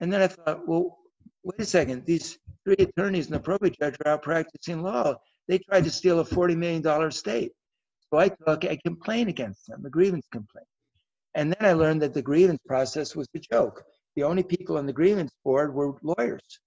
And 0.01 0.13
then 0.13 0.21
I 0.21 0.27
thought, 0.27 0.67
well, 0.67 0.99
wait 1.45 1.61
a 1.61 1.65
second, 1.65 2.05
these 2.05 2.39
three 2.65 2.77
attorneys 2.79 3.27
and 3.27 3.35
the 3.35 3.41
probate 3.41 3.79
judge 3.79 3.97
are 4.05 4.13
out 4.13 4.23
practicing 4.23 4.83
law. 4.83 5.15
They 5.49 5.59
tried 5.59 5.85
to 5.85 5.91
steal 5.91 6.21
a 6.21 6.25
$40 6.25 6.57
million 6.57 6.87
estate. 7.03 7.53
So 8.11 8.19
I 8.19 8.29
took 8.29 8.65
a 8.65 8.77
complaint 8.79 9.29
against 9.29 9.67
them, 9.67 9.85
a 9.85 9.91
grievance 9.91 10.27
complaint. 10.31 10.67
And 11.35 11.53
then 11.53 11.69
I 11.69 11.73
learned 11.73 12.03
that 12.03 12.15
the 12.15 12.23
grievance 12.23 12.61
process 12.67 13.15
was 13.15 13.29
a 13.35 13.39
joke. 13.39 13.85
The 14.17 14.23
only 14.23 14.43
people 14.43 14.79
on 14.79 14.87
the 14.87 14.93
grievance 14.93 15.33
board 15.45 15.75
were 15.75 15.95
lawyers 16.03 16.61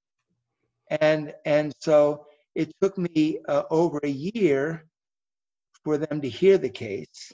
and 0.89 1.33
and 1.45 1.73
so 1.79 2.25
it 2.55 2.73
took 2.81 2.97
me 2.97 3.39
uh, 3.47 3.63
over 3.69 3.99
a 4.03 4.09
year 4.09 4.85
for 5.83 5.97
them 5.97 6.21
to 6.21 6.29
hear 6.29 6.57
the 6.57 6.69
case. 6.69 7.31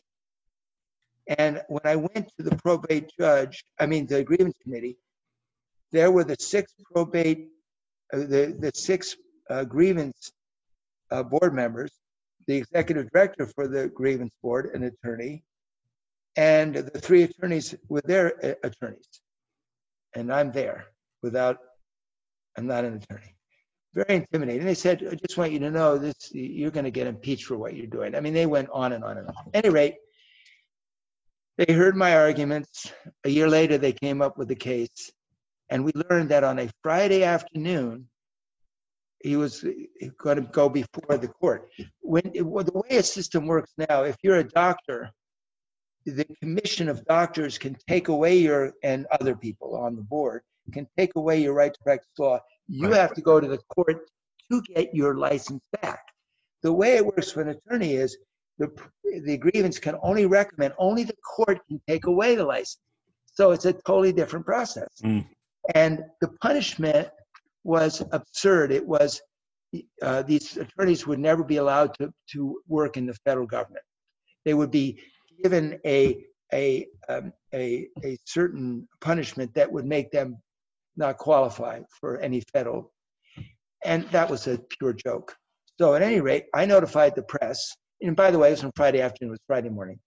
And 1.39 1.63
when 1.67 1.81
I 1.85 1.95
went 1.95 2.31
to 2.37 2.43
the 2.43 2.55
probate 2.57 3.11
judge, 3.17 3.63
I 3.79 3.85
mean 3.85 4.05
the 4.05 4.23
grievance 4.23 4.57
committee, 4.61 4.97
there 5.91 6.11
were 6.11 6.23
the 6.23 6.35
six 6.39 6.73
probate, 6.93 7.49
uh, 8.13 8.17
the 8.17 8.55
the 8.59 8.71
six 8.75 9.15
uh, 9.49 9.63
grievance 9.63 10.31
uh, 11.11 11.23
board 11.23 11.53
members, 11.53 11.91
the 12.47 12.57
executive 12.57 13.09
director 13.11 13.47
for 13.47 13.67
the 13.67 13.87
grievance 13.87 14.35
board, 14.43 14.71
an 14.75 14.83
attorney, 14.83 15.43
and 16.35 16.75
the 16.75 16.99
three 16.99 17.23
attorneys 17.23 17.73
with 17.89 18.03
their 18.05 18.33
uh, 18.45 18.53
attorneys, 18.63 19.21
and 20.13 20.31
I'm 20.31 20.51
there 20.51 20.87
without. 21.23 21.57
I'm 22.57 22.67
not 22.67 22.85
an 22.85 22.95
attorney 22.95 23.35
very 23.95 24.15
intimidating. 24.15 24.65
They 24.65 24.73
said, 24.73 25.07
I 25.09 25.15
just 25.15 25.37
want 25.37 25.53
you 25.53 25.59
to 25.59 25.71
know 25.71 25.97
this, 25.97 26.31
you're 26.31 26.71
going 26.71 26.83
to 26.83 26.91
get 26.91 27.07
impeached 27.07 27.45
for 27.45 27.57
what 27.57 27.75
you're 27.75 27.87
doing. 27.87 28.13
I 28.13 28.19
mean, 28.19 28.33
they 28.33 28.45
went 28.45 28.69
on 28.71 28.91
and 28.93 29.03
on 29.03 29.17
and 29.17 29.27
on. 29.27 29.35
At 29.53 29.65
any 29.65 29.73
rate, 29.73 29.95
they 31.57 31.73
heard 31.73 31.95
my 31.95 32.15
arguments. 32.15 32.91
A 33.23 33.29
year 33.29 33.49
later, 33.49 33.77
they 33.77 33.93
came 33.93 34.21
up 34.21 34.37
with 34.37 34.49
the 34.49 34.55
case. 34.55 35.11
And 35.69 35.83
we 35.85 35.93
learned 36.09 36.29
that 36.29 36.43
on 36.43 36.59
a 36.59 36.69
Friday 36.83 37.23
afternoon, 37.23 38.07
he 39.23 39.37
was 39.37 39.65
going 40.17 40.35
to 40.35 40.43
go 40.51 40.69
before 40.69 41.17
the 41.17 41.29
court. 41.29 41.69
When 42.01 42.31
well, 42.41 42.63
the 42.63 42.73
way 42.73 42.97
a 42.97 43.03
system 43.03 43.47
works 43.47 43.71
now, 43.77 44.03
if 44.03 44.17
you're 44.21 44.37
a 44.37 44.43
doctor, 44.43 45.09
the 46.05 46.25
commission 46.39 46.89
of 46.89 47.03
doctors 47.05 47.57
can 47.57 47.75
take 47.87 48.09
away 48.09 48.37
your 48.37 48.73
and 48.83 49.07
other 49.19 49.35
people 49.35 49.75
on 49.75 49.95
the 49.95 50.03
board 50.03 50.43
can 50.73 50.87
take 50.97 51.15
away 51.15 51.41
your 51.41 51.53
right 51.53 51.73
to 51.73 51.79
practice 51.83 52.09
law 52.17 52.39
you 52.67 52.89
right. 52.89 52.97
have 52.97 53.13
to 53.13 53.21
go 53.21 53.39
to 53.39 53.47
the 53.47 53.59
court 53.69 54.09
to 54.51 54.61
get 54.73 54.93
your 54.93 55.15
license 55.15 55.61
back. 55.81 56.03
The 56.63 56.73
way 56.73 56.95
it 56.95 57.05
works 57.05 57.31
for 57.31 57.41
an 57.41 57.49
attorney 57.49 57.93
is 57.93 58.17
the, 58.57 58.71
the 59.25 59.37
grievance 59.37 59.79
can 59.79 59.95
only 60.01 60.25
recommend, 60.25 60.73
only 60.77 61.03
the 61.03 61.15
court 61.35 61.59
can 61.67 61.81
take 61.87 62.05
away 62.05 62.35
the 62.35 62.45
license. 62.45 62.79
So 63.25 63.51
it's 63.51 63.65
a 63.65 63.73
totally 63.73 64.13
different 64.13 64.45
process. 64.45 64.89
Mm. 65.03 65.25
And 65.73 66.03
the 66.21 66.29
punishment 66.41 67.09
was 67.63 68.03
absurd. 68.11 68.71
It 68.71 68.85
was 68.85 69.21
uh, 70.01 70.21
these 70.21 70.57
attorneys 70.57 71.05
would 71.05 71.19
never 71.19 71.43
be 71.43 71.57
allowed 71.57 71.93
to, 71.95 72.13
to 72.31 72.61
work 72.67 72.97
in 72.97 73.05
the 73.05 73.13
federal 73.25 73.47
government. 73.47 73.83
They 74.45 74.53
would 74.53 74.71
be 74.71 74.99
given 75.43 75.79
a, 75.85 76.23
a, 76.53 76.87
um, 77.09 77.33
a, 77.53 77.87
a 78.03 78.17
certain 78.25 78.87
punishment 79.01 79.53
that 79.55 79.71
would 79.71 79.85
make 79.85 80.11
them 80.11 80.37
not 80.97 81.17
qualify 81.17 81.81
for 81.99 82.19
any 82.19 82.41
federal. 82.53 82.91
And 83.83 84.03
that 84.09 84.29
was 84.29 84.47
a 84.47 84.59
pure 84.79 84.93
joke. 84.93 85.35
So 85.77 85.93
at 85.93 86.01
any 86.01 86.21
rate, 86.21 86.45
I 86.53 86.65
notified 86.65 87.15
the 87.15 87.23
press. 87.23 87.75
And 88.01 88.15
by 88.15 88.31
the 88.31 88.39
way, 88.39 88.49
it 88.49 88.51
was 88.51 88.63
on 88.63 88.71
Friday 88.75 89.01
afternoon, 89.01 89.29
it 89.29 89.31
was 89.31 89.39
Friday 89.47 89.69
morning. 89.69 89.99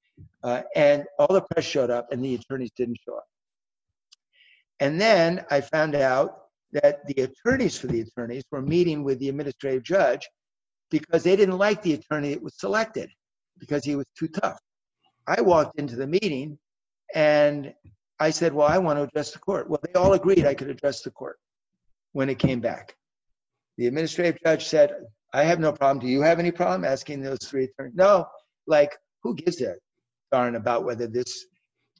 Uh, 0.43 0.62
and 0.74 1.05
all 1.18 1.32
the 1.32 1.43
press 1.53 1.64
showed 1.64 1.91
up 1.91 2.11
and 2.11 2.24
the 2.24 2.34
attorneys 2.34 2.70
didn't 2.76 2.99
show 3.05 3.16
up. 3.16 3.26
And 4.80 5.01
then 5.01 5.45
I 5.51 5.61
found 5.61 5.95
out 5.95 6.43
that 6.72 7.07
the 7.07 7.22
attorneys 7.22 7.78
for 7.78 7.86
the 7.86 8.01
attorneys 8.01 8.45
were 8.51 8.62
meeting 8.62 9.05
with 9.05 9.18
the 9.18 9.28
administrative 9.28 9.82
judge 9.82 10.28
because 10.91 11.22
they 11.22 11.36
didn't 11.36 11.59
like 11.59 11.82
the 11.82 11.95
attorney 11.95 12.34
that 12.34 12.43
was 12.43 12.59
selected 12.59 13.11
because 13.59 13.84
he 13.84 13.97
was 13.97 14.07
too 14.18 14.28
tough. 14.28 14.59
I 15.26 15.41
walked 15.41 15.78
into 15.78 15.97
the 15.97 16.07
meeting 16.07 16.59
and 17.14 17.72
I 18.21 18.31
said, 18.31 18.53
Well, 18.53 18.66
I 18.66 18.79
want 18.79 18.99
to 18.99 19.05
address 19.05 19.33
the 19.33 19.39
court. 19.39 19.69
Well, 19.69 19.81
they 19.83 19.99
all 19.99 20.12
agreed 20.14 20.47
I 20.47 20.55
could 20.55 20.71
address 20.71 21.03
the 21.03 21.11
court 21.11 21.39
when 22.12 22.29
it 22.29 22.39
came 22.39 22.61
back. 22.61 22.95
The 23.77 23.87
administrative 23.87 24.39
judge 24.45 24.66
said, 24.66 24.93
I 25.33 25.45
have 25.45 25.61
no 25.61 25.73
problem. 25.73 26.05
Do 26.05 26.11
you 26.11 26.23
have 26.23 26.39
any 26.39 26.51
problem 26.51 26.85
asking 26.85 27.23
those 27.23 27.39
three 27.45 27.64
attorneys? 27.64 27.95
No, 27.95 28.27
like, 28.66 28.97
who 29.23 29.35
gives 29.35 29.59
that? 29.59 29.79
darn 30.31 30.57
about 30.57 30.85
whether 30.85 31.07
this 31.07 31.47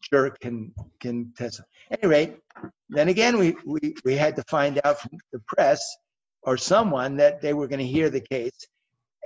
jerk 0.01 0.39
can 0.41 0.73
can 1.01 1.33
test. 1.37 1.61
At 1.91 2.03
any 2.03 2.11
rate, 2.11 2.37
then 2.89 3.09
again, 3.09 3.39
we, 3.39 3.57
we, 3.65 3.95
we 4.05 4.15
had 4.15 4.37
to 4.37 4.45
find 4.49 4.81
out 4.85 5.01
from 5.01 5.19
the 5.33 5.41
press 5.47 5.81
or 6.43 6.57
someone 6.57 7.17
that 7.17 7.41
they 7.41 7.55
were 7.55 7.69
going 7.69 7.81
to 7.81 7.87
hear 7.87 8.11
the 8.11 8.21
case. 8.21 8.67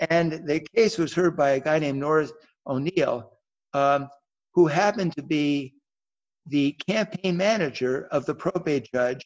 And 0.08 0.46
the 0.46 0.60
case 0.74 0.98
was 0.98 1.12
heard 1.12 1.36
by 1.36 1.50
a 1.50 1.60
guy 1.60 1.78
named 1.78 1.98
Norris 1.98 2.32
O'Neill, 2.66 3.30
um, 3.74 4.08
who 4.54 4.66
happened 4.66 5.14
to 5.16 5.22
be 5.22 5.74
the 6.46 6.72
campaign 6.88 7.36
manager 7.36 8.08
of 8.10 8.26
the 8.26 8.34
probate 8.34 8.88
judge 8.92 9.24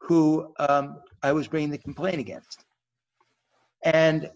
who 0.00 0.52
um, 0.58 1.00
I 1.22 1.32
was 1.32 1.48
bringing 1.48 1.70
the 1.70 1.78
complaint 1.78 2.20
against. 2.20 2.64
And 3.82 4.30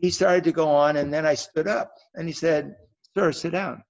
he 0.00 0.10
started 0.10 0.44
to 0.44 0.52
go 0.52 0.68
on, 0.68 0.96
and 0.96 1.12
then 1.12 1.26
I 1.26 1.34
stood 1.34 1.66
up 1.66 1.92
and 2.14 2.28
he 2.28 2.32
said, 2.32 2.74
Sir, 3.16 3.32
sit 3.32 3.52
down. 3.52 3.82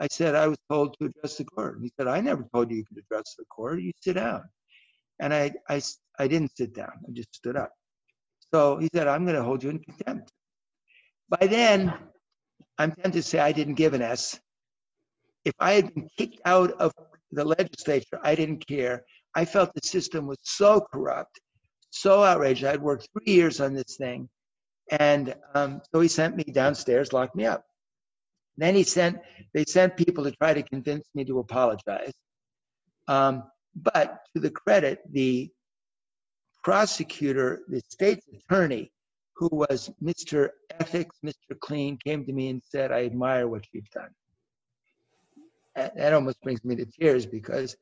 I 0.00 0.06
said, 0.10 0.34
I 0.34 0.46
was 0.48 0.58
told 0.70 0.96
to 0.98 1.06
address 1.06 1.36
the 1.36 1.44
court. 1.44 1.76
And 1.76 1.84
he 1.84 1.92
said, 1.96 2.06
I 2.06 2.20
never 2.20 2.46
told 2.54 2.70
you 2.70 2.78
you 2.78 2.84
could 2.84 2.98
address 2.98 3.34
the 3.36 3.44
court. 3.46 3.80
You 3.80 3.92
sit 4.00 4.14
down. 4.14 4.42
And 5.20 5.34
I, 5.34 5.52
I, 5.68 5.82
I 6.18 6.28
didn't 6.28 6.56
sit 6.56 6.74
down. 6.74 6.92
I 7.06 7.12
just 7.12 7.34
stood 7.34 7.56
up. 7.56 7.72
So 8.52 8.78
he 8.78 8.88
said, 8.94 9.08
I'm 9.08 9.24
going 9.24 9.36
to 9.36 9.42
hold 9.42 9.62
you 9.62 9.70
in 9.70 9.80
contempt. 9.80 10.32
By 11.28 11.46
then, 11.46 11.92
I'm 12.78 12.92
tempted 12.92 13.12
to 13.14 13.22
say 13.22 13.40
I 13.40 13.52
didn't 13.52 13.74
give 13.74 13.92
an 13.92 14.02
S. 14.02 14.40
If 15.48 15.54
I 15.60 15.72
had 15.72 15.94
been 15.94 16.10
kicked 16.18 16.42
out 16.44 16.72
of 16.72 16.92
the 17.32 17.42
legislature, 17.42 18.20
I 18.22 18.34
didn't 18.34 18.66
care. 18.66 19.02
I 19.34 19.46
felt 19.46 19.72
the 19.72 19.80
system 19.82 20.26
was 20.26 20.36
so 20.42 20.84
corrupt, 20.92 21.40
so 21.88 22.22
outrageous. 22.22 22.68
I'd 22.68 22.82
worked 22.82 23.08
three 23.14 23.32
years 23.32 23.58
on 23.58 23.72
this 23.72 23.96
thing. 23.96 24.28
And 24.90 25.34
um, 25.54 25.80
so 25.90 26.00
he 26.00 26.08
sent 26.08 26.36
me 26.36 26.44
downstairs, 26.44 27.14
locked 27.14 27.34
me 27.34 27.46
up. 27.46 27.64
Then 28.58 28.74
he 28.74 28.82
sent, 28.82 29.20
they 29.54 29.64
sent 29.64 29.96
people 29.96 30.22
to 30.24 30.32
try 30.32 30.52
to 30.52 30.62
convince 30.62 31.08
me 31.14 31.24
to 31.24 31.38
apologize. 31.38 32.12
Um, 33.06 33.44
but 33.74 34.18
to 34.34 34.42
the 34.42 34.50
credit, 34.50 35.00
the 35.10 35.50
prosecutor, 36.62 37.62
the 37.68 37.80
state's 37.88 38.26
attorney, 38.34 38.92
who 39.36 39.48
was 39.50 39.90
Mr. 40.02 40.50
Ethics, 40.78 41.16
Mr. 41.24 41.58
Clean, 41.58 41.96
came 42.04 42.26
to 42.26 42.32
me 42.34 42.50
and 42.50 42.60
said, 42.62 42.92
I 42.92 43.06
admire 43.06 43.48
what 43.48 43.64
you've 43.72 43.88
done. 43.94 44.10
That 45.78 46.12
almost 46.12 46.40
brings 46.42 46.64
me 46.64 46.76
to 46.76 46.86
tears 46.86 47.26
because, 47.26 47.76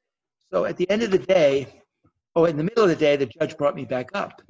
so 0.53 0.65
at 0.65 0.77
the 0.77 0.89
end 0.91 1.03
of 1.03 1.11
the 1.11 1.19
day, 1.19 1.83
oh, 2.35 2.45
in 2.45 2.57
the 2.57 2.65
middle 2.65 2.85
of 2.85 2.91
the 2.91 2.97
day, 2.97 3.17
the 3.17 3.27
judge 3.27 3.57
brought 3.57 3.75
me 3.75 3.85
back 3.85 4.11
up 4.15 4.43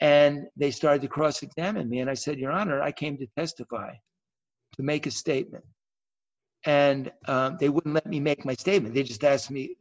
and 0.00 0.46
they 0.56 0.70
started 0.70 1.02
to 1.02 1.08
cross 1.08 1.42
examine 1.42 1.88
me. 1.88 2.00
And 2.00 2.10
I 2.10 2.14
said, 2.14 2.38
Your 2.38 2.52
Honor, 2.52 2.82
I 2.82 2.92
came 2.92 3.16
to 3.18 3.26
testify 3.36 3.92
to 4.76 4.82
make 4.82 5.06
a 5.06 5.10
statement. 5.10 5.64
And 6.64 7.12
um, 7.28 7.56
they 7.60 7.68
wouldn't 7.68 7.94
let 7.94 8.06
me 8.06 8.20
make 8.20 8.44
my 8.44 8.54
statement. 8.54 8.94
They 8.94 9.04
just 9.04 9.24
asked 9.24 9.50
me. 9.50 9.76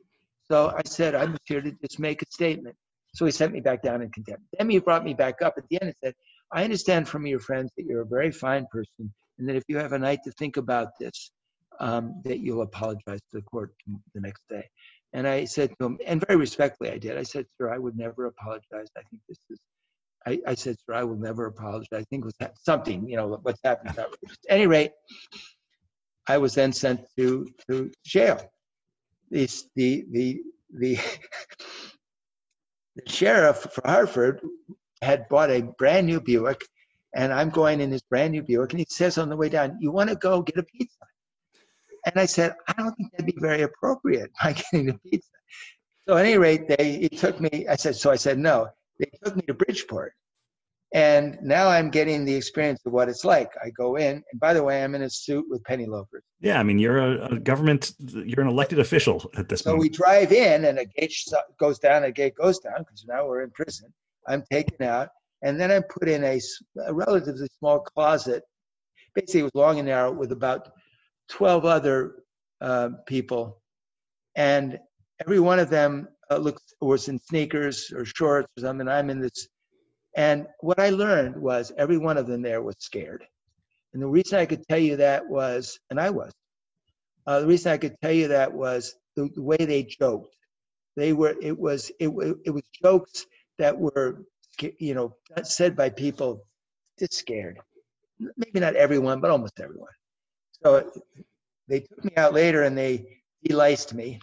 So 0.49 0.71
I 0.75 0.81
said, 0.85 1.15
I'm 1.15 1.35
here 1.45 1.61
to 1.61 1.71
just 1.81 1.99
make 1.99 2.21
a 2.21 2.25
statement. 2.29 2.75
So 3.13 3.25
he 3.25 3.31
sent 3.31 3.53
me 3.53 3.61
back 3.61 3.81
down 3.81 4.01
in 4.01 4.11
contempt. 4.11 4.43
Then 4.57 4.69
he 4.69 4.77
brought 4.79 5.03
me 5.03 5.13
back 5.13 5.41
up 5.41 5.55
at 5.57 5.63
the 5.69 5.81
end 5.81 5.87
and 5.89 5.95
said, 6.03 6.13
I 6.51 6.63
understand 6.63 7.07
from 7.07 7.25
your 7.25 7.39
friends 7.39 7.71
that 7.75 7.85
you're 7.85 8.01
a 8.01 8.05
very 8.05 8.31
fine 8.31 8.67
person 8.71 9.11
and 9.39 9.49
that 9.49 9.55
if 9.55 9.63
you 9.67 9.77
have 9.77 9.93
a 9.93 9.99
night 9.99 10.19
to 10.25 10.31
think 10.31 10.57
about 10.57 10.89
this, 10.99 11.31
um, 11.79 12.21
that 12.23 12.39
you'll 12.39 12.61
apologize 12.61 13.19
to 13.19 13.39
the 13.39 13.41
court 13.41 13.73
the 14.13 14.21
next 14.21 14.43
day. 14.49 14.67
And 15.13 15.27
I 15.27 15.45
said 15.45 15.71
to 15.79 15.85
him, 15.85 15.97
and 16.05 16.23
very 16.25 16.37
respectfully 16.37 16.91
I 16.91 16.97
did, 16.97 17.17
I 17.17 17.23
said, 17.23 17.45
sir, 17.57 17.73
I 17.73 17.77
would 17.77 17.97
never 17.97 18.25
apologize. 18.25 18.89
I 18.97 19.01
think 19.09 19.21
this 19.29 19.39
is 19.49 19.59
I, 20.25 20.39
I 20.47 20.55
said, 20.55 20.75
sir, 20.85 20.93
I 20.95 21.03
will 21.03 21.17
never 21.17 21.45
apologize. 21.45 21.87
I 21.93 22.03
think 22.09 22.25
was 22.25 22.35
something, 22.63 23.07
you 23.07 23.15
know, 23.15 23.39
what's 23.43 23.61
happened. 23.63 23.97
At 23.97 24.07
any 24.49 24.65
rate, 24.65 24.91
I 26.27 26.37
was 26.37 26.55
then 26.55 26.73
sent 26.73 27.01
to, 27.17 27.47
to 27.69 27.91
jail. 28.03 28.41
The, 29.29 29.47
the, 29.75 30.05
the, 30.11 30.41
the, 30.77 30.99
the 32.95 33.09
sheriff 33.09 33.67
for 33.71 33.81
Hartford 33.85 34.41
had 35.01 35.29
bought 35.29 35.51
a 35.51 35.61
brand 35.77 36.07
new 36.07 36.19
Buick, 36.19 36.61
and 37.15 37.31
I'm 37.31 37.49
going 37.49 37.79
in 37.79 37.91
this 37.91 38.01
brand 38.01 38.31
new 38.31 38.41
Buick, 38.41 38.71
and 38.71 38.79
he 38.79 38.87
says 38.89 39.17
on 39.17 39.29
the 39.29 39.37
way 39.37 39.49
down, 39.49 39.77
"You 39.79 39.91
want 39.91 40.09
to 40.09 40.15
go 40.15 40.41
get 40.41 40.57
a 40.57 40.63
pizza?" 40.63 40.97
And 42.05 42.19
I 42.19 42.25
said, 42.25 42.55
"I 42.67 42.73
don't 42.73 42.95
think 42.95 43.11
that'd 43.11 43.25
be 43.25 43.39
very 43.39 43.63
appropriate 43.63 44.31
by 44.43 44.53
getting 44.53 44.89
a 44.89 44.97
pizza." 44.99 45.29
So 46.07 46.17
at 46.17 46.25
any 46.25 46.37
rate, 46.37 46.67
they 46.67 46.99
it 47.01 47.17
took 47.17 47.39
me. 47.39 47.67
I 47.67 47.75
said, 47.75 47.95
so 47.95 48.11
I 48.11 48.15
said 48.15 48.37
no 48.37 48.69
they 48.99 49.09
took 49.23 49.35
me 49.35 49.43
to 49.43 49.53
Bridgeport. 49.53 50.13
And 50.93 51.37
now 51.41 51.67
I'm 51.67 51.89
getting 51.89 52.23
the 52.23 52.33
experience 52.33 52.79
of 52.85 52.93
what 52.93 53.09
it's 53.09 53.25
like. 53.25 53.51
I 53.61 53.69
go 53.71 53.97
in, 53.97 54.23
and 54.31 54.39
by 54.39 54.53
the 54.53 54.63
way, 54.63 54.81
I'm 54.81 54.95
in 54.95 55.01
a 55.01 55.09
suit 55.09 55.45
with 55.49 55.61
penny 55.65 55.85
loafers. 55.85 56.23
Yeah, 56.39 56.57
I 56.59 56.63
mean, 56.63 56.79
you're 56.79 56.99
a, 56.99 57.33
a 57.33 57.39
government, 57.39 57.91
you're 57.99 58.39
an 58.39 58.47
elected 58.47 58.79
official 58.79 59.29
at 59.35 59.49
this 59.49 59.61
so 59.61 59.71
moment. 59.71 59.81
So 59.81 59.83
we 59.83 59.89
drive 59.89 60.31
in, 60.31 60.65
and 60.65 60.79
a 60.79 60.85
gate 60.85 61.13
goes 61.59 61.79
down, 61.79 62.05
a 62.05 62.11
gate 62.11 62.35
goes 62.35 62.59
down, 62.59 62.77
because 62.77 63.03
now 63.05 63.27
we're 63.27 63.43
in 63.43 63.51
prison. 63.51 63.93
I'm 64.27 64.43
taken 64.49 64.85
out, 64.85 65.09
and 65.41 65.59
then 65.59 65.69
I'm 65.69 65.83
put 65.83 66.07
in 66.07 66.23
a, 66.23 66.39
a 66.87 66.93
relatively 66.93 67.49
small 67.59 67.79
closet. 67.79 68.43
Basically, 69.15 69.41
it 69.41 69.43
was 69.43 69.55
long 69.55 69.79
and 69.79 69.87
narrow 69.87 70.13
with 70.13 70.31
about 70.31 70.71
12 71.29 71.65
other 71.65 72.15
uh, 72.61 72.89
people. 73.05 73.61
And 74.35 74.79
every 75.21 75.39
one 75.39 75.59
of 75.59 75.69
them 75.69 76.07
uh, 76.29 76.37
looks 76.37 76.61
was 76.81 77.07
in 77.07 77.19
sneakers 77.19 77.91
or 77.95 78.05
shorts 78.05 78.47
or 78.57 78.61
something. 78.61 78.87
I'm 78.87 79.09
in 79.09 79.21
this, 79.21 79.47
and 80.15 80.47
what 80.59 80.79
I 80.79 80.89
learned 80.89 81.35
was 81.35 81.71
every 81.77 81.97
one 81.97 82.17
of 82.17 82.27
them 82.27 82.41
there 82.41 82.61
was 82.61 82.75
scared, 82.79 83.23
and 83.93 84.01
the 84.01 84.07
reason 84.07 84.39
I 84.39 84.45
could 84.45 84.67
tell 84.67 84.79
you 84.79 84.97
that 84.97 85.27
was, 85.27 85.79
and 85.89 85.99
I 85.99 86.09
was, 86.09 86.31
uh, 87.27 87.41
the 87.41 87.47
reason 87.47 87.71
I 87.71 87.77
could 87.77 87.95
tell 88.01 88.11
you 88.11 88.29
that 88.29 88.51
was 88.51 88.95
the, 89.15 89.29
the 89.35 89.41
way 89.41 89.57
they 89.57 89.83
joked. 89.83 90.35
They 90.95 91.13
were 91.13 91.35
it 91.41 91.57
was 91.57 91.91
it 91.99 92.09
it 92.45 92.51
was 92.51 92.63
jokes 92.81 93.25
that 93.57 93.77
were 93.77 94.23
you 94.79 94.93
know 94.93 95.15
said 95.43 95.75
by 95.75 95.89
people 95.89 96.45
just 96.99 97.13
scared. 97.13 97.59
Maybe 98.37 98.61
not 98.61 98.75
everyone, 98.75 99.19
but 99.19 99.31
almost 99.31 99.59
everyone. 99.59 99.89
So 100.63 100.91
they 101.67 101.81
took 101.81 102.03
me 102.05 102.11
out 102.17 102.33
later 102.33 102.63
and 102.63 102.77
they 102.77 103.21
deliced 103.43 103.93
me 103.93 104.19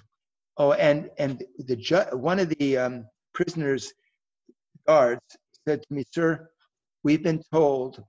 Oh, 0.58 0.72
and 0.74 1.10
and 1.18 1.42
the 1.58 1.76
ju- 1.76 2.06
one 2.16 2.38
of 2.38 2.48
the 2.50 2.78
um, 2.78 3.06
prisoners 3.34 3.92
guards 4.86 5.20
said 5.66 5.82
to 5.82 5.94
me, 5.94 6.04
"Sir, 6.12 6.50
we've 7.04 7.22
been 7.22 7.42
told 7.52 8.04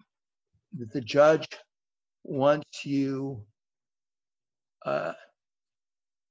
that 0.79 0.91
the 0.93 1.01
judge 1.01 1.47
wants 2.23 2.85
you, 2.85 3.45
uh, 4.85 5.13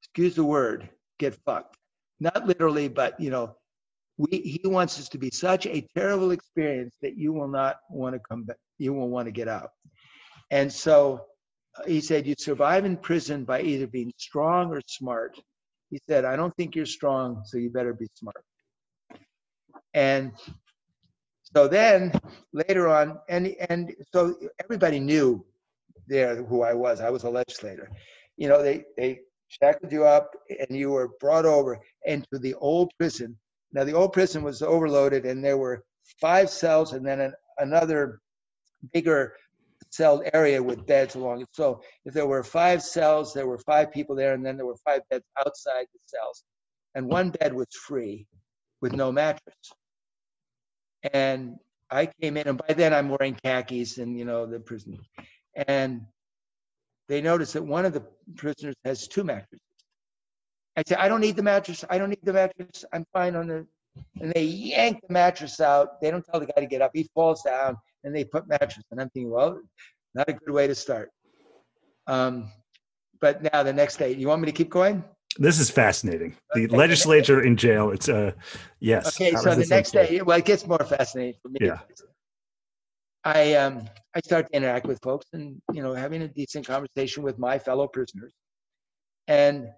excuse 0.02 0.36
the 0.36 0.44
word, 0.44 0.90
get 1.18 1.34
fucked. 1.46 1.76
Not 2.20 2.46
literally, 2.46 2.88
but 2.88 3.20
you 3.20 3.30
know, 3.30 3.56
we 4.18 4.28
he 4.40 4.62
wants 4.66 4.96
this 4.98 5.08
to 5.10 5.18
be 5.18 5.30
such 5.30 5.66
a 5.66 5.86
terrible 5.96 6.32
experience 6.32 6.96
that 7.02 7.16
you 7.16 7.32
will 7.32 7.48
not 7.48 7.78
want 7.90 8.14
to 8.14 8.20
come 8.28 8.44
back. 8.44 8.58
You 8.78 8.94
will 8.94 9.10
want 9.10 9.26
to 9.26 9.32
get 9.32 9.48
out." 9.48 9.70
And 10.50 10.72
so 10.72 11.26
he 11.86 12.00
said, 12.00 12.26
"You 12.26 12.34
survive 12.38 12.84
in 12.84 12.96
prison 12.96 13.44
by 13.44 13.62
either 13.62 13.86
being 13.86 14.12
strong 14.18 14.72
or 14.72 14.80
smart." 14.86 15.38
he 15.92 16.00
said, 16.08 16.24
I 16.24 16.36
don't 16.36 16.56
think 16.56 16.74
you're 16.74 16.86
strong, 16.86 17.42
so 17.44 17.58
you 17.58 17.68
better 17.68 17.92
be 17.92 18.08
smart. 18.14 18.42
And 19.92 20.32
so 21.54 21.68
then 21.68 22.12
later 22.54 22.88
on, 22.88 23.18
and 23.28 23.54
and 23.68 23.94
so 24.10 24.34
everybody 24.58 24.98
knew 24.98 25.44
there 26.08 26.42
who 26.42 26.62
I 26.62 26.72
was. 26.72 27.02
I 27.02 27.10
was 27.10 27.24
a 27.24 27.30
legislator. 27.30 27.90
You 28.38 28.48
know, 28.48 28.62
they 28.62 28.84
they 28.96 29.20
shackled 29.48 29.92
you 29.92 30.06
up 30.06 30.30
and 30.48 30.74
you 30.74 30.90
were 30.92 31.10
brought 31.20 31.44
over 31.44 31.78
into 32.06 32.38
the 32.38 32.54
old 32.54 32.90
prison. 32.98 33.36
Now 33.74 33.84
the 33.84 33.92
old 33.92 34.14
prison 34.14 34.42
was 34.42 34.62
overloaded 34.62 35.26
and 35.26 35.44
there 35.44 35.58
were 35.58 35.84
five 36.22 36.48
cells 36.48 36.94
and 36.94 37.06
then 37.06 37.20
an, 37.20 37.34
another 37.58 38.20
bigger 38.94 39.34
cell 39.92 40.22
area 40.32 40.62
with 40.62 40.86
beds 40.86 41.14
along 41.14 41.42
it. 41.42 41.48
So 41.52 41.82
if 42.04 42.14
there 42.14 42.26
were 42.26 42.42
five 42.42 42.82
cells, 42.82 43.34
there 43.34 43.46
were 43.46 43.58
five 43.58 43.92
people 43.92 44.16
there, 44.16 44.34
and 44.34 44.44
then 44.44 44.56
there 44.56 44.66
were 44.66 44.78
five 44.84 45.02
beds 45.10 45.24
outside 45.38 45.86
the 45.92 46.00
cells. 46.06 46.42
And 46.94 47.06
one 47.06 47.30
bed 47.30 47.54
was 47.54 47.68
free 47.74 48.26
with 48.80 48.92
no 48.92 49.12
mattress. 49.12 49.54
And 51.12 51.56
I 51.90 52.06
came 52.20 52.36
in, 52.36 52.48
and 52.48 52.58
by 52.58 52.74
then 52.74 52.94
I'm 52.94 53.08
wearing 53.10 53.36
khakis 53.44 53.98
and, 53.98 54.18
you 54.18 54.24
know, 54.24 54.46
the 54.46 54.60
prison. 54.60 54.98
And 55.54 56.02
they 57.08 57.20
noticed 57.20 57.52
that 57.52 57.64
one 57.64 57.84
of 57.84 57.92
the 57.92 58.04
prisoners 58.36 58.76
has 58.84 59.08
two 59.08 59.24
mattresses. 59.24 59.60
I 60.74 60.84
said, 60.86 60.98
I 60.98 61.08
don't 61.08 61.20
need 61.20 61.36
the 61.36 61.42
mattress. 61.42 61.84
I 61.90 61.98
don't 61.98 62.08
need 62.08 62.20
the 62.22 62.32
mattress. 62.32 62.84
I'm 62.92 63.04
fine 63.12 63.36
on 63.36 63.46
the. 63.46 63.66
And 64.18 64.32
they 64.32 64.44
yank 64.44 65.02
the 65.06 65.12
mattress 65.12 65.60
out. 65.60 66.00
They 66.00 66.10
don't 66.10 66.24
tell 66.24 66.40
the 66.40 66.46
guy 66.46 66.62
to 66.62 66.66
get 66.66 66.80
up. 66.80 66.92
He 66.94 67.10
falls 67.14 67.42
down 67.42 67.76
and 68.04 68.14
they 68.14 68.24
put 68.24 68.48
mattress. 68.48 68.84
And 68.90 69.00
I'm 69.00 69.10
thinking, 69.10 69.30
well, 69.30 69.60
not 70.14 70.28
a 70.28 70.32
good 70.32 70.52
way 70.52 70.66
to 70.66 70.74
start. 70.74 71.10
Um, 72.06 72.50
but 73.20 73.42
now 73.42 73.62
the 73.62 73.72
next 73.72 73.96
day, 73.96 74.14
you 74.14 74.28
want 74.28 74.40
me 74.42 74.46
to 74.46 74.52
keep 74.52 74.70
going? 74.70 75.04
This 75.38 75.58
is 75.58 75.70
fascinating. 75.70 76.36
The 76.52 76.64
okay. 76.64 76.76
legislature 76.76 77.42
in 77.42 77.56
jail. 77.56 77.90
It's 77.90 78.08
uh 78.08 78.32
yes. 78.80 79.08
Okay, 79.08 79.34
so 79.34 79.54
the 79.54 79.64
next 79.66 79.92
day, 79.92 80.20
well, 80.20 80.38
it 80.38 80.44
gets 80.44 80.66
more 80.66 80.84
fascinating 80.84 81.34
for 81.40 81.48
me. 81.48 81.58
Yeah. 81.62 81.78
I 83.24 83.54
um, 83.54 83.88
I 84.14 84.20
start 84.20 84.48
to 84.50 84.56
interact 84.56 84.86
with 84.86 85.00
folks 85.02 85.26
and 85.32 85.62
you 85.72 85.82
know 85.82 85.94
having 85.94 86.22
a 86.22 86.28
decent 86.28 86.66
conversation 86.66 87.22
with 87.22 87.38
my 87.38 87.58
fellow 87.58 87.86
prisoners, 87.86 88.32
and 89.28 89.68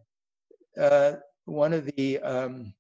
uh, 0.81 1.12
one 1.45 1.72
of 1.72 1.85
the 1.95 2.18
um, 2.20 2.75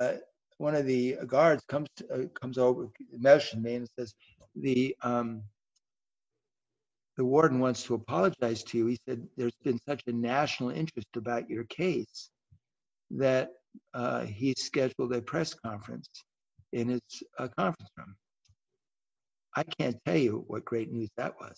uh, 0.00 0.14
one 0.58 0.74
of 0.74 0.86
the 0.86 1.16
guards 1.26 1.64
comes 1.68 1.88
uh, 2.12 2.24
comes 2.40 2.58
over, 2.58 2.88
mentioned 3.12 3.62
me, 3.62 3.76
and 3.76 3.88
says 3.98 4.14
the 4.54 4.94
um, 5.02 5.42
the 7.16 7.24
warden 7.24 7.58
wants 7.58 7.82
to 7.84 7.94
apologize 7.94 8.62
to 8.64 8.78
you. 8.78 8.86
He 8.86 8.98
said 9.08 9.26
there's 9.36 9.56
been 9.64 9.78
such 9.88 10.02
a 10.06 10.12
national 10.12 10.70
interest 10.70 11.08
about 11.16 11.48
your 11.48 11.64
case 11.64 12.30
that 13.12 13.50
uh, 13.94 14.24
he 14.24 14.54
scheduled 14.56 15.14
a 15.14 15.22
press 15.22 15.54
conference 15.54 16.08
in 16.72 16.88
his 16.88 17.02
uh, 17.38 17.48
conference 17.56 17.90
room. 17.96 18.14
I 19.56 19.64
can't 19.64 19.96
tell 20.04 20.16
you 20.16 20.44
what 20.46 20.64
great 20.64 20.92
news 20.92 21.08
that 21.16 21.34
was. 21.40 21.56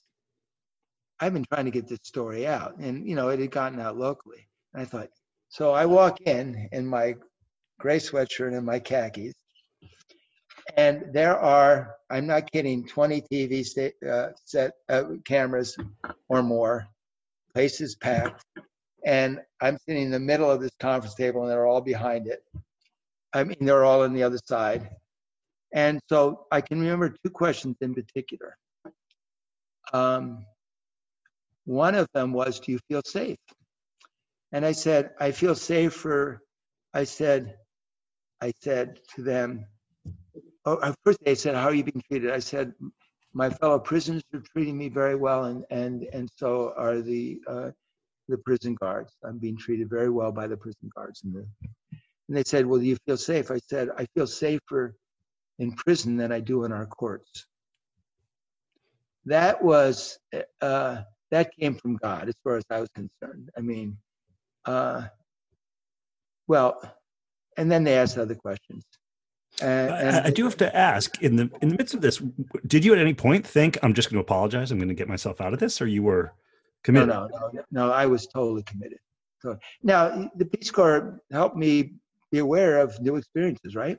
I've 1.20 1.34
been 1.34 1.44
trying 1.52 1.66
to 1.66 1.70
get 1.70 1.88
this 1.88 1.98
story 2.02 2.46
out, 2.46 2.78
and 2.78 3.06
you 3.06 3.14
know 3.14 3.28
it 3.28 3.40
had 3.40 3.50
gotten 3.50 3.80
out 3.80 3.98
locally. 3.98 4.48
And 4.72 4.82
I 4.82 4.84
thought, 4.84 5.08
so 5.48 5.72
I 5.72 5.86
walk 5.86 6.20
in 6.22 6.68
and 6.72 6.88
my 6.88 7.16
gray 7.80 7.98
sweatshirt 7.98 8.56
and 8.56 8.64
my 8.64 8.78
khakis, 8.78 9.34
and 10.76 11.06
there 11.12 11.38
are 11.38 11.96
I'm 12.10 12.26
not 12.26 12.50
kidding 12.52 12.86
20 12.86 13.22
TV 13.22 13.64
sta- 13.64 14.08
uh, 14.08 14.28
set 14.44 14.72
uh, 14.88 15.04
cameras 15.24 15.76
or 16.28 16.42
more. 16.42 16.86
Place 17.54 17.80
is 17.80 17.96
packed, 17.96 18.44
and 19.04 19.40
I'm 19.60 19.78
sitting 19.88 20.04
in 20.04 20.10
the 20.10 20.20
middle 20.20 20.50
of 20.50 20.60
this 20.60 20.70
conference 20.78 21.14
table, 21.14 21.42
and 21.42 21.50
they're 21.50 21.66
all 21.66 21.80
behind 21.80 22.28
it. 22.28 22.42
I 23.32 23.44
mean, 23.44 23.56
they're 23.60 23.84
all 23.84 24.02
on 24.02 24.12
the 24.14 24.22
other 24.22 24.38
side, 24.44 24.90
and 25.74 26.00
so 26.08 26.46
I 26.52 26.60
can 26.60 26.80
remember 26.80 27.14
two 27.24 27.30
questions 27.30 27.76
in 27.80 27.94
particular. 27.94 28.56
Um, 29.92 30.44
one 31.64 31.94
of 31.94 32.08
them 32.14 32.32
was, 32.32 32.60
Do 32.60 32.72
you 32.72 32.78
feel 32.88 33.02
safe? 33.04 33.38
And 34.52 34.64
I 34.64 34.72
said, 34.72 35.10
I 35.20 35.30
feel 35.30 35.54
safer. 35.54 36.40
I 36.92 37.04
said, 37.04 37.54
I 38.42 38.52
said 38.60 39.00
to 39.14 39.22
them, 39.22 39.66
oh, 40.64 40.94
first 41.04 41.18
they 41.24 41.34
said, 41.34 41.54
How 41.54 41.64
are 41.64 41.74
you 41.74 41.84
being 41.84 42.02
treated? 42.08 42.30
I 42.30 42.38
said, 42.38 42.72
My 43.32 43.50
fellow 43.50 43.78
prisoners 43.78 44.22
are 44.34 44.40
treating 44.40 44.76
me 44.76 44.88
very 44.88 45.14
well, 45.14 45.44
and, 45.44 45.64
and, 45.70 46.04
and 46.12 46.28
so 46.36 46.72
are 46.76 47.00
the, 47.00 47.40
uh, 47.46 47.70
the 48.28 48.38
prison 48.38 48.74
guards. 48.74 49.12
I'm 49.24 49.38
being 49.38 49.56
treated 49.56 49.90
very 49.90 50.10
well 50.10 50.32
by 50.32 50.46
the 50.46 50.56
prison 50.56 50.90
guards. 50.94 51.22
And, 51.24 51.34
the, 51.34 51.46
and 52.28 52.36
they 52.36 52.44
said, 52.44 52.66
Well, 52.66 52.80
do 52.80 52.86
you 52.86 52.96
feel 53.06 53.16
safe? 53.16 53.50
I 53.50 53.58
said, 53.68 53.90
I 53.96 54.06
feel 54.14 54.26
safer 54.26 54.94
in 55.58 55.72
prison 55.72 56.16
than 56.16 56.32
I 56.32 56.40
do 56.40 56.64
in 56.64 56.72
our 56.72 56.86
courts. 56.86 57.46
That 59.26 59.62
was 59.62 60.18
uh, 60.62 61.02
that 61.30 61.54
came 61.54 61.74
from 61.74 61.96
God, 61.96 62.28
as 62.28 62.34
far 62.42 62.56
as 62.56 62.64
I 62.70 62.80
was 62.80 62.88
concerned. 62.94 63.50
I 63.56 63.60
mean, 63.60 63.96
uh, 64.64 65.02
well, 66.48 66.80
and 67.56 67.70
then 67.70 67.84
they 67.84 67.96
asked 67.96 68.18
other 68.18 68.34
questions. 68.34 68.84
Uh, 69.62 69.66
I, 69.66 70.26
I, 70.26 70.30
do 70.30 70.44
have 70.44 70.56
to 70.58 70.74
ask 70.74 71.20
in 71.22 71.36
the 71.36 71.50
in 71.60 71.70
the 71.70 71.76
midst 71.76 71.92
of 71.92 72.00
this, 72.00 72.22
did 72.66 72.84
you 72.84 72.92
at 72.92 72.98
any 72.98 73.12
point 73.12 73.46
think 73.46 73.78
I'm 73.82 73.92
just 73.92 74.08
going 74.08 74.16
to 74.16 74.22
apologize? 74.22 74.70
I'm 74.70 74.78
going 74.78 74.88
to 74.88 74.94
get 74.94 75.08
myself 75.08 75.40
out 75.40 75.52
of 75.52 75.58
this, 75.58 75.82
or 75.82 75.86
you 75.86 76.02
were 76.02 76.32
committed? 76.84 77.08
No, 77.08 77.26
no, 77.26 77.50
no, 77.52 77.62
no. 77.70 77.92
I 77.92 78.06
was 78.06 78.26
totally 78.26 78.62
committed. 78.62 78.98
So 79.40 79.58
now 79.82 80.30
the 80.36 80.44
Peace 80.44 80.70
Corps 80.70 81.20
helped 81.32 81.56
me 81.56 81.94
be 82.30 82.38
aware 82.38 82.78
of 82.78 82.98
new 83.00 83.16
experiences, 83.16 83.74
right? 83.74 83.98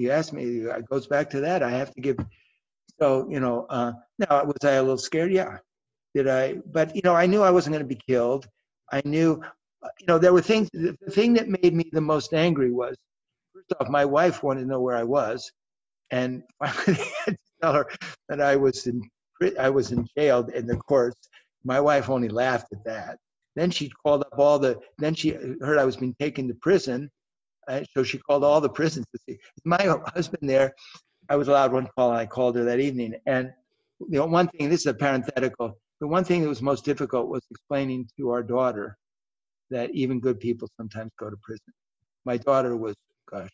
you 0.00 0.10
asked 0.10 0.32
me, 0.32 0.60
it 0.60 0.88
goes 0.88 1.06
back 1.06 1.30
to 1.30 1.40
that. 1.40 1.62
I 1.62 1.70
have 1.70 1.92
to 1.94 2.00
give. 2.00 2.16
So 2.98 3.28
you 3.28 3.40
know, 3.40 3.66
uh, 3.68 3.92
now 4.18 4.44
was 4.44 4.56
I 4.64 4.72
a 4.72 4.82
little 4.82 4.98
scared? 4.98 5.32
Yeah. 5.32 5.58
Did 6.14 6.28
I? 6.28 6.54
But 6.66 6.96
you 6.96 7.02
know, 7.04 7.14
I 7.14 7.26
knew 7.26 7.42
I 7.42 7.50
wasn't 7.50 7.74
going 7.74 7.84
to 7.84 7.94
be 7.94 8.00
killed. 8.08 8.48
I 8.90 9.02
knew, 9.04 9.42
you 9.98 10.06
know, 10.06 10.18
there 10.18 10.32
were 10.32 10.42
things. 10.42 10.68
The 10.72 10.96
thing 11.10 11.34
that 11.34 11.48
made 11.48 11.74
me 11.74 11.88
the 11.92 12.00
most 12.00 12.34
angry 12.34 12.70
was, 12.70 12.96
first 13.54 13.72
off, 13.80 13.88
my 13.88 14.04
wife 14.04 14.42
wanted 14.42 14.62
to 14.62 14.66
know 14.66 14.80
where 14.80 14.96
I 14.96 15.04
was, 15.04 15.50
and 16.10 16.42
finally 16.58 17.00
I 17.02 17.24
had 17.24 17.34
to 17.34 17.38
tell 17.62 17.72
her 17.72 17.86
that 18.28 18.40
I 18.40 18.56
was 18.56 18.86
in 18.86 19.02
I 19.58 19.70
was 19.70 19.92
in 19.92 20.06
jail 20.16 20.46
in 20.54 20.66
the 20.66 20.76
courts. 20.76 21.28
My 21.64 21.80
wife 21.80 22.10
only 22.10 22.28
laughed 22.28 22.72
at 22.72 22.84
that. 22.84 23.18
Then 23.56 23.70
she 23.70 23.90
called 23.90 24.22
up 24.22 24.38
all 24.38 24.58
the. 24.58 24.78
Then 24.98 25.14
she 25.14 25.30
heard 25.60 25.78
I 25.78 25.84
was 25.84 25.96
being 25.96 26.14
taken 26.18 26.48
to 26.48 26.54
prison, 26.54 27.10
uh, 27.68 27.82
so 27.94 28.02
she 28.02 28.18
called 28.18 28.44
all 28.44 28.60
the 28.60 28.68
prisons 28.68 29.06
to 29.12 29.20
see. 29.26 29.38
My 29.64 29.82
husband 30.14 30.48
there, 30.48 30.74
I 31.28 31.36
was 31.36 31.48
allowed 31.48 31.72
one 31.72 31.88
call, 31.96 32.10
and 32.10 32.18
I 32.18 32.26
called 32.26 32.56
her 32.56 32.64
that 32.64 32.80
evening. 32.80 33.14
And 33.26 33.52
you 34.00 34.18
know, 34.18 34.26
one 34.26 34.48
thing, 34.48 34.68
this 34.68 34.80
is 34.80 34.86
a 34.86 34.94
parenthetical, 34.94 35.78
the 36.00 36.06
one 36.06 36.24
thing 36.24 36.42
that 36.42 36.48
was 36.48 36.62
most 36.62 36.84
difficult 36.84 37.28
was 37.28 37.42
explaining 37.50 38.08
to 38.16 38.30
our 38.30 38.42
daughter 38.42 38.96
that 39.70 39.90
even 39.92 40.20
good 40.20 40.40
people 40.40 40.68
sometimes 40.76 41.10
go 41.18 41.30
to 41.30 41.36
prison. 41.42 41.72
My 42.24 42.36
daughter 42.36 42.76
was, 42.76 42.94
gosh, 43.30 43.50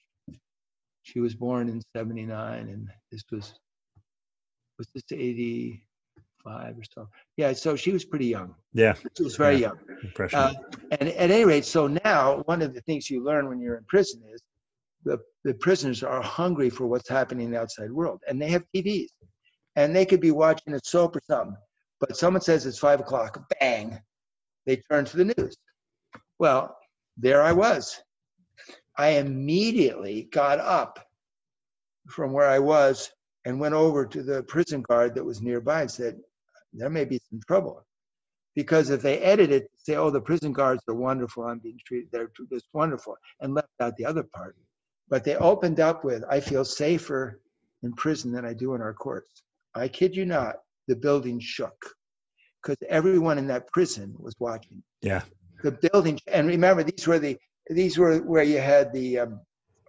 she 1.02 1.20
was 1.20 1.34
born 1.34 1.68
in 1.68 1.82
79, 1.94 2.68
and 2.68 2.88
this 3.12 3.22
was, 3.30 3.54
was 4.78 4.88
this 4.94 5.04
85 5.12 6.78
or 6.78 6.82
so. 6.92 7.08
Yeah, 7.36 7.52
so 7.52 7.76
she 7.76 7.92
was 7.92 8.04
pretty 8.04 8.26
young. 8.26 8.54
Yeah, 8.72 8.94
she 9.16 9.22
was 9.22 9.36
very 9.36 9.56
yeah. 9.56 9.70
young. 10.14 10.30
Uh, 10.32 10.52
and 10.98 11.10
at 11.10 11.30
any 11.30 11.44
rate, 11.44 11.64
so 11.64 11.86
now 12.04 12.42
one 12.46 12.62
of 12.62 12.74
the 12.74 12.80
things 12.82 13.10
you 13.10 13.22
learn 13.22 13.48
when 13.48 13.60
you're 13.60 13.76
in 13.76 13.84
prison 13.84 14.22
is 14.32 14.42
the 15.04 15.18
the 15.44 15.54
prisoners 15.54 16.02
are 16.02 16.20
hungry 16.20 16.68
for 16.68 16.86
what's 16.86 17.08
happening 17.08 17.46
in 17.46 17.52
the 17.52 17.60
outside 17.60 17.92
world, 17.92 18.20
and 18.26 18.42
they 18.42 18.48
have 18.48 18.64
TVs, 18.74 19.10
and 19.76 19.94
they 19.94 20.04
could 20.04 20.20
be 20.20 20.32
watching 20.32 20.74
a 20.74 20.80
soap 20.82 21.14
or 21.14 21.20
something, 21.30 21.56
but 22.00 22.16
someone 22.16 22.42
says 22.42 22.66
it's 22.66 22.78
five 22.78 22.98
o'clock, 22.98 23.40
bang, 23.60 24.00
they 24.66 24.82
turn 24.90 25.04
to 25.04 25.16
the 25.16 25.24
news. 25.24 25.56
Well, 26.38 26.76
there 27.16 27.42
I 27.42 27.52
was. 27.52 28.00
I 28.96 29.10
immediately 29.10 30.28
got 30.32 30.58
up 30.58 30.98
from 32.08 32.32
where 32.32 32.48
I 32.48 32.58
was 32.58 33.10
and 33.44 33.60
went 33.60 33.74
over 33.74 34.06
to 34.06 34.22
the 34.22 34.42
prison 34.44 34.82
guard 34.82 35.14
that 35.14 35.24
was 35.24 35.40
nearby 35.40 35.82
and 35.82 35.90
said, 35.90 36.18
there 36.72 36.90
may 36.90 37.04
be 37.04 37.20
some 37.30 37.40
trouble. 37.46 37.84
Because 38.54 38.90
if 38.90 39.02
they 39.02 39.18
edit 39.18 39.50
it, 39.50 39.70
say, 39.76 39.96
oh, 39.96 40.10
the 40.10 40.20
prison 40.20 40.52
guards 40.52 40.82
are 40.88 40.94
wonderful, 40.94 41.44
I'm 41.44 41.58
being 41.58 41.78
treated, 41.86 42.08
they're 42.10 42.30
just 42.50 42.66
wonderful, 42.72 43.16
and 43.40 43.54
left 43.54 43.68
out 43.80 43.96
the 43.96 44.06
other 44.06 44.22
part. 44.22 44.56
But 45.08 45.24
they 45.24 45.36
opened 45.36 45.78
up 45.78 46.04
with, 46.04 46.24
I 46.30 46.40
feel 46.40 46.64
safer 46.64 47.40
in 47.82 47.92
prison 47.92 48.32
than 48.32 48.44
I 48.46 48.54
do 48.54 48.74
in 48.74 48.80
our 48.80 48.94
courts. 48.94 49.42
I 49.74 49.88
kid 49.88 50.16
you 50.16 50.24
not, 50.24 50.56
the 50.88 50.96
building 50.96 51.38
shook 51.38 51.76
because 52.62 52.78
everyone 52.88 53.38
in 53.38 53.46
that 53.48 53.68
prison 53.68 54.14
was 54.18 54.34
watching. 54.40 54.82
Yeah. 55.02 55.22
The 55.62 55.72
building, 55.72 56.20
and 56.26 56.46
remember, 56.48 56.82
these 56.82 57.06
were 57.06 57.18
the, 57.18 57.36
these 57.68 57.98
were 57.98 58.18
where 58.18 58.44
you 58.44 58.60
had 58.60 58.92
the, 58.92 59.20
um, 59.20 59.40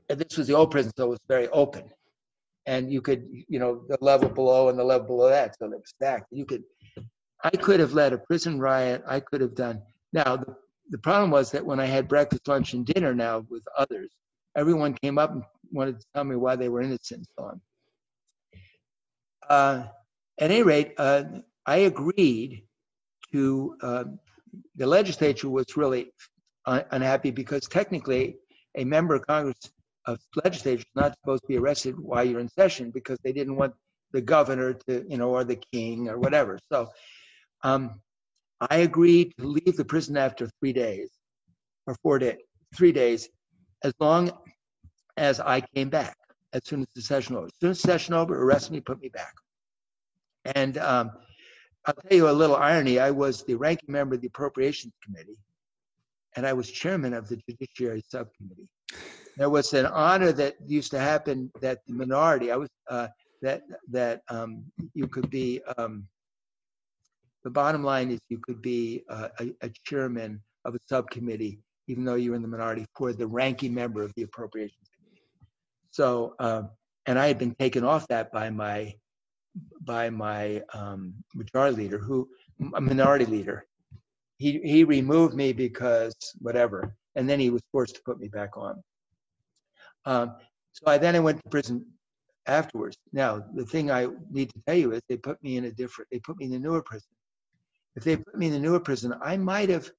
this 0.10 0.38
was 0.38 0.48
the 0.48 0.54
old 0.54 0.72
prison, 0.72 0.92
so 0.98 1.06
it 1.06 1.10
was 1.10 1.20
very 1.28 1.48
open. 1.50 1.84
And 2.66 2.92
you 2.92 3.02
could, 3.02 3.28
you 3.48 3.60
know, 3.60 3.84
the 3.88 3.98
level 4.02 4.30
below 4.30 4.70
and 4.70 4.78
the 4.78 4.84
level 4.84 5.08
below 5.08 5.30
that, 5.30 5.56
so 5.58 5.70
they 5.70 5.76
were 5.76 5.84
stacked. 5.86 6.28
You 6.32 6.46
could 6.46 6.64
I 7.44 7.52
could 7.52 7.80
have 7.80 7.94
led 7.94 8.14
a 8.14 8.18
prison 8.18 8.60
riot. 8.60 9.04
I 9.08 9.20
could 9.20 9.42
have 9.42 9.56
done. 9.56 9.82
Now, 10.12 10.38
the, 10.38 10.56
the 10.90 10.98
problem 10.98 11.30
was 11.32 11.52
that 11.52 11.66
when 11.66 11.80
I 11.80 11.86
had 11.86 12.08
breakfast, 12.08 12.48
lunch, 12.48 12.74
and 12.74 12.86
dinner 12.86 13.14
now 13.14 13.46
with 13.50 13.64
others, 13.78 14.10
everyone 14.56 14.94
came 14.94 15.18
up 15.18 15.32
and 15.32 15.44
wanted 15.72 16.00
to 16.00 16.06
tell 16.14 16.24
me 16.24 16.36
why 16.36 16.56
they 16.56 16.70
were 16.70 16.82
innocent 16.82 17.20
and 17.20 17.28
so 17.38 17.46
on. 17.46 17.62
Uh, 19.50 19.88
at 20.40 20.52
any 20.52 20.64
rate, 20.64 20.94
uh, 20.98 21.24
I 21.66 21.78
agreed 21.78 22.64
to, 23.32 23.76
uh, 23.82 24.04
the 24.76 24.88
legislature 24.88 25.50
was 25.50 25.66
really 25.76 26.12
un- 26.66 26.86
unhappy 26.92 27.32
because 27.32 27.68
technically 27.68 28.38
a 28.76 28.84
member 28.84 29.16
of 29.16 29.26
Congress 29.28 29.58
of 30.06 30.20
legislature 30.44 30.80
is 30.80 30.96
not 30.96 31.14
supposed 31.20 31.42
to 31.44 31.48
be 31.48 31.58
arrested 31.58 31.96
while 32.00 32.24
you're 32.24 32.40
in 32.40 32.50
session 32.50 32.92
because 32.92 33.18
they 33.24 33.34
didn't 33.34 33.56
want 33.56 33.74
the 34.14 34.22
governor 34.22 34.74
to, 34.74 35.06
you 35.10 35.18
know, 35.18 35.30
or 35.30 35.44
the 35.44 35.60
king 35.74 36.08
or 36.08 36.18
whatever. 36.18 36.58
So 36.72 36.88
um, 37.64 38.00
I 38.62 38.78
agreed 38.78 39.34
to 39.40 39.48
leave 39.48 39.76
the 39.76 39.86
prison 39.86 40.16
after 40.18 40.50
three 40.60 40.74
days 40.74 41.10
or 41.86 41.96
four 42.02 42.20
days, 42.20 42.38
three 42.76 42.92
days, 42.92 43.28
as 43.84 43.94
long 44.00 44.32
as 45.18 45.40
I 45.40 45.62
came 45.62 45.90
back 45.90 46.16
as 46.54 46.62
soon 46.66 46.82
as 46.82 46.88
the 46.96 47.02
session 47.02 47.36
over. 47.36 47.48
As 47.48 47.52
soon 47.60 47.72
as 47.72 47.82
the 47.82 47.88
session 47.88 48.14
over, 48.14 48.42
arrest 48.42 48.72
me, 48.72 48.80
put 48.80 49.02
me 49.02 49.10
back. 49.10 49.34
And 50.56 50.78
um, 50.78 51.12
I'll 51.88 51.94
tell 51.94 52.18
you 52.18 52.30
a 52.30 52.32
little 52.32 52.58
irony. 52.58 53.00
I 53.00 53.12
was 53.12 53.44
the 53.44 53.56
ranking 53.56 53.90
member 53.94 54.16
of 54.16 54.22
the 54.22 54.28
Appropriations 54.28 54.94
Committee, 55.02 55.38
and 56.36 56.46
I 56.46 56.52
was 56.52 56.70
chairman 56.70 57.14
of 57.14 57.30
the 57.30 57.38
Judiciary 57.50 58.04
Subcommittee. 58.10 58.68
There 59.38 59.50
was 59.50 59.74
an 59.74 59.86
honor 59.86 60.34
that 60.34 60.56
used 60.66 60.92
to 60.92 61.00
happen 61.00 61.50
that 61.62 61.80
the 61.88 61.94
minority, 61.94 62.52
I 62.52 62.58
was, 62.58 62.70
uh, 62.90 63.08
that, 63.42 63.62
that 63.90 64.24
um, 64.28 64.66
you 64.94 65.08
could 65.08 65.30
be 65.30 65.62
um, 65.78 66.06
the 67.46 67.52
bottom 67.52 67.86
line 67.86 68.12
is 68.12 68.20
you 68.28 68.40
could 68.40 68.62
be 68.62 69.04
a, 69.08 69.30
a, 69.62 69.70
chairman 69.86 70.42
of 70.66 70.76
a 70.76 70.80
subcommittee, 70.88 71.62
even 71.88 72.04
though 72.04 72.16
you're 72.16 72.36
in 72.36 72.42
the 72.42 72.48
minority, 72.50 72.86
for 72.98 73.14
the 73.14 73.28
ranking 73.28 73.74
member 73.74 74.04
of 74.04 74.14
the 74.16 74.24
appropriations 74.24 74.90
committee. 74.98 75.24
So, 75.92 76.36
um, 76.40 76.70
and 77.06 77.18
I 77.18 77.28
had 77.28 77.38
been 77.38 77.56
taken 77.56 77.86
off 77.86 78.06
that 78.10 78.34
by 78.34 78.50
my 78.50 78.96
by 79.82 80.10
my 80.10 80.62
um, 80.74 81.14
majority 81.34 81.78
leader, 81.78 81.98
who 81.98 82.28
a 82.76 82.82
minority 82.82 83.26
leader. 83.26 83.66
He 84.38 84.60
he 84.64 84.84
removed 84.84 85.34
me 85.36 85.54
because 85.54 86.16
whatever, 86.40 86.96
and 87.16 87.28
then 87.28 87.40
he 87.40 87.50
was 87.50 87.64
forced 87.72 87.96
to 87.96 88.02
put 88.04 88.20
me 88.20 88.28
back 88.28 88.56
on. 88.58 88.82
Um, 90.06 90.36
so 90.72 90.84
I 90.88 90.98
then 90.98 91.16
I 91.16 91.20
went 91.20 91.42
to 91.44 91.50
prison 91.50 91.86
afterwards. 92.46 92.98
Now 93.14 93.44
the 93.56 93.66
thing 93.66 93.90
I 93.90 94.08
need 94.30 94.50
to 94.54 94.62
tell 94.68 94.76
you 94.76 94.92
is 94.94 95.02
they 95.10 95.18
put 95.18 95.42
me 95.42 95.58
in 95.58 95.66
a 95.66 95.72
different. 95.72 96.10
They 96.12 96.20
put 96.20 96.38
me 96.38 96.46
in 96.46 96.52
the 96.52 96.60
newer 96.60 96.84
prison. 96.84 97.10
If 97.96 98.04
they 98.04 98.18
put 98.18 98.38
me 98.38 98.48
in 98.48 98.54
the 98.54 98.60
newer 98.60 98.80
prison, 98.80 99.14
I 99.24 99.38
might 99.38 99.70
have 99.70 99.90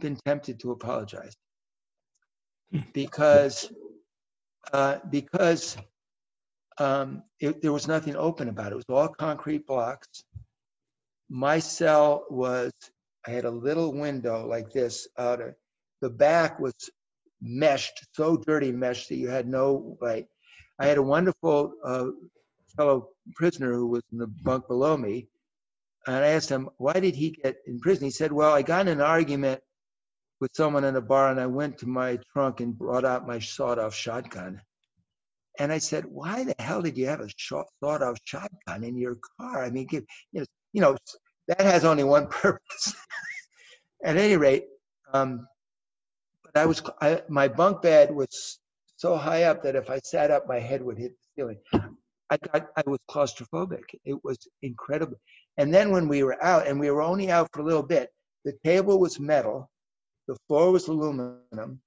been 0.00 0.16
tempted 0.26 0.60
to 0.60 0.72
apologize 0.72 1.34
hmm. 2.70 2.80
because 2.92 3.72
uh, 4.72 4.98
because 5.10 5.76
um, 6.78 7.22
it, 7.40 7.62
there 7.62 7.72
was 7.72 7.88
nothing 7.88 8.16
open 8.16 8.48
about 8.48 8.72
it. 8.72 8.72
It 8.72 8.76
was 8.76 8.84
all 8.88 9.08
concrete 9.08 9.66
blocks. 9.66 10.24
My 11.28 11.58
cell 11.58 12.24
was, 12.30 12.72
I 13.26 13.30
had 13.30 13.44
a 13.44 13.50
little 13.50 13.92
window 13.92 14.46
like 14.46 14.72
this 14.72 15.08
out 15.18 15.40
of, 15.40 15.54
the 16.00 16.10
back 16.10 16.60
was 16.60 16.74
meshed, 17.42 18.06
so 18.12 18.36
dirty 18.36 18.72
meshed 18.72 19.08
that 19.08 19.16
you 19.16 19.28
had 19.28 19.48
no 19.48 19.98
light. 20.00 20.26
I 20.78 20.86
had 20.86 20.98
a 20.98 21.02
wonderful 21.02 21.74
uh, 21.84 22.06
fellow 22.76 23.08
prisoner 23.34 23.72
who 23.72 23.88
was 23.88 24.02
in 24.12 24.18
the 24.18 24.28
bunk 24.28 24.68
below 24.68 24.96
me. 24.96 25.28
And 26.06 26.16
I 26.16 26.28
asked 26.28 26.48
him, 26.48 26.70
why 26.78 26.94
did 26.94 27.16
he 27.16 27.30
get 27.30 27.56
in 27.66 27.80
prison? 27.80 28.04
He 28.04 28.10
said, 28.10 28.32
well, 28.32 28.54
I 28.54 28.62
got 28.62 28.82
in 28.82 28.88
an 28.88 29.00
argument 29.00 29.60
with 30.40 30.52
someone 30.54 30.84
in 30.84 30.96
a 30.96 31.00
bar 31.00 31.30
and 31.30 31.40
I 31.40 31.46
went 31.46 31.78
to 31.78 31.86
my 31.86 32.18
trunk 32.32 32.60
and 32.60 32.78
brought 32.78 33.04
out 33.04 33.26
my 33.26 33.40
sawed 33.40 33.78
off 33.78 33.94
shotgun. 33.94 34.62
And 35.58 35.72
I 35.72 35.78
said, 35.78 36.04
why 36.06 36.44
the 36.44 36.54
hell 36.58 36.82
did 36.82 36.96
you 36.96 37.06
have 37.06 37.20
a 37.20 37.28
short, 37.36 37.66
sawed 37.82 38.02
off 38.02 38.18
shotgun 38.24 38.84
in 38.84 38.96
your 38.96 39.18
car? 39.40 39.64
I 39.64 39.70
mean, 39.70 39.86
give, 39.86 40.04
you, 40.32 40.40
know, 40.40 40.46
you 40.72 40.80
know, 40.80 40.96
that 41.48 41.60
has 41.60 41.84
only 41.84 42.04
one 42.04 42.26
purpose. 42.30 42.94
At 44.04 44.16
any 44.16 44.36
rate, 44.36 44.66
um, 45.12 45.48
but 46.44 46.60
I 46.60 46.66
was, 46.66 46.80
I, 47.00 47.22
my 47.28 47.48
bunk 47.48 47.82
bed 47.82 48.14
was 48.14 48.60
so 48.96 49.16
high 49.16 49.44
up 49.44 49.64
that 49.64 49.74
if 49.74 49.90
I 49.90 49.98
sat 50.04 50.30
up, 50.30 50.46
my 50.46 50.60
head 50.60 50.82
would 50.82 50.98
hit 50.98 51.12
the 51.12 51.42
ceiling. 51.42 51.58
I 52.30 52.36
got, 52.36 52.68
I 52.76 52.82
was 52.86 53.00
claustrophobic. 53.10 53.82
It 54.04 54.22
was 54.22 54.38
incredible. 54.62 55.16
And 55.56 55.74
then 55.74 55.90
when 55.90 56.06
we 56.08 56.22
were 56.22 56.42
out, 56.44 56.66
and 56.66 56.78
we 56.78 56.90
were 56.90 57.02
only 57.02 57.30
out 57.30 57.48
for 57.52 57.62
a 57.62 57.64
little 57.64 57.82
bit, 57.82 58.10
the 58.44 58.52
table 58.64 59.00
was 59.00 59.18
metal, 59.18 59.68
the 60.28 60.36
floor 60.46 60.70
was 60.70 60.86
aluminum. 60.88 61.80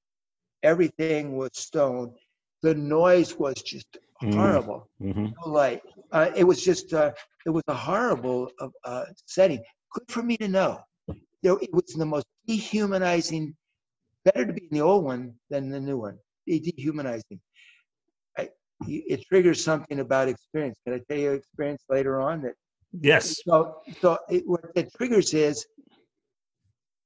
Everything 0.63 1.37
was 1.37 1.51
stone. 1.53 2.13
The 2.61 2.75
noise 2.75 3.37
was 3.37 3.55
just 3.55 3.97
mm-hmm. 4.21 4.37
horrible. 4.37 4.89
Mm-hmm. 5.01 5.25
No 5.25 5.51
light. 5.51 5.81
Uh, 6.11 6.31
it 6.35 6.43
was 6.43 6.63
just, 6.63 6.93
uh, 6.93 7.11
it 7.45 7.49
was 7.49 7.63
a 7.67 7.73
horrible 7.73 8.49
uh, 8.59 8.67
uh, 8.83 9.05
setting. 9.25 9.63
Good 9.93 10.09
for 10.09 10.23
me 10.23 10.37
to 10.37 10.47
know. 10.47 10.79
There, 11.43 11.57
it 11.61 11.73
was 11.73 11.85
the 11.97 12.05
most 12.05 12.25
dehumanizing. 12.47 13.55
Better 14.23 14.45
to 14.45 14.53
be 14.53 14.67
in 14.69 14.77
the 14.77 14.81
old 14.81 15.03
one 15.03 15.33
than 15.49 15.69
the 15.69 15.79
new 15.79 15.97
one. 15.97 16.17
Dehumanizing. 16.47 17.39
I, 18.37 18.49
it 18.87 19.25
triggers 19.27 19.63
something 19.63 19.99
about 19.99 20.27
experience. 20.27 20.77
Can 20.85 20.93
I 20.95 21.01
tell 21.09 21.17
you 21.17 21.31
experience 21.31 21.83
later 21.89 22.21
on 22.21 22.43
that? 22.43 22.53
Yes. 22.99 23.41
So, 23.45 23.77
so 24.01 24.19
it, 24.29 24.43
what 24.45 24.65
it 24.75 24.91
triggers 24.95 25.33
is 25.33 25.65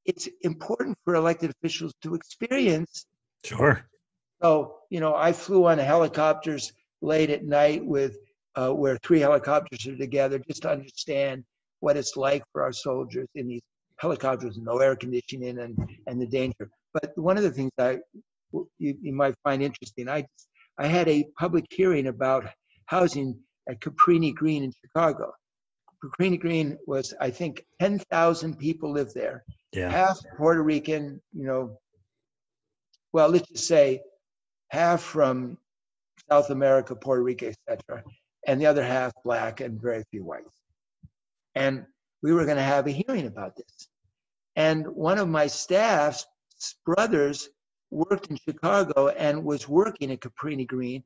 it's 0.05 0.27
important 0.41 0.97
for 1.03 1.15
elected 1.15 1.51
officials 1.51 1.93
to 2.01 2.15
experience. 2.15 3.05
Sure. 3.43 3.85
So, 4.41 4.77
you 4.89 4.99
know, 4.99 5.15
I 5.15 5.31
flew 5.31 5.65
on 5.65 5.77
helicopters 5.77 6.73
late 7.01 7.29
at 7.29 7.43
night 7.43 7.85
with 7.85 8.17
uh, 8.55 8.71
where 8.71 8.97
three 8.97 9.19
helicopters 9.19 9.85
are 9.87 9.97
together 9.97 10.39
just 10.39 10.63
to 10.63 10.71
understand 10.71 11.43
what 11.79 11.97
it's 11.97 12.15
like 12.15 12.43
for 12.51 12.63
our 12.63 12.73
soldiers 12.73 13.27
in 13.35 13.47
these 13.47 13.61
helicopters 13.99 14.55
with 14.55 14.65
no 14.65 14.77
air 14.79 14.95
conditioning 14.95 15.59
and, 15.59 15.77
and 16.07 16.21
the 16.21 16.27
danger. 16.27 16.69
But 16.93 17.17
one 17.17 17.37
of 17.37 17.43
the 17.43 17.51
things 17.51 17.71
I 17.77 17.99
you, 18.51 18.97
you 19.01 19.13
might 19.13 19.35
find 19.43 19.61
interesting, 19.61 20.07
I 20.07 20.25
I 20.77 20.87
had 20.87 21.07
a 21.07 21.25
public 21.37 21.65
hearing 21.69 22.07
about 22.07 22.45
housing 22.85 23.37
at 23.69 23.79
Cabrini 23.79 24.33
Green 24.33 24.63
in 24.63 24.73
Chicago. 24.81 25.33
Cabrini 26.03 26.39
Green 26.39 26.77
was, 26.85 27.13
I 27.19 27.31
think, 27.31 27.65
10,000 27.79 28.57
people 28.59 28.91
live 28.91 29.13
there 29.13 29.43
yeah. 29.75 29.89
half 29.89 30.19
Puerto 30.37 30.63
Rican, 30.63 31.21
you 31.33 31.45
know, 31.45 31.77
well, 33.13 33.29
let's 33.29 33.47
just 33.49 33.67
say 33.67 34.01
half 34.69 35.01
from 35.01 35.57
South 36.29 36.49
America, 36.49 36.95
Puerto 36.95 37.23
Rico, 37.23 37.47
etc., 37.47 38.03
and 38.47 38.61
the 38.61 38.65
other 38.65 38.83
half 38.83 39.11
black 39.23 39.61
and 39.61 39.81
very 39.81 40.03
few 40.11 40.23
whites. 40.23 40.61
And 41.55 41.85
we 42.21 42.33
were 42.33 42.45
going 42.45 42.57
to 42.57 42.63
have 42.63 42.87
a 42.87 42.91
hearing 42.91 43.27
about 43.27 43.55
this. 43.55 43.87
And 44.55 44.87
one 44.87 45.17
of 45.17 45.27
my 45.27 45.47
staff's 45.47 46.25
brothers 46.85 47.49
worked 47.91 48.27
in 48.27 48.37
Chicago 48.37 49.09
and 49.09 49.43
was 49.43 49.67
working 49.67 50.11
at 50.11 50.21
Cabrini 50.21 50.67
Green. 50.67 51.03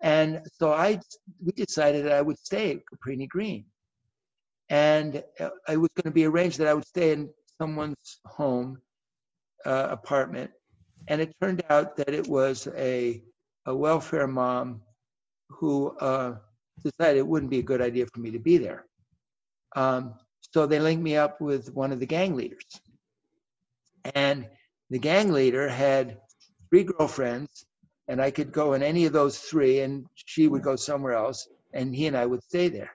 And 0.00 0.40
so 0.58 0.72
I, 0.72 1.00
we 1.44 1.52
decided 1.52 2.04
that 2.06 2.12
I 2.12 2.22
would 2.22 2.38
stay 2.38 2.72
at 2.72 2.82
Cabrini 2.86 3.28
Green. 3.28 3.64
And 4.68 5.16
it 5.16 5.76
was 5.76 5.90
going 5.96 6.04
to 6.04 6.10
be 6.10 6.24
arranged 6.24 6.58
that 6.58 6.68
I 6.68 6.74
would 6.74 6.86
stay 6.86 7.12
in 7.12 7.28
someone's 7.60 8.20
home 8.24 8.80
uh, 9.64 9.88
apartment, 9.90 10.50
and 11.08 11.20
it 11.20 11.34
turned 11.40 11.62
out 11.70 11.96
that 11.96 12.10
it 12.10 12.26
was 12.28 12.68
a 12.76 13.22
a 13.66 13.74
welfare 13.74 14.26
mom 14.26 14.82
who 15.48 15.96
uh, 15.98 16.36
decided 16.82 17.18
it 17.18 17.26
wouldn't 17.26 17.50
be 17.50 17.60
a 17.60 17.62
good 17.70 17.80
idea 17.80 18.06
for 18.12 18.20
me 18.20 18.30
to 18.30 18.38
be 18.40 18.58
there. 18.58 18.86
Um, 19.76 20.14
so 20.40 20.66
they 20.66 20.80
linked 20.80 21.02
me 21.02 21.16
up 21.16 21.40
with 21.40 21.72
one 21.72 21.92
of 21.92 22.00
the 22.00 22.06
gang 22.06 22.34
leaders, 22.34 22.66
and 24.14 24.48
the 24.90 24.98
gang 24.98 25.32
leader 25.32 25.68
had 25.68 26.18
three 26.68 26.84
girlfriends, 26.84 27.64
and 28.08 28.20
I 28.20 28.30
could 28.30 28.52
go 28.52 28.72
in 28.74 28.82
any 28.82 29.06
of 29.06 29.12
those 29.12 29.38
three, 29.38 29.80
and 29.80 30.06
she 30.14 30.48
would 30.48 30.62
go 30.62 30.76
somewhere 30.76 31.14
else, 31.14 31.48
and 31.72 31.94
he 31.94 32.06
and 32.06 32.16
I 32.16 32.26
would 32.26 32.42
stay 32.42 32.68
there. 32.68 32.90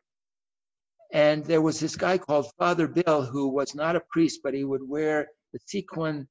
And 1.14 1.46
there 1.46 1.62
was 1.62 1.80
this 1.80 1.96
guy 1.96 2.18
called 2.18 2.52
Father 2.60 2.88
Bill 2.88 3.24
who 3.24 3.48
was 3.48 3.74
not 3.74 3.96
a 3.96 4.02
priest, 4.12 4.42
but 4.44 4.54
he 4.54 4.66
would 4.66 4.88
wear 4.88 5.28
the 5.54 5.60
sequin 5.66 6.28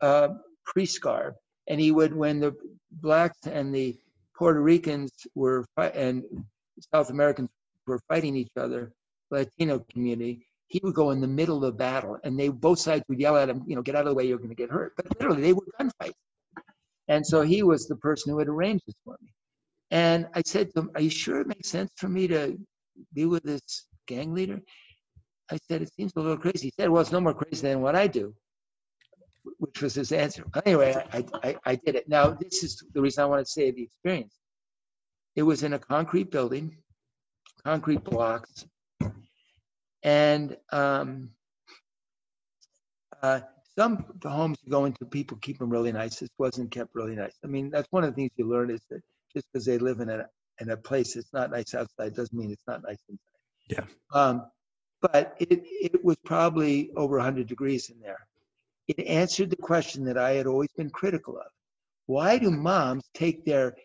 uh, 0.00 0.28
priest 0.72 1.00
garb. 1.00 1.34
And 1.68 1.80
he 1.80 1.90
would, 1.92 2.14
when 2.14 2.40
the 2.40 2.54
blacks 2.90 3.46
and 3.46 3.74
the 3.74 3.96
Puerto 4.36 4.60
Ricans 4.60 5.12
were 5.34 5.64
and 5.76 6.24
South 6.94 7.10
Americans 7.10 7.50
were 7.86 8.00
fighting 8.08 8.36
each 8.36 8.52
other, 8.56 8.92
Latino 9.30 9.80
community, 9.90 10.46
he 10.68 10.80
would 10.82 10.94
go 10.94 11.10
in 11.10 11.20
the 11.20 11.26
middle 11.26 11.56
of 11.56 11.62
the 11.62 11.72
battle, 11.72 12.18
and 12.24 12.38
they 12.38 12.48
both 12.48 12.78
sides 12.78 13.04
would 13.08 13.18
yell 13.18 13.36
at 13.36 13.48
him, 13.48 13.64
you 13.66 13.74
know, 13.74 13.82
get 13.82 13.96
out 13.96 14.06
of 14.06 14.10
the 14.10 14.14
way, 14.14 14.26
you're 14.26 14.38
going 14.38 14.50
to 14.50 14.54
get 14.54 14.70
hurt. 14.70 14.92
But 14.96 15.06
literally, 15.18 15.42
they 15.42 15.52
were 15.52 15.64
gunfights. 15.78 16.12
And 17.08 17.26
so 17.26 17.40
he 17.42 17.62
was 17.62 17.88
the 17.88 17.96
person 17.96 18.32
who 18.32 18.38
had 18.38 18.48
arranged 18.48 18.84
this 18.86 18.94
for 19.04 19.16
me. 19.22 19.32
And 19.90 20.28
I 20.34 20.42
said 20.44 20.70
to 20.70 20.80
him, 20.80 20.90
"Are 20.94 21.00
you 21.00 21.08
sure 21.10 21.40
it 21.40 21.46
makes 21.46 21.70
sense 21.70 21.90
for 21.96 22.08
me 22.08 22.28
to 22.28 22.58
be 23.14 23.24
with 23.24 23.42
this 23.42 23.86
gang 24.06 24.34
leader? 24.34 24.60
I 25.50 25.58
said, 25.68 25.80
it 25.80 25.92
seems 25.94 26.12
a 26.16 26.20
little 26.20 26.36
crazy. 26.36 26.66
He 26.66 26.72
said, 26.78 26.90
well, 26.90 27.00
it's 27.00 27.12
no 27.12 27.20
more 27.20 27.32
crazy 27.32 27.62
than 27.66 27.80
what 27.80 27.96
I 27.96 28.06
do, 28.06 28.34
which 29.58 29.82
was 29.82 29.94
his 29.94 30.12
answer. 30.12 30.44
Anyway, 30.64 30.94
I, 31.12 31.24
I, 31.42 31.56
I 31.64 31.74
did 31.76 31.94
it. 31.94 32.08
Now, 32.08 32.30
this 32.30 32.62
is 32.62 32.82
the 32.92 33.00
reason 33.00 33.22
I 33.22 33.26
want 33.26 33.44
to 33.44 33.50
say 33.50 33.70
the 33.70 33.82
experience. 33.82 34.34
It 35.36 35.42
was 35.42 35.62
in 35.62 35.72
a 35.72 35.78
concrete 35.78 36.30
building, 36.30 36.76
concrete 37.64 38.04
blocks, 38.04 38.66
and 40.02 40.56
um, 40.72 41.30
uh, 43.22 43.40
some 43.78 44.04
the 44.20 44.30
homes 44.30 44.58
you 44.64 44.70
go 44.70 44.84
into, 44.84 45.04
people 45.04 45.38
keep 45.40 45.58
them 45.58 45.70
really 45.70 45.92
nice. 45.92 46.18
This 46.18 46.30
wasn't 46.38 46.70
kept 46.70 46.94
really 46.94 47.14
nice. 47.14 47.34
I 47.44 47.46
mean, 47.46 47.70
that's 47.70 47.86
one 47.90 48.04
of 48.04 48.10
the 48.10 48.16
things 48.16 48.30
you 48.36 48.48
learn 48.48 48.70
is 48.70 48.80
that 48.90 49.00
just 49.32 49.46
because 49.52 49.64
they 49.64 49.78
live 49.78 50.00
in 50.00 50.08
a 50.08 50.26
in 50.60 50.70
a 50.70 50.76
place 50.76 51.14
that's 51.14 51.32
not 51.32 51.50
nice 51.50 51.74
outside 51.74 52.14
doesn't 52.14 52.36
mean 52.36 52.50
it's 52.50 52.66
not 52.66 52.82
nice 52.82 52.98
inside. 53.08 53.28
Yeah. 53.68 53.84
Um, 54.12 54.50
but 55.00 55.36
it, 55.38 55.62
it 55.64 56.04
was 56.04 56.16
probably 56.24 56.90
over 56.96 57.16
100 57.16 57.46
degrees 57.46 57.90
in 57.90 58.00
there. 58.00 58.26
It 58.88 59.06
answered 59.06 59.50
the 59.50 59.56
question 59.56 60.04
that 60.06 60.16
I 60.16 60.32
had 60.32 60.46
always 60.46 60.72
been 60.76 60.90
critical 60.90 61.36
of. 61.36 61.46
Why 62.06 62.38
do 62.38 62.50
moms 62.50 63.04
take 63.12 63.44
their 63.44 63.76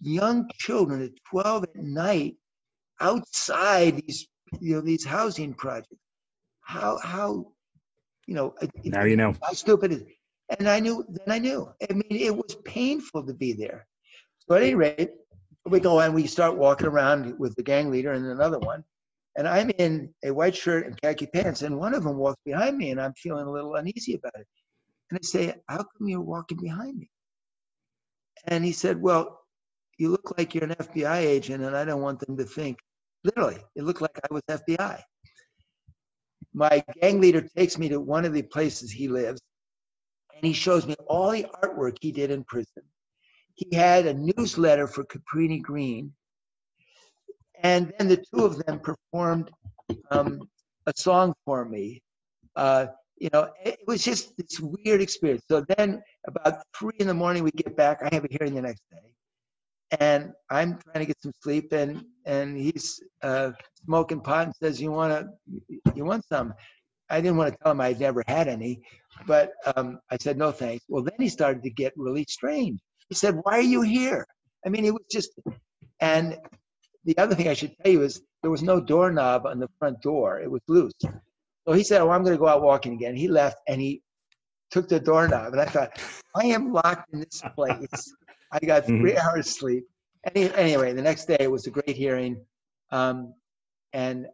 young 0.00 0.48
children 0.54 1.02
at 1.02 1.10
12 1.30 1.64
at 1.64 1.76
night 1.76 2.36
outside 3.00 4.02
these, 4.06 4.26
you 4.58 4.76
know, 4.76 4.80
these 4.80 5.04
housing 5.04 5.52
projects? 5.52 5.94
How, 6.62 6.98
how, 7.02 7.52
you 8.26 8.34
know, 8.34 8.54
now 8.84 9.04
you 9.04 9.16
know 9.16 9.34
how 9.42 9.52
stupid 9.52 9.92
is. 9.92 10.04
And 10.58 10.66
I 10.66 10.80
knew, 10.80 11.04
then 11.08 11.30
I 11.34 11.38
knew. 11.38 11.70
I 11.90 11.92
mean, 11.92 12.06
it 12.10 12.34
was 12.34 12.56
painful 12.64 13.26
to 13.26 13.34
be 13.34 13.52
there. 13.52 13.86
So 14.38 14.54
at 14.54 14.62
any 14.62 14.74
rate, 14.74 15.10
we 15.66 15.78
go 15.78 16.00
and 16.00 16.14
we 16.14 16.26
start 16.26 16.56
walking 16.56 16.86
around 16.86 17.38
with 17.38 17.54
the 17.56 17.62
gang 17.62 17.90
leader 17.90 18.12
and 18.12 18.24
another 18.24 18.58
one 18.58 18.82
and 19.38 19.48
I'm 19.48 19.70
in 19.78 20.12
a 20.22 20.30
white 20.30 20.54
shirt 20.54 20.86
and 20.86 21.00
khaki 21.00 21.26
pants, 21.26 21.62
and 21.62 21.78
one 21.78 21.94
of 21.94 22.04
them 22.04 22.18
walks 22.18 22.42
behind 22.44 22.76
me, 22.76 22.90
and 22.90 23.00
I'm 23.00 23.14
feeling 23.14 23.46
a 23.46 23.50
little 23.50 23.76
uneasy 23.76 24.14
about 24.14 24.38
it. 24.38 24.46
And 25.10 25.18
I 25.22 25.26
say, 25.26 25.54
How 25.68 25.78
come 25.78 26.08
you're 26.08 26.20
walking 26.20 26.60
behind 26.60 26.98
me? 26.98 27.08
And 28.44 28.62
he 28.62 28.72
said, 28.72 29.00
Well, 29.00 29.40
you 29.96 30.10
look 30.10 30.36
like 30.36 30.54
you're 30.54 30.64
an 30.64 30.74
FBI 30.74 31.20
agent, 31.20 31.64
and 31.64 31.74
I 31.74 31.86
don't 31.86 32.02
want 32.02 32.20
them 32.20 32.36
to 32.36 32.44
think 32.44 32.78
Literally, 33.24 33.58
it 33.74 33.82
looked 33.82 34.00
like 34.00 34.18
I 34.22 34.32
was 34.32 34.42
FBI. 34.48 35.02
My 36.54 36.82
gang 37.00 37.20
leader 37.20 37.46
takes 37.56 37.78
me 37.78 37.88
to 37.88 38.00
one 38.00 38.24
of 38.24 38.32
the 38.32 38.42
places 38.42 38.90
he 38.90 39.08
lives, 39.08 39.40
and 40.34 40.44
he 40.44 40.52
shows 40.52 40.86
me 40.86 40.94
all 41.06 41.30
the 41.30 41.46
artwork 41.62 41.96
he 42.00 42.12
did 42.12 42.30
in 42.30 42.44
prison. 42.44 42.82
He 43.54 43.74
had 43.74 44.06
a 44.06 44.14
newsletter 44.14 44.86
for 44.86 45.04
Cabrini 45.04 45.60
Green, 45.60 46.12
and 47.62 47.92
then 47.98 48.08
the 48.08 48.16
two 48.16 48.44
of 48.44 48.64
them 48.64 48.80
performed 48.80 49.50
um, 50.10 50.48
a 50.86 50.92
song 50.96 51.34
for 51.44 51.64
me. 51.64 52.02
Uh, 52.56 52.86
you 53.18 53.30
know, 53.32 53.50
it 53.64 53.80
was 53.86 54.02
just 54.04 54.36
this 54.36 54.60
weird 54.60 55.00
experience. 55.00 55.42
So 55.48 55.64
then, 55.76 56.02
about 56.26 56.62
three 56.76 56.94
in 57.00 57.08
the 57.08 57.14
morning, 57.14 57.42
we 57.42 57.50
get 57.50 57.76
back. 57.76 58.00
I 58.02 58.14
have 58.14 58.24
a 58.24 58.28
hearing 58.30 58.54
the 58.54 58.62
next 58.62 58.82
day, 58.90 59.96
and 60.00 60.32
I'm 60.50 60.78
trying 60.78 61.00
to 61.00 61.06
get 61.06 61.20
some 61.20 61.32
sleep, 61.42 61.72
and 61.72 62.04
and 62.26 62.56
he's 62.56 63.00
uh, 63.22 63.52
smoking 63.84 64.20
pot 64.20 64.46
and 64.46 64.54
says, 64.56 64.80
"You 64.80 64.92
want 64.92 65.12
to, 65.12 65.80
you 65.94 66.04
want 66.04 66.24
some?" 66.26 66.54
I 67.10 67.20
didn't 67.20 67.38
want 67.38 67.52
to 67.52 67.58
tell 67.62 67.72
him 67.72 67.80
I'd 67.80 67.98
never 67.98 68.22
had 68.28 68.48
any, 68.48 68.82
but 69.26 69.52
um, 69.74 69.98
I 70.10 70.18
said 70.18 70.36
no 70.36 70.52
thanks. 70.52 70.84
Well, 70.88 71.02
then 71.02 71.16
he 71.18 71.28
started 71.28 71.62
to 71.62 71.70
get 71.70 71.94
really 71.96 72.26
strange. 72.28 72.78
He 73.08 73.14
said, 73.14 73.34
"Why 73.42 73.58
are 73.58 73.62
you 73.62 73.82
here?" 73.82 74.26
I 74.64 74.68
mean, 74.68 74.84
it 74.84 74.92
was 74.92 75.04
just, 75.10 75.30
and 76.00 76.36
the 77.08 77.16
other 77.16 77.34
thing 77.34 77.48
I 77.48 77.54
should 77.54 77.74
tell 77.78 77.90
you 77.90 78.02
is 78.02 78.20
there 78.42 78.50
was 78.50 78.62
no 78.62 78.80
doorknob 78.80 79.46
on 79.46 79.58
the 79.58 79.68
front 79.78 80.02
door; 80.02 80.40
it 80.40 80.50
was 80.50 80.60
loose. 80.68 80.92
So 81.66 81.72
he 81.72 81.82
said, 81.82 82.02
"Oh, 82.02 82.10
I'm 82.10 82.22
going 82.22 82.36
to 82.36 82.38
go 82.38 82.46
out 82.46 82.62
walking 82.62 82.92
again." 82.92 83.16
He 83.16 83.28
left 83.28 83.56
and 83.66 83.80
he 83.80 84.02
took 84.70 84.88
the 84.90 85.00
doorknob, 85.00 85.54
and 85.54 85.60
I 85.62 85.64
thought, 85.64 85.98
"I 86.36 86.46
am 86.46 86.70
locked 86.70 87.10
in 87.14 87.20
this 87.20 87.42
place." 87.54 88.14
I 88.52 88.58
got 88.60 88.86
3 88.86 88.98
mm-hmm. 88.98 89.18
hours 89.18 89.58
sleep. 89.58 89.84
Any, 90.24 90.52
anyway, 90.54 90.92
the 90.92 91.02
next 91.02 91.26
day 91.26 91.36
it 91.40 91.50
was 91.50 91.66
a 91.66 91.70
great 91.70 91.96
hearing, 91.96 92.44
um, 92.90 93.34
and 93.94 94.26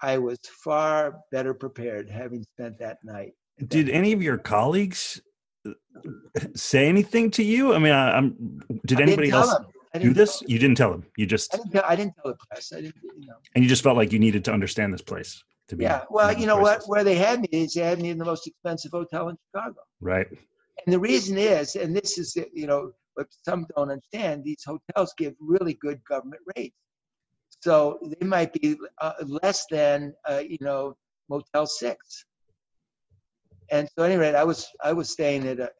I 0.00 0.18
was 0.18 0.38
far 0.44 1.18
better 1.32 1.52
prepared 1.52 2.08
having 2.08 2.44
spent 2.44 2.78
that 2.78 2.98
night. 3.02 3.32
Did 3.66 3.90
any 3.90 4.12
of 4.12 4.22
your 4.22 4.38
colleagues 4.38 5.20
uh, 5.66 5.72
say 6.54 6.88
anything 6.88 7.30
to 7.32 7.42
you? 7.42 7.74
I 7.74 7.78
mean, 7.78 7.92
I, 7.92 8.16
am 8.16 8.60
Did 8.86 9.00
anybody 9.00 9.30
else 9.30 9.54
do 9.98 10.12
this? 10.12 10.42
You 10.46 10.58
didn't 10.58 10.76
tell 10.76 10.90
them. 10.90 11.04
You 11.16 11.26
just. 11.26 11.54
I 11.54 11.58
didn't, 11.58 11.72
tell, 11.72 11.84
I 11.86 11.96
didn't 11.96 12.14
tell 12.14 12.32
the 12.32 12.38
press. 12.48 12.72
I 12.72 12.80
didn't. 12.82 12.94
You 13.02 13.26
know. 13.26 13.36
And 13.54 13.64
you 13.64 13.68
just 13.68 13.82
felt 13.82 13.96
like 13.96 14.12
you 14.12 14.18
needed 14.18 14.44
to 14.46 14.52
understand 14.52 14.94
this 14.94 15.02
place 15.02 15.42
to 15.68 15.76
be. 15.76 15.84
Yeah. 15.84 16.04
Well, 16.10 16.32
you 16.36 16.46
know 16.46 16.58
what? 16.58 16.82
Where 16.86 17.04
they 17.04 17.16
had 17.16 17.40
me 17.40 17.48
is 17.50 17.74
they 17.74 17.82
had 17.82 18.00
me 18.00 18.10
in 18.10 18.18
the 18.18 18.24
most 18.24 18.46
expensive 18.46 18.92
hotel 18.92 19.28
in 19.28 19.36
Chicago. 19.46 19.80
Right. 20.00 20.28
And 20.86 20.94
the 20.94 20.98
reason 20.98 21.36
is, 21.38 21.76
and 21.76 21.94
this 21.94 22.18
is, 22.18 22.36
you 22.54 22.66
know, 22.66 22.92
what 23.14 23.26
some 23.44 23.66
don't 23.76 23.90
understand, 23.90 24.44
these 24.44 24.64
hotels 24.64 25.12
give 25.18 25.34
really 25.40 25.74
good 25.74 26.00
government 26.08 26.42
rates. 26.56 26.76
So 27.60 27.98
they 28.02 28.26
might 28.26 28.52
be 28.52 28.76
uh, 29.00 29.12
less 29.42 29.66
than, 29.70 30.14
uh, 30.28 30.42
you 30.46 30.58
know, 30.60 30.96
Motel 31.28 31.66
6. 31.66 32.24
And 33.70 33.88
so, 33.96 34.04
anyway, 34.04 34.34
I 34.34 34.44
was 34.44 34.68
I 34.82 34.92
was 34.92 35.10
staying 35.10 35.46
at 35.46 35.60
a. 35.60 35.70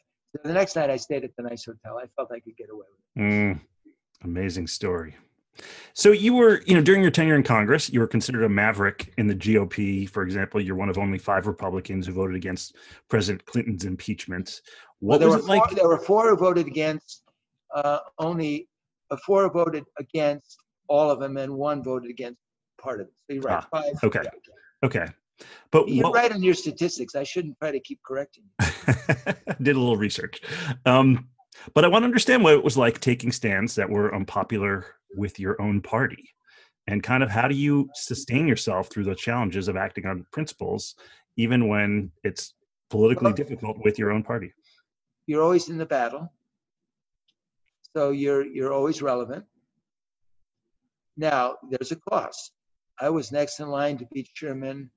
The 0.45 0.53
next 0.53 0.77
night, 0.77 0.91
I 0.91 0.97
stayed 0.97 1.25
at 1.25 1.33
the 1.37 1.43
nice 1.43 1.65
hotel. 1.65 1.99
I 1.99 2.07
felt 2.15 2.31
I 2.31 2.39
could 2.39 2.57
get 2.57 2.69
away 2.71 2.87
with 3.17 3.25
it. 3.25 3.29
Mm, 3.29 3.61
amazing 4.25 4.67
story. 4.67 5.17
So 5.93 6.13
you 6.13 6.35
were, 6.35 6.63
you 6.67 6.75
know, 6.75 6.83
during 6.83 7.03
your 7.03 7.11
tenure 7.11 7.37
in 7.37 7.43
Congress, 7.43 7.91
you 7.91 8.01
were 8.01 8.07
considered 8.07 8.45
a 8.45 8.49
maverick 8.49 9.13
in 9.19 9.27
the 9.27 9.35
GOP. 9.35 10.09
For 10.09 10.23
example, 10.23 10.61
you're 10.61 10.77
one 10.77 10.89
of 10.89 10.99
only 10.99 11.19
five 11.19 11.47
Republicans 11.47 12.07
who 12.07 12.13
voted 12.13 12.37
against 12.37 12.77
President 13.09 13.45
Clinton's 13.45 13.85
impeachment. 13.85 14.63
What 15.01 15.21
well, 15.21 15.31
was 15.31 15.39
it 15.39 15.47
four, 15.47 15.57
like? 15.57 15.71
There 15.73 15.89
were 15.89 15.99
four 15.99 16.31
who 16.31 16.37
voted 16.37 16.67
against. 16.67 17.23
Uh, 17.75 18.01
only 18.19 18.69
uh, 19.11 19.17
four 19.25 19.49
voted 19.53 19.85
against 19.99 20.59
all 20.89 21.11
of 21.11 21.21
them, 21.21 21.37
and 21.37 21.53
one 21.55 21.85
voted 21.85 22.11
against 22.11 22.41
part 22.81 23.01
of 23.01 23.07
it. 23.07 23.13
So 23.27 23.35
you're 23.35 23.43
right. 23.43 23.65
Ah, 23.73 23.83
five. 23.83 23.93
Okay. 24.03 24.21
Yeah. 24.25 24.87
Okay. 24.87 25.07
But 25.71 25.89
you're 25.89 26.05
what, 26.05 26.15
right 26.15 26.33
on 26.33 26.43
your 26.43 26.55
statistics. 26.55 27.15
I 27.15 27.23
shouldn't 27.23 27.59
try 27.59 27.71
to 27.71 27.81
keep 27.81 28.01
correcting. 28.03 28.45
Did 29.63 29.77
a 29.77 29.79
little 29.79 29.97
research. 29.97 30.43
Um, 30.85 31.29
but 31.75 31.85
I 31.85 31.89
want 31.89 32.03
to 32.03 32.07
understand 32.07 32.43
what 32.43 32.55
it 32.55 32.65
was 32.65 32.77
like 32.77 33.01
taking 33.01 33.33
stands 33.33 33.75
that 33.75 33.89
were 33.89 34.15
unpopular 34.15 34.87
with 35.15 35.39
your 35.39 35.61
own 35.61 35.81
party 35.81 36.31
and 36.87 37.03
kind 37.03 37.23
of 37.23 37.31
how 37.31 37.49
do 37.49 37.55
you 37.55 37.89
sustain 37.95 38.49
yourself 38.49 38.89
through 38.89 39.05
the 39.05 39.15
challenges 39.15 39.69
of 39.69 39.77
acting 39.77 40.07
on 40.07 40.27
principles 40.33 40.97
even 41.37 41.69
when 41.69 42.11
it's 42.25 42.55
politically 42.91 43.33
difficult 43.33 43.79
with 43.85 43.99
your 43.99 44.11
own 44.11 44.23
party? 44.23 44.53
You're 45.27 45.43
always 45.43 45.69
in 45.69 45.79
the 45.79 45.87
battle. 45.87 46.33
So 47.95 48.11
you're 48.11 48.47
you're 48.47 48.73
always 48.73 49.03
relevant. 49.03 49.45
Now 51.17 51.57
there's 51.71 51.93
a 51.93 51.97
cost. 51.97 52.53
I 53.01 53.09
was 53.09 53.33
next 53.33 53.61
in 53.61 53.69
line 53.69 53.97
to 53.99 54.07
be 54.13 54.27
chairman 54.35 54.91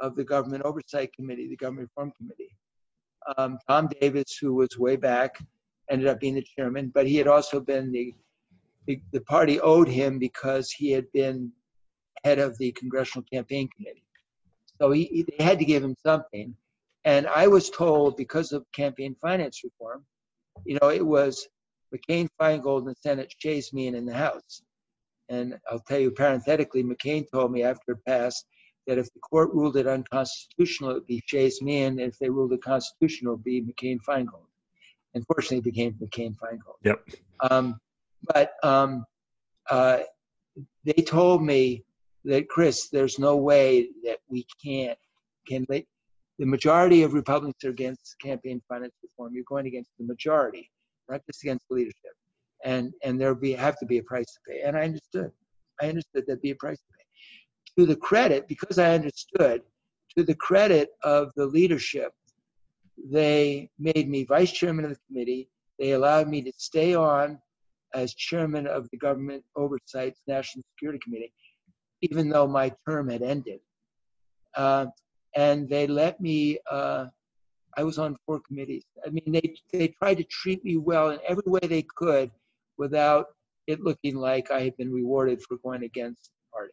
of 0.00 0.16
the 0.16 0.24
government 0.24 0.64
oversight 0.64 1.12
committee 1.12 1.48
the 1.48 1.56
government 1.56 1.90
reform 1.90 2.12
committee. 2.16 2.56
Um, 3.36 3.58
tom 3.68 3.88
davis 4.00 4.38
who 4.40 4.54
was 4.54 4.78
way 4.78 4.96
back 4.96 5.36
ended 5.90 6.08
up 6.08 6.20
being 6.20 6.34
the 6.34 6.46
chairman 6.56 6.90
but 6.94 7.06
he 7.06 7.16
had 7.16 7.26
also 7.26 7.60
been 7.60 7.90
the 7.92 8.14
the, 8.88 9.00
the 9.12 9.20
party 9.20 9.60
owed 9.60 9.86
him 9.86 10.18
because 10.18 10.70
he 10.70 10.90
had 10.90 11.04
been 11.12 11.52
head 12.24 12.38
of 12.38 12.56
the 12.58 12.72
congressional 12.72 13.24
campaign 13.32 13.68
committee. 13.76 14.04
So 14.80 14.90
he, 14.90 15.04
he, 15.04 15.22
they 15.22 15.44
had 15.44 15.58
to 15.58 15.64
give 15.64 15.84
him 15.84 15.94
something. 16.04 16.54
And 17.04 17.26
I 17.26 17.46
was 17.46 17.70
told 17.70 18.16
because 18.16 18.52
of 18.52 18.64
campaign 18.72 19.14
finance 19.20 19.62
reform, 19.62 20.04
you 20.64 20.78
know, 20.80 20.88
it 20.88 21.04
was 21.04 21.46
McCain, 21.94 22.28
Feingold, 22.40 22.80
in 22.80 22.86
the 22.86 22.94
Senate, 23.00 23.32
Shays 23.38 23.72
Meehan 23.72 23.94
in 23.94 24.06
the 24.06 24.14
House. 24.14 24.62
And 25.28 25.58
I'll 25.70 25.80
tell 25.80 25.98
you 25.98 26.10
parenthetically, 26.10 26.82
McCain 26.82 27.26
told 27.30 27.52
me 27.52 27.62
after 27.62 27.92
it 27.92 28.04
passed 28.06 28.46
that 28.86 28.98
if 28.98 29.12
the 29.12 29.20
court 29.20 29.52
ruled 29.52 29.76
it 29.76 29.86
unconstitutional, 29.86 30.90
it 30.90 30.94
would 30.94 31.06
be 31.06 31.22
Meehan. 31.60 31.98
And 31.98 32.12
if 32.12 32.18
they 32.18 32.30
ruled 32.30 32.54
it 32.54 32.62
constitutional, 32.62 33.34
it 33.34 33.36
would 33.36 33.44
be 33.44 33.62
McCain 33.62 33.98
Feingold. 34.08 34.47
Unfortunately, 35.14 35.60
became 35.60 35.92
became 35.92 36.34
Feingold. 36.34 36.76
Yep. 36.84 37.08
Um, 37.50 37.78
but 38.34 38.52
um, 38.62 39.04
uh, 39.70 40.00
they 40.84 41.02
told 41.02 41.42
me 41.42 41.84
that 42.24 42.48
Chris, 42.48 42.88
there's 42.88 43.18
no 43.18 43.36
way 43.36 43.88
that 44.04 44.18
we 44.28 44.46
can't 44.62 44.98
can 45.48 45.64
they, 45.68 45.86
the 46.38 46.46
majority 46.46 47.02
of 47.02 47.14
Republicans 47.14 47.64
are 47.64 47.70
against 47.70 48.16
campaign 48.22 48.60
finance 48.68 48.92
reform. 49.02 49.32
You're 49.34 49.44
going 49.48 49.66
against 49.66 49.90
the 49.98 50.04
majority, 50.04 50.70
not 51.08 51.22
just 51.26 51.42
against 51.42 51.66
the 51.68 51.76
leadership, 51.76 52.14
and 52.64 52.92
and 53.02 53.20
there 53.20 53.34
be 53.34 53.52
have 53.52 53.78
to 53.78 53.86
be 53.86 53.98
a 53.98 54.02
price 54.02 54.26
to 54.26 54.40
pay. 54.46 54.60
And 54.62 54.76
I 54.76 54.82
understood. 54.84 55.32
I 55.80 55.88
understood 55.88 56.24
there'd 56.26 56.42
be 56.42 56.50
a 56.50 56.56
price 56.56 56.78
to 56.78 56.84
pay. 56.96 57.82
To 57.82 57.86
the 57.86 57.96
credit, 57.96 58.48
because 58.48 58.78
I 58.78 58.94
understood, 58.94 59.62
to 60.16 60.24
the 60.24 60.34
credit 60.34 60.90
of 61.02 61.30
the 61.36 61.46
leadership, 61.46 62.12
they 63.10 63.70
made 63.78 64.08
me 64.08 64.24
vice 64.24 64.52
chairman 64.52 64.84
of 64.84 64.90
the 64.92 64.98
committee. 65.06 65.48
They 65.78 65.92
allowed 65.92 66.28
me 66.28 66.42
to 66.42 66.52
stay 66.56 66.94
on 66.94 67.38
as 67.94 68.14
chairman 68.14 68.66
of 68.66 68.88
the 68.90 68.96
Government 68.96 69.44
Oversight's 69.56 70.20
National 70.26 70.64
Security 70.74 70.98
Committee, 71.02 71.32
even 72.02 72.28
though 72.28 72.46
my 72.46 72.72
term 72.86 73.08
had 73.08 73.22
ended. 73.22 73.60
Uh, 74.54 74.86
and 75.36 75.68
they 75.68 75.86
let 75.86 76.20
me, 76.20 76.58
uh, 76.70 77.06
I 77.76 77.84
was 77.84 77.98
on 77.98 78.16
four 78.26 78.40
committees. 78.40 78.84
I 79.06 79.10
mean, 79.10 79.24
they, 79.26 79.54
they 79.72 79.88
tried 79.88 80.16
to 80.16 80.24
treat 80.24 80.64
me 80.64 80.76
well 80.76 81.10
in 81.10 81.20
every 81.26 81.44
way 81.46 81.60
they 81.62 81.82
could 81.82 82.30
without 82.76 83.28
it 83.66 83.80
looking 83.80 84.16
like 84.16 84.50
I 84.50 84.62
had 84.62 84.76
been 84.76 84.92
rewarded 84.92 85.42
for 85.42 85.58
going 85.58 85.84
against 85.84 86.24
the 86.24 86.56
party. 86.56 86.72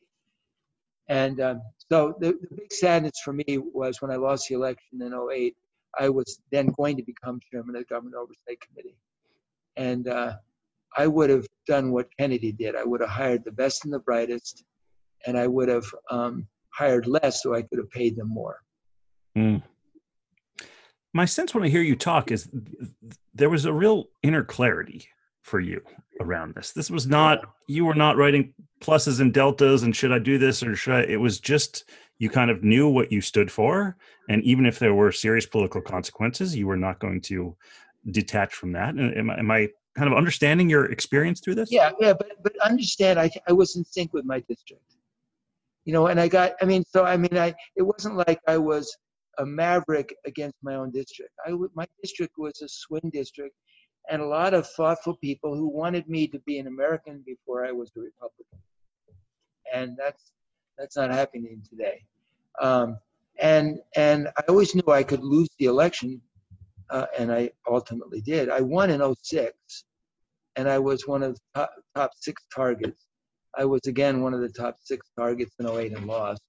And 1.08 1.40
um, 1.42 1.62
so 1.92 2.16
the, 2.20 2.38
the 2.50 2.56
big 2.56 2.74
sadness 2.74 3.20
for 3.24 3.34
me 3.34 3.60
was 3.74 4.02
when 4.02 4.12
I 4.12 4.16
lost 4.16 4.48
the 4.48 4.56
election 4.56 5.02
in 5.02 5.14
08, 5.14 5.56
I 6.00 6.10
was 6.10 6.40
then 6.52 6.68
going 6.78 6.98
to 6.98 7.04
become 7.04 7.40
chairman 7.52 7.76
of 7.76 7.82
the 7.82 7.86
Government 7.86 8.16
Oversight 8.16 8.60
Committee. 8.62 8.98
And 9.78 10.08
uh, 10.08 10.34
I 10.98 11.08
would 11.08 11.30
have 11.30 11.48
done 11.68 11.92
what 11.92 12.08
Kennedy 12.18 12.52
did. 12.52 12.76
I 12.76 12.84
would 12.84 13.02
have 13.02 13.10
hired 13.10 13.44
the 13.44 13.52
best 13.52 13.86
and 13.86 13.94
the 13.94 14.00
brightest, 14.00 14.64
and 15.26 15.38
I 15.38 15.48
would 15.48 15.68
have 15.70 15.86
um, 16.10 16.48
hired 16.70 17.08
less 17.08 17.44
so 17.44 17.54
I 17.54 17.62
could 17.62 17.80
have 17.80 17.92
paid 17.92 18.16
them 18.16 18.30
more. 18.30 18.62
Mm. 19.38 19.62
My 21.14 21.26
sense 21.26 21.54
when 21.54 21.64
I 21.64 21.70
hear 21.70 21.82
you 21.82 21.96
talk 21.96 22.32
is 22.32 22.50
there 23.34 23.50
was 23.50 23.66
a 23.66 23.74
real 23.74 24.08
inner 24.22 24.44
clarity 24.44 25.08
for 25.44 25.60
you 25.60 25.82
around 26.20 26.56
this. 26.56 26.72
This 26.72 26.90
was 26.90 27.08
not 27.08 27.46
you 27.68 27.86
were 27.86 27.96
not 27.96 28.18
writing 28.18 28.54
pluses 28.82 29.22
and 29.22 29.34
deltas 29.34 29.84
and 29.84 29.96
should 29.96 30.12
I 30.12 30.20
do 30.20 30.38
this 30.38 30.64
or 30.64 30.76
should 30.76 30.94
I? 30.94 31.02
It 31.02 31.20
was 31.20 31.40
just 31.40 31.86
you 32.18 32.30
kind 32.30 32.50
of 32.50 32.64
knew 32.64 32.88
what 32.88 33.12
you 33.12 33.22
stood 33.22 33.52
for, 33.52 33.98
and 34.30 34.44
even 34.44 34.66
if 34.66 34.80
there 34.80 34.94
were 34.94 35.12
serious 35.12 35.46
political 35.46 35.82
consequences, 35.82 36.56
you 36.56 36.68
were 36.68 36.78
not 36.78 37.00
going 37.00 37.22
to 37.22 37.56
detach 38.12 38.54
from 38.54 38.72
that. 38.74 38.98
Am, 38.98 39.30
am 39.30 39.52
I 39.52 39.70
kind 39.98 40.12
of 40.12 40.18
understanding 40.18 40.70
your 40.70 40.86
experience 40.86 41.40
through 41.40 41.56
this? 41.56 41.72
Yeah, 41.72 41.92
yeah, 42.00 42.14
but 42.14 42.32
but 42.44 42.54
understand, 42.64 43.20
I 43.20 43.30
I 43.48 43.54
was 43.54 43.76
in 43.76 43.84
sync 43.84 44.14
with 44.14 44.26
my 44.26 44.40
district, 44.48 44.84
you 45.86 45.94
know, 45.94 46.08
and 46.08 46.20
I 46.20 46.28
got, 46.28 46.54
I 46.62 46.66
mean, 46.66 46.84
so 46.88 47.04
I 47.06 47.18
mean, 47.18 47.38
I 47.38 47.54
it 47.76 47.84
wasn't 47.84 48.16
like 48.16 48.40
I 48.48 48.58
was 48.58 48.96
a 49.38 49.46
maverick 49.46 50.16
against 50.26 50.56
my 50.64 50.76
own 50.76 50.92
district. 50.92 51.32
I 51.46 51.52
my 51.74 51.88
district 52.02 52.34
was 52.38 52.62
a 52.62 52.70
swing 52.70 53.10
district, 53.12 53.56
and 54.10 54.22
a 54.22 54.26
lot 54.26 54.54
of 54.54 54.68
thoughtful 54.68 55.18
people 55.18 55.56
who 55.56 55.68
wanted 55.68 56.08
me 56.08 56.28
to 56.28 56.40
be 56.46 56.60
an 56.60 56.68
American 56.68 57.24
before 57.26 57.66
I 57.66 57.72
was 57.72 57.92
a 57.98 58.00
Republican. 58.00 58.60
and 59.74 59.98
that's 59.98 60.32
that's 60.78 60.98
not 60.98 61.12
happening 61.12 61.62
today. 61.70 62.04
Um, 62.62 62.98
and 63.40 63.80
and 63.96 64.30
I 64.38 64.44
always 64.48 64.74
knew 64.76 64.84
I 64.88 65.04
could 65.04 65.24
lose 65.24 65.50
the 65.60 65.66
election, 65.66 66.22
uh, 66.90 67.08
and 67.18 67.32
I 67.32 67.52
ultimately 67.70 68.22
did. 68.22 68.50
I 68.50 68.62
won 68.62 68.90
in 68.90 69.16
06, 69.24 69.54
and 70.56 70.70
I 70.70 70.80
was 70.80 71.08
one 71.08 71.24
of 71.24 71.36
the 71.36 71.42
top, 71.54 71.72
top 71.96 72.12
six 72.16 72.42
targets. 72.54 73.08
I 73.58 73.66
was 73.66 73.82
again 73.88 74.22
one 74.22 74.34
of 74.34 74.42
the 74.42 74.50
top 74.50 74.78
six 74.82 75.08
targets 75.18 75.54
in 75.60 75.68
08 75.68 75.94
and 75.94 76.08
lost. 76.08 76.42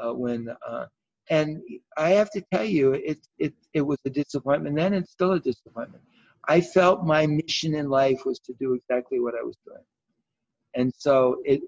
Uh, 0.00 0.12
when 0.12 0.48
uh, 0.66 0.86
and 1.30 1.60
I 1.96 2.10
have 2.10 2.30
to 2.30 2.42
tell 2.52 2.64
you, 2.64 2.92
it 2.92 3.18
it 3.38 3.54
it 3.74 3.82
was 3.82 3.98
a 4.06 4.10
disappointment 4.10 4.76
then, 4.76 4.94
and 4.94 5.06
still 5.06 5.32
a 5.32 5.40
disappointment. 5.40 6.02
I 6.46 6.60
felt 6.62 7.04
my 7.04 7.26
mission 7.26 7.74
in 7.74 7.90
life 7.90 8.24
was 8.24 8.38
to 8.40 8.54
do 8.54 8.72
exactly 8.74 9.20
what 9.20 9.34
I 9.34 9.42
was 9.42 9.56
doing, 9.66 9.84
and 10.74 10.92
so 10.96 11.42
it. 11.44 11.60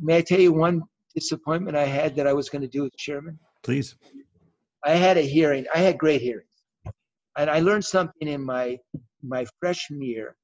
May 0.00 0.18
I 0.18 0.22
tell 0.22 0.40
you 0.40 0.52
one 0.52 0.82
disappointment 1.14 1.76
I 1.76 1.84
had 1.84 2.16
that 2.16 2.26
I 2.26 2.32
was 2.32 2.48
going 2.48 2.62
to 2.62 2.68
do 2.68 2.84
as 2.84 2.90
chairman? 2.96 3.38
Please. 3.62 3.96
I 4.84 4.92
had 4.92 5.16
a 5.16 5.22
hearing. 5.22 5.64
I 5.74 5.78
had 5.78 5.98
great 5.98 6.20
hearings, 6.20 6.48
and 7.38 7.48
I 7.48 7.60
learned 7.60 7.84
something 7.84 8.28
in 8.28 8.44
my 8.44 8.78
my 9.22 9.46
freshman 9.60 10.02
year. 10.02 10.36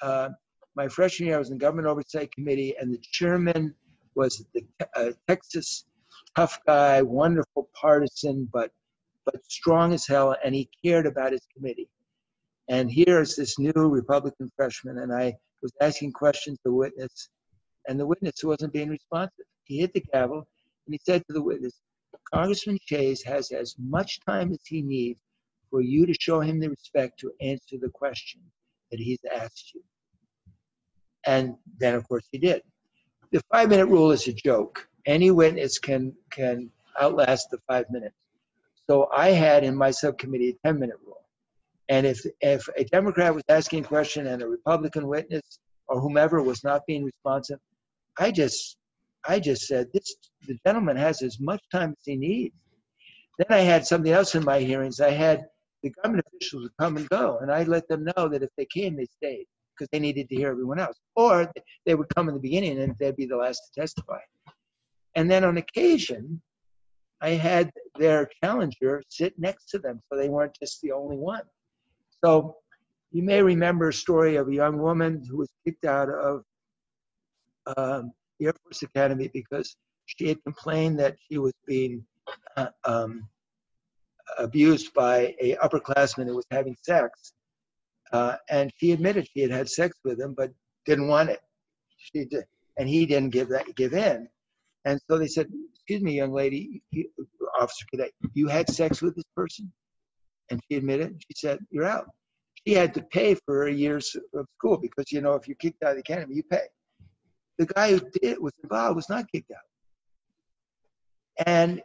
Uh, 0.00 0.30
my 0.74 0.88
freshman 0.88 1.26
year, 1.28 1.36
I 1.36 1.38
was 1.38 1.50
in 1.50 1.58
the 1.58 1.60
government 1.60 1.88
oversight 1.88 2.32
committee, 2.32 2.74
and 2.80 2.92
the 2.92 2.98
chairman 3.12 3.74
was 4.14 4.44
the 4.54 4.64
uh, 4.96 5.10
Texas 5.28 5.84
tough 6.36 6.58
guy, 6.66 7.02
wonderful 7.02 7.68
partisan, 7.74 8.48
but 8.52 8.70
but 9.24 9.44
strong 9.44 9.92
as 9.92 10.06
hell, 10.06 10.34
and 10.44 10.54
he 10.54 10.68
cared 10.84 11.06
about 11.06 11.32
his 11.32 11.46
committee. 11.54 11.88
And 12.68 12.90
here's 12.90 13.36
this 13.36 13.58
new 13.58 13.72
Republican 13.74 14.50
freshman, 14.56 14.98
and 14.98 15.12
I 15.12 15.34
was 15.62 15.72
asking 15.80 16.12
questions 16.12 16.58
to 16.58 16.70
the 16.70 16.72
witness, 16.72 17.28
and 17.88 17.98
the 17.98 18.06
witness 18.06 18.44
wasn't 18.44 18.72
being 18.72 18.88
responsive. 18.88 19.46
He 19.64 19.80
hit 19.80 19.92
the 19.92 20.04
gavel, 20.12 20.46
and 20.86 20.94
he 20.94 21.00
said 21.04 21.22
to 21.26 21.32
the 21.32 21.42
witness, 21.42 21.80
Congressman 22.32 22.78
Shays 22.86 23.22
has 23.22 23.50
as 23.50 23.74
much 23.78 24.20
time 24.26 24.52
as 24.52 24.60
he 24.64 24.82
needs 24.82 25.20
for 25.70 25.80
you 25.80 26.06
to 26.06 26.14
show 26.20 26.40
him 26.40 26.60
the 26.60 26.68
respect 26.68 27.18
to 27.20 27.32
answer 27.40 27.76
the 27.80 27.88
question 27.88 28.40
that 28.90 29.00
he's 29.00 29.18
asked 29.34 29.74
you. 29.74 29.82
And 31.24 31.56
then, 31.78 31.94
of 31.94 32.06
course, 32.08 32.26
he 32.30 32.38
did. 32.38 32.62
The 33.30 33.40
five 33.50 33.68
minute 33.68 33.86
rule 33.86 34.10
is 34.12 34.28
a 34.28 34.32
joke. 34.32 34.86
Any 35.06 35.30
witness 35.30 35.78
can, 35.78 36.12
can 36.30 36.70
outlast 37.00 37.50
the 37.50 37.58
five 37.68 37.86
minutes. 37.90 38.14
So 38.88 39.08
I 39.14 39.30
had 39.30 39.64
in 39.64 39.74
my 39.76 39.90
subcommittee 39.90 40.50
a 40.50 40.68
10 40.68 40.78
minute 40.78 40.96
rule. 41.06 41.22
And 41.88 42.06
if, 42.06 42.24
if 42.40 42.68
a 42.76 42.84
Democrat 42.84 43.34
was 43.34 43.44
asking 43.48 43.84
a 43.84 43.88
question 43.88 44.26
and 44.26 44.42
a 44.42 44.48
Republican 44.48 45.06
witness 45.06 45.58
or 45.88 46.00
whomever 46.00 46.42
was 46.42 46.62
not 46.64 46.82
being 46.86 47.04
responsive, 47.04 47.58
I 48.18 48.30
just, 48.30 48.76
I 49.26 49.40
just 49.40 49.66
said, 49.66 49.88
this, 49.92 50.14
the 50.46 50.58
gentleman 50.66 50.96
has 50.96 51.22
as 51.22 51.38
much 51.40 51.62
time 51.70 51.90
as 51.90 52.04
he 52.04 52.16
needs. 52.16 52.54
Then 53.38 53.46
I 53.50 53.60
had 53.60 53.86
something 53.86 54.12
else 54.12 54.34
in 54.34 54.44
my 54.44 54.60
hearings. 54.60 55.00
I 55.00 55.10
had 55.10 55.46
the 55.82 55.90
government 55.90 56.26
officials 56.34 56.64
would 56.64 56.76
come 56.78 56.96
and 56.96 57.08
go, 57.08 57.38
and 57.40 57.50
I 57.50 57.64
let 57.64 57.88
them 57.88 58.04
know 58.04 58.28
that 58.28 58.42
if 58.42 58.50
they 58.56 58.66
came, 58.66 58.96
they 58.96 59.06
stayed 59.06 59.46
because 59.74 59.88
they 59.90 59.98
needed 59.98 60.28
to 60.28 60.36
hear 60.36 60.50
everyone 60.50 60.78
else. 60.78 60.98
Or 61.16 61.50
they 61.86 61.94
would 61.94 62.14
come 62.14 62.28
in 62.28 62.34
the 62.34 62.40
beginning 62.40 62.78
and 62.80 62.94
they'd 62.98 63.16
be 63.16 63.26
the 63.26 63.36
last 63.36 63.60
to 63.74 63.80
testify. 63.80 64.20
And 65.14 65.30
then 65.30 65.44
on 65.44 65.56
occasion, 65.56 66.40
I 67.20 67.30
had 67.30 67.70
their 67.98 68.28
challenger 68.42 69.02
sit 69.08 69.34
next 69.38 69.66
to 69.70 69.78
them 69.78 70.00
so 70.08 70.18
they 70.18 70.28
weren't 70.28 70.56
just 70.60 70.80
the 70.82 70.92
only 70.92 71.16
one. 71.16 71.42
So 72.24 72.56
you 73.10 73.22
may 73.22 73.42
remember 73.42 73.88
a 73.88 73.92
story 73.92 74.36
of 74.36 74.48
a 74.48 74.54
young 74.54 74.78
woman 74.78 75.22
who 75.28 75.38
was 75.38 75.50
kicked 75.64 75.84
out 75.84 76.08
of 76.08 76.42
um, 77.76 78.12
the 78.38 78.46
Air 78.46 78.54
Force 78.64 78.82
Academy 78.82 79.30
because 79.32 79.76
she 80.06 80.28
had 80.28 80.42
complained 80.44 80.98
that 80.98 81.16
she 81.28 81.38
was 81.38 81.52
being 81.66 82.04
uh, 82.56 82.68
um, 82.84 83.28
abused 84.38 84.92
by 84.94 85.34
a 85.40 85.56
upperclassman 85.56 86.26
who 86.26 86.36
was 86.36 86.46
having 86.50 86.76
sex. 86.82 87.32
Uh, 88.12 88.36
and 88.50 88.70
she 88.76 88.92
admitted 88.92 89.26
she 89.32 89.40
had 89.40 89.50
had 89.50 89.68
sex 89.68 89.96
with 90.04 90.20
him, 90.20 90.34
but 90.36 90.50
didn't 90.84 91.08
want 91.08 91.30
it. 91.30 91.40
She 91.96 92.24
did, 92.24 92.44
and 92.78 92.88
he 92.88 93.06
didn't 93.06 93.30
give 93.30 93.48
that 93.48 93.74
give 93.74 93.94
in. 93.94 94.28
And 94.84 95.00
so 95.08 95.16
they 95.16 95.28
said, 95.28 95.48
"Excuse 95.74 96.02
me, 96.02 96.12
young 96.12 96.32
lady, 96.32 96.82
you, 96.90 97.08
officer 97.60 97.86
cadet, 97.90 98.10
you 98.34 98.48
had 98.48 98.68
sex 98.68 99.00
with 99.00 99.14
this 99.14 99.24
person?" 99.34 99.72
And 100.50 100.60
she 100.68 100.76
admitted. 100.76 101.22
She 101.22 101.34
said, 101.36 101.60
"You're 101.70 101.86
out." 101.86 102.06
She 102.66 102.74
had 102.74 102.92
to 102.94 103.02
pay 103.02 103.34
for 103.46 103.66
a 103.66 103.72
year's 103.72 104.14
of 104.34 104.46
school 104.58 104.76
because 104.76 105.10
you 105.10 105.20
know 105.20 105.34
if 105.34 105.48
you're 105.48 105.56
kicked 105.56 105.82
out 105.82 105.90
of 105.90 105.96
the 105.96 106.00
academy, 106.00 106.34
you 106.34 106.42
pay. 106.42 106.66
The 107.62 107.72
guy 107.74 107.92
who 107.92 108.00
did 108.20 108.40
was 108.40 108.54
involved 108.64 108.96
was 108.96 109.08
not 109.08 109.30
kicked 109.30 109.52
out. 109.52 111.46
And 111.46 111.80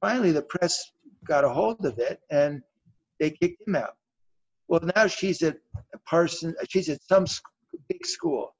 finally, 0.00 0.32
the 0.32 0.42
press 0.42 0.90
got 1.24 1.44
a 1.44 1.48
hold 1.48 1.86
of 1.86 2.00
it 2.00 2.18
and 2.32 2.62
they 3.20 3.30
kicked 3.30 3.62
him 3.64 3.76
out. 3.76 3.94
Well, 4.66 4.80
now 4.96 5.06
she's 5.06 5.40
at 5.42 5.58
Parson, 6.04 6.56
she's 6.68 6.88
at 6.88 7.00
some 7.04 7.26
big 7.88 8.04
school. 8.04 8.56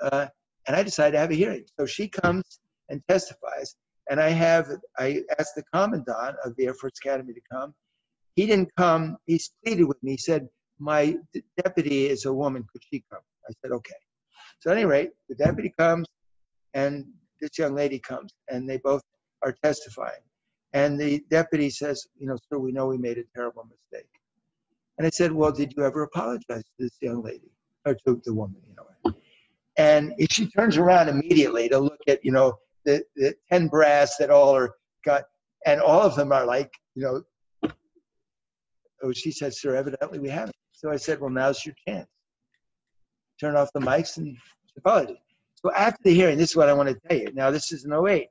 Uh, 0.00 0.28
and 0.68 0.76
I 0.76 0.84
decided 0.84 1.12
to 1.12 1.18
have 1.18 1.32
a 1.32 1.34
hearing. 1.34 1.64
So 1.76 1.86
she 1.86 2.06
comes 2.06 2.60
and 2.88 3.02
testifies. 3.08 3.74
And 4.08 4.20
I 4.20 4.28
have, 4.28 4.68
I 5.00 5.24
asked 5.40 5.56
the 5.56 5.64
commandant 5.74 6.36
of 6.44 6.54
the 6.56 6.66
Air 6.66 6.74
Force 6.74 7.00
Academy 7.04 7.34
to 7.34 7.40
come. 7.50 7.74
He 8.36 8.46
didn't 8.46 8.70
come. 8.76 9.16
He 9.26 9.40
pleaded 9.64 9.86
with 9.86 10.00
me. 10.04 10.12
He 10.12 10.18
said, 10.18 10.48
My 10.78 11.16
deputy 11.64 12.06
is 12.06 12.26
a 12.26 12.32
woman. 12.32 12.64
Could 12.72 12.82
she 12.92 13.02
come? 13.10 13.22
I 13.48 13.52
said, 13.60 13.72
Okay. 13.72 14.05
So, 14.60 14.70
at 14.70 14.76
any 14.76 14.86
rate, 14.86 15.10
the 15.28 15.34
deputy 15.34 15.72
comes 15.78 16.06
and 16.74 17.06
this 17.40 17.58
young 17.58 17.74
lady 17.74 17.98
comes, 17.98 18.32
and 18.48 18.68
they 18.68 18.78
both 18.78 19.02
are 19.42 19.54
testifying. 19.64 20.20
And 20.72 21.00
the 21.00 21.24
deputy 21.30 21.70
says, 21.70 22.06
You 22.18 22.26
know, 22.28 22.36
sir, 22.48 22.58
we 22.58 22.72
know 22.72 22.86
we 22.86 22.98
made 22.98 23.18
a 23.18 23.24
terrible 23.34 23.64
mistake. 23.64 24.08
And 24.98 25.06
I 25.06 25.10
said, 25.10 25.32
Well, 25.32 25.52
did 25.52 25.72
you 25.76 25.84
ever 25.84 26.02
apologize 26.02 26.64
to 26.64 26.72
this 26.78 26.96
young 27.00 27.22
lady 27.22 27.50
or 27.86 27.94
to 28.06 28.20
the 28.24 28.34
woman, 28.34 28.60
you 28.66 28.74
know? 28.74 29.14
And 29.78 30.14
she 30.30 30.48
turns 30.48 30.76
around 30.76 31.08
immediately 31.08 31.68
to 31.68 31.78
look 31.78 32.00
at, 32.08 32.24
you 32.24 32.32
know, 32.32 32.58
the, 32.84 33.04
the 33.14 33.34
10 33.50 33.68
brass 33.68 34.16
that 34.16 34.30
all 34.30 34.54
are 34.54 34.74
got, 35.04 35.24
and 35.66 35.80
all 35.80 36.00
of 36.00 36.14
them 36.14 36.32
are 36.32 36.46
like, 36.46 36.72
you 36.94 37.02
know, 37.02 37.72
oh, 39.02 39.12
she 39.12 39.30
said, 39.30 39.54
Sir, 39.54 39.76
evidently 39.76 40.18
we 40.18 40.28
haven't. 40.28 40.56
So 40.72 40.90
I 40.90 40.96
said, 40.96 41.20
Well, 41.20 41.30
now's 41.30 41.64
your 41.64 41.74
chance. 41.86 42.08
Turn 43.40 43.56
off 43.56 43.72
the 43.72 43.80
mics 43.80 44.16
and 44.16 44.36
apologize. 44.76 45.16
So 45.54 45.72
after 45.72 46.00
the 46.04 46.14
hearing, 46.14 46.38
this 46.38 46.50
is 46.50 46.56
what 46.56 46.68
I 46.68 46.72
want 46.72 46.88
to 46.88 47.08
tell 47.08 47.18
you. 47.18 47.32
Now, 47.34 47.50
this 47.50 47.72
is 47.72 47.84
an 47.84 47.92
08. 47.92 48.28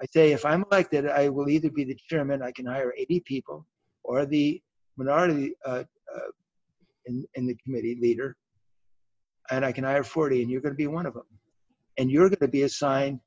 I 0.00 0.06
say, 0.12 0.32
if 0.32 0.44
I'm 0.44 0.64
elected, 0.70 1.06
I 1.08 1.28
will 1.28 1.48
either 1.48 1.70
be 1.70 1.84
the 1.84 1.96
chairman, 2.08 2.42
I 2.42 2.52
can 2.52 2.66
hire 2.66 2.94
80 2.96 3.20
people, 3.20 3.66
or 4.04 4.24
the 4.26 4.62
minority 4.96 5.54
uh, 5.64 5.82
uh, 6.14 6.30
in, 7.06 7.24
in 7.34 7.46
the 7.46 7.56
committee 7.64 7.98
leader, 8.00 8.36
and 9.50 9.64
I 9.64 9.72
can 9.72 9.84
hire 9.84 10.04
40, 10.04 10.42
and 10.42 10.50
you're 10.50 10.60
going 10.60 10.74
to 10.74 10.76
be 10.76 10.86
one 10.86 11.06
of 11.06 11.14
them. 11.14 11.26
And 11.96 12.10
you're 12.10 12.28
going 12.28 12.38
to 12.40 12.48
be 12.48 12.62
assigned 12.62 13.18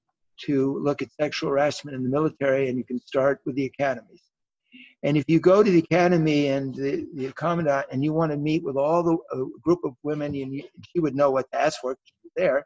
to 0.45 0.79
look 0.79 1.01
at 1.01 1.11
sexual 1.19 1.49
harassment 1.49 1.95
in 1.95 2.03
the 2.03 2.09
military, 2.09 2.69
and 2.69 2.77
you 2.77 2.85
can 2.85 3.01
start 3.01 3.41
with 3.45 3.55
the 3.55 3.65
academies. 3.65 4.21
And 5.03 5.17
if 5.17 5.25
you 5.27 5.39
go 5.39 5.63
to 5.63 5.69
the 5.69 5.79
academy 5.79 6.47
and 6.47 6.75
the, 6.75 7.07
the 7.15 7.31
commandant 7.33 7.87
and 7.91 8.03
you 8.03 8.13
want 8.13 8.31
to 8.31 8.37
meet 8.37 8.63
with 8.63 8.77
all 8.77 9.03
the 9.03 9.49
group 9.61 9.79
of 9.83 9.93
women, 10.03 10.35
and 10.35 10.53
you, 10.53 10.63
she 10.91 10.99
would 10.99 11.15
know 11.15 11.31
what 11.31 11.51
to 11.51 11.59
ask 11.59 11.79
for 11.81 11.97
there, 12.35 12.65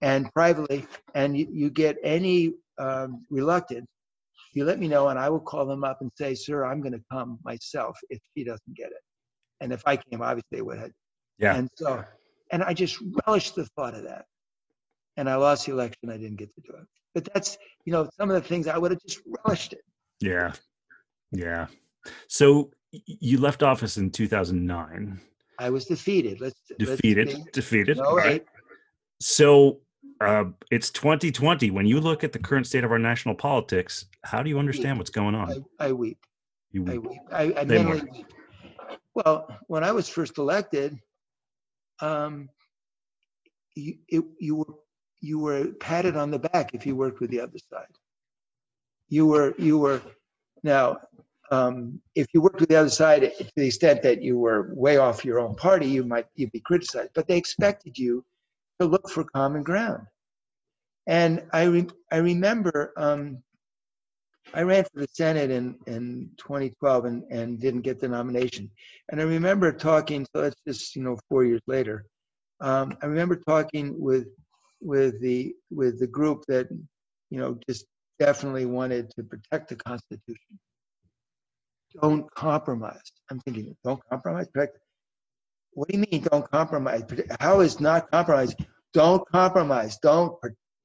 and 0.00 0.32
privately, 0.32 0.86
and 1.14 1.36
you, 1.36 1.48
you 1.50 1.70
get 1.70 1.96
any 2.02 2.54
um, 2.78 3.24
reluctance, 3.30 3.86
you 4.54 4.64
let 4.64 4.78
me 4.78 4.88
know 4.88 5.08
and 5.08 5.18
I 5.18 5.28
will 5.28 5.40
call 5.40 5.66
them 5.66 5.84
up 5.84 5.98
and 6.00 6.10
say, 6.16 6.34
sir, 6.34 6.64
I'm 6.64 6.80
going 6.80 6.92
to 6.92 7.02
come 7.12 7.38
myself 7.44 7.98
if 8.10 8.18
she 8.36 8.44
doesn't 8.44 8.74
get 8.74 8.88
it. 8.88 9.02
And 9.60 9.72
if 9.72 9.82
I 9.86 9.96
came, 9.96 10.22
obviously 10.22 10.48
they 10.52 10.62
would 10.62 10.78
have. 10.78 10.90
Yeah. 11.38 11.54
And 11.54 11.68
so, 11.74 12.04
and 12.50 12.62
I 12.62 12.74
just 12.74 12.98
relished 13.26 13.54
the 13.54 13.66
thought 13.76 13.94
of 13.94 14.04
that. 14.04 14.24
And 15.16 15.28
I 15.28 15.36
lost 15.36 15.66
the 15.66 15.72
election. 15.72 16.10
I 16.10 16.16
didn't 16.16 16.36
get 16.36 16.54
to 16.54 16.60
do 16.60 16.76
it. 16.76 16.86
But 17.14 17.28
that's, 17.32 17.58
you 17.84 17.92
know, 17.92 18.08
some 18.16 18.30
of 18.30 18.40
the 18.40 18.48
things 18.48 18.68
I 18.68 18.78
would 18.78 18.92
have 18.92 19.00
just 19.00 19.20
relished 19.44 19.72
it. 19.72 19.82
Yeah. 20.20 20.52
Yeah. 21.32 21.66
So 22.28 22.70
you 22.90 23.38
left 23.38 23.62
office 23.62 23.96
in 23.96 24.10
2009. 24.10 25.20
I 25.58 25.70
was 25.70 25.86
defeated. 25.86 26.40
Let's 26.40 26.60
defeated. 26.78 27.32
Let's 27.32 27.50
defeated. 27.52 27.96
No, 27.98 28.14
right. 28.14 28.44
So 29.20 29.80
uh, 30.20 30.44
it's 30.70 30.90
2020. 30.90 31.70
When 31.70 31.86
you 31.86 32.00
look 32.00 32.24
at 32.24 32.32
the 32.32 32.38
current 32.38 32.66
state 32.66 32.84
of 32.84 32.92
our 32.92 32.98
national 32.98 33.34
politics, 33.34 34.06
how 34.22 34.42
do 34.42 34.48
you 34.48 34.58
understand 34.58 34.98
what's 34.98 35.10
going 35.10 35.34
on? 35.34 35.64
I, 35.80 35.88
I 35.88 35.92
weep. 35.92 36.18
You 36.70 36.84
I 36.86 36.98
weep. 36.98 37.10
weep. 37.10 37.20
I, 37.32 37.42
I 37.56 37.64
mentally 37.64 38.08
weep. 38.12 38.26
Well, 39.14 39.48
when 39.66 39.82
I 39.82 39.90
was 39.90 40.08
first 40.08 40.38
elected, 40.38 40.96
um, 42.00 42.48
you, 43.74 43.98
it, 44.08 44.24
you 44.38 44.56
were 44.56 44.74
you 45.20 45.40
were 45.40 45.72
patted 45.80 46.16
on 46.16 46.30
the 46.30 46.38
back 46.38 46.74
if 46.74 46.86
you 46.86 46.94
worked 46.94 47.20
with 47.20 47.30
the 47.30 47.40
other 47.40 47.58
side. 47.58 47.86
You 49.08 49.26
were 49.26 49.54
you 49.58 49.78
were 49.78 50.00
now 50.62 50.98
um, 51.50 52.00
if 52.14 52.26
you 52.34 52.42
worked 52.42 52.60
with 52.60 52.68
the 52.68 52.76
other 52.76 52.90
side 52.90 53.22
to 53.22 53.46
the 53.56 53.66
extent 53.66 54.02
that 54.02 54.22
you 54.22 54.38
were 54.38 54.74
way 54.74 54.98
off 54.98 55.24
your 55.24 55.40
own 55.40 55.54
party, 55.54 55.86
you 55.86 56.04
might 56.04 56.26
you'd 56.34 56.52
be 56.52 56.60
criticized. 56.60 57.10
But 57.14 57.26
they 57.26 57.38
expected 57.38 57.96
you 57.98 58.24
to 58.80 58.86
look 58.86 59.08
for 59.08 59.24
common 59.24 59.62
ground. 59.62 60.06
And 61.06 61.42
I 61.52 61.64
re- 61.64 61.88
I 62.12 62.18
remember 62.18 62.92
um, 62.98 63.42
I 64.54 64.62
ran 64.62 64.84
for 64.84 65.00
the 65.00 65.08
Senate 65.12 65.50
in, 65.50 65.76
in 65.86 66.30
2012 66.38 67.04
and, 67.04 67.22
and 67.30 67.60
didn't 67.60 67.82
get 67.82 68.00
the 68.00 68.08
nomination. 68.08 68.70
And 69.10 69.20
I 69.20 69.24
remember 69.24 69.72
talking, 69.72 70.26
so 70.34 70.42
that's 70.42 70.60
just, 70.66 70.96
you 70.96 71.02
know, 71.02 71.18
four 71.28 71.44
years 71.44 71.60
later. 71.66 72.06
Um, 72.60 72.96
I 73.02 73.06
remember 73.06 73.36
talking 73.36 73.94
with 74.00 74.26
with 74.80 75.20
the 75.20 75.54
with 75.70 75.98
the 75.98 76.06
group 76.06 76.44
that, 76.48 76.68
you 77.30 77.38
know, 77.38 77.58
just 77.68 77.86
definitely 78.18 78.66
wanted 78.66 79.10
to 79.16 79.22
protect 79.22 79.68
the 79.68 79.76
Constitution. 79.76 80.58
Don't 82.00 82.32
compromise. 82.34 83.12
I'm 83.30 83.40
thinking, 83.40 83.76
don't 83.84 84.00
compromise, 84.10 84.46
protect. 84.48 84.78
What 85.72 85.88
do 85.88 85.96
you 85.96 86.04
mean, 86.10 86.22
don't 86.22 86.50
compromise? 86.50 87.02
How 87.40 87.60
is 87.60 87.80
not 87.80 88.10
compromise? 88.10 88.54
Don't 88.92 89.26
compromise. 89.28 89.98
Don't 90.02 90.34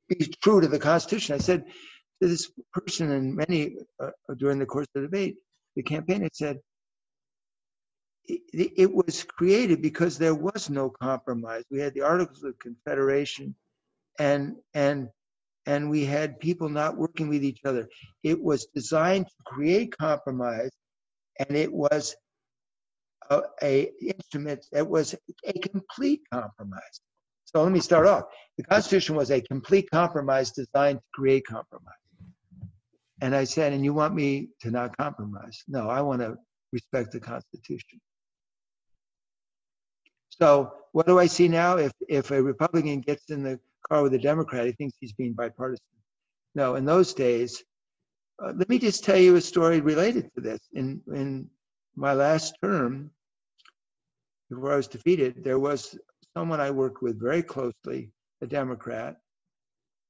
be 0.08 0.34
true 0.42 0.62
to 0.62 0.68
the 0.68 0.80
Constitution. 0.80 1.36
I 1.36 1.40
said, 1.40 1.66
to 2.22 2.28
this 2.28 2.52
person 2.72 3.12
and 3.12 3.36
many 3.36 3.76
uh, 4.00 4.12
during 4.38 4.60
the 4.60 4.66
course 4.66 4.88
of 4.96 5.02
the 5.02 5.08
debate, 5.08 5.36
the 5.76 5.84
campaign 5.84 6.22
had 6.22 6.36
said 6.36 6.60
it, 8.26 8.72
it, 8.78 8.94
was 8.94 9.24
created 9.24 9.82
because 9.82 10.18
there 10.18 10.36
was 10.36 10.70
no 10.70 10.90
compromise. 10.90 11.64
We 11.70 11.80
had 11.80 11.94
the 11.94 12.02
Articles 12.02 12.44
of 12.44 12.58
Confederation, 12.60 13.56
and 14.18 14.56
and 14.74 15.10
and 15.65 15.90
we 15.90 16.06
had 16.06 16.40
people 16.40 16.69
not 16.69 16.98
working 16.98 17.30
with 17.30 17.44
each 17.44 17.61
other. 17.65 17.88
It 18.23 18.41
was 18.41 18.68
designed 18.76 19.27
to 19.27 19.34
create 19.45 19.95
compromise, 19.98 20.72
and 21.40 21.57
it 21.57 21.72
was 21.72 22.15
a, 23.30 23.41
a 23.61 23.91
instrument 24.02 24.65
that 24.72 24.88
was 24.88 25.15
a 25.45 25.53
complete 25.60 26.22
compromise. 26.31 27.02
So 27.45 27.61
let 27.64 27.72
me 27.72 27.80
start 27.80 28.07
off. 28.07 28.23
The 28.57 28.64
Constitution 28.64 29.15
was 29.15 29.31
a 29.31 29.41
complete 29.41 29.90
compromise 29.91 30.52
designed 30.52 30.99
to 30.99 31.06
create 31.14 31.45
compromise. 31.45 31.94
And 33.22 33.35
I 33.35 33.44
said, 33.44 33.73
and 33.73 33.85
you 33.85 33.94
want 33.94 34.15
me 34.15 34.49
to 34.61 34.72
not 34.72 34.98
compromise? 34.98 35.64
No, 35.68 35.90
I 35.90 36.02
want 36.02 36.22
to 36.22 36.35
respect 36.72 37.11
the 37.11 37.19
Constitution. 37.19 38.02
So 40.30 40.73
what 40.91 41.06
do 41.07 41.19
I 41.19 41.27
see 41.27 41.48
now? 41.48 41.77
If 41.77 41.91
if 42.10 42.31
a 42.31 42.41
Republican 42.41 43.02
gets 43.02 43.30
in 43.30 43.44
the 43.44 43.60
car 43.90 44.04
with 44.04 44.14
a 44.14 44.20
Democrat, 44.20 44.66
he 44.66 44.72
thinks 44.74 44.96
he's 45.00 45.14
being 45.14 45.34
bipartisan. 45.34 45.84
No, 46.56 46.76
in 46.76 46.86
those 46.86 47.14
days, 47.14 47.64
uh, 48.44 48.54
let 48.56 48.70
me 48.70 48.80
just 48.80 49.04
tell 49.04 49.18
you 49.18 49.36
a 49.36 49.42
story 49.42 49.82
related 49.82 50.30
to 50.36 50.42
this. 50.42 50.60
In 50.74 51.02
in 51.14 51.50
my 51.96 52.14
last 52.14 52.56
term, 52.64 53.12
before 54.50 54.74
I 54.74 54.78
was 54.78 54.88
defeated, 54.88 55.44
there 55.44 55.60
was 55.60 55.98
someone 56.36 56.60
I 56.60 56.72
worked 56.72 57.02
with 57.02 57.20
very 57.20 57.44
closely, 57.44 58.12
a 58.42 58.48
Democrat, 58.48 59.18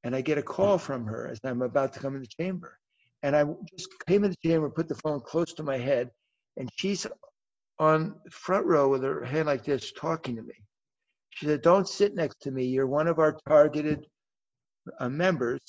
and 0.04 0.16
I 0.16 0.22
get 0.22 0.38
a 0.38 0.44
call 0.44 0.78
from 0.78 1.06
her 1.06 1.28
as 1.28 1.40
I'm 1.44 1.62
about 1.62 1.94
to 1.94 2.00
come 2.00 2.16
in 2.16 2.22
the 2.22 2.28
chamber. 2.28 2.78
And 3.24 3.36
I 3.36 3.46
just 3.76 3.90
came 4.08 4.24
in 4.24 4.32
the 4.32 4.50
chamber, 4.50 4.70
put 4.70 4.90
the 4.90 4.96
phone 4.96 5.22
close 5.22 5.54
to 5.54 5.64
my 5.64 5.78
head, 5.78 6.10
and 6.58 6.70
she's 6.76 7.08
on 7.80 8.16
front 8.30 8.66
row 8.66 8.90
with 8.90 9.04
her 9.04 9.24
hand 9.24 9.48
like 9.48 9.64
this, 9.64 9.92
talking 9.94 10.36
to 10.36 10.42
me. 10.42 10.56
She 11.36 11.46
said, 11.48 11.62
"Don't 11.62 11.88
sit 11.88 12.16
next 12.16 12.42
to 12.42 12.52
me. 12.52 12.66
You're 12.66 12.88
one 12.88 13.08
of 13.08 13.20
our 13.20 13.38
targeted 13.48 14.06
uh, 15.00 15.10
members. 15.10 15.62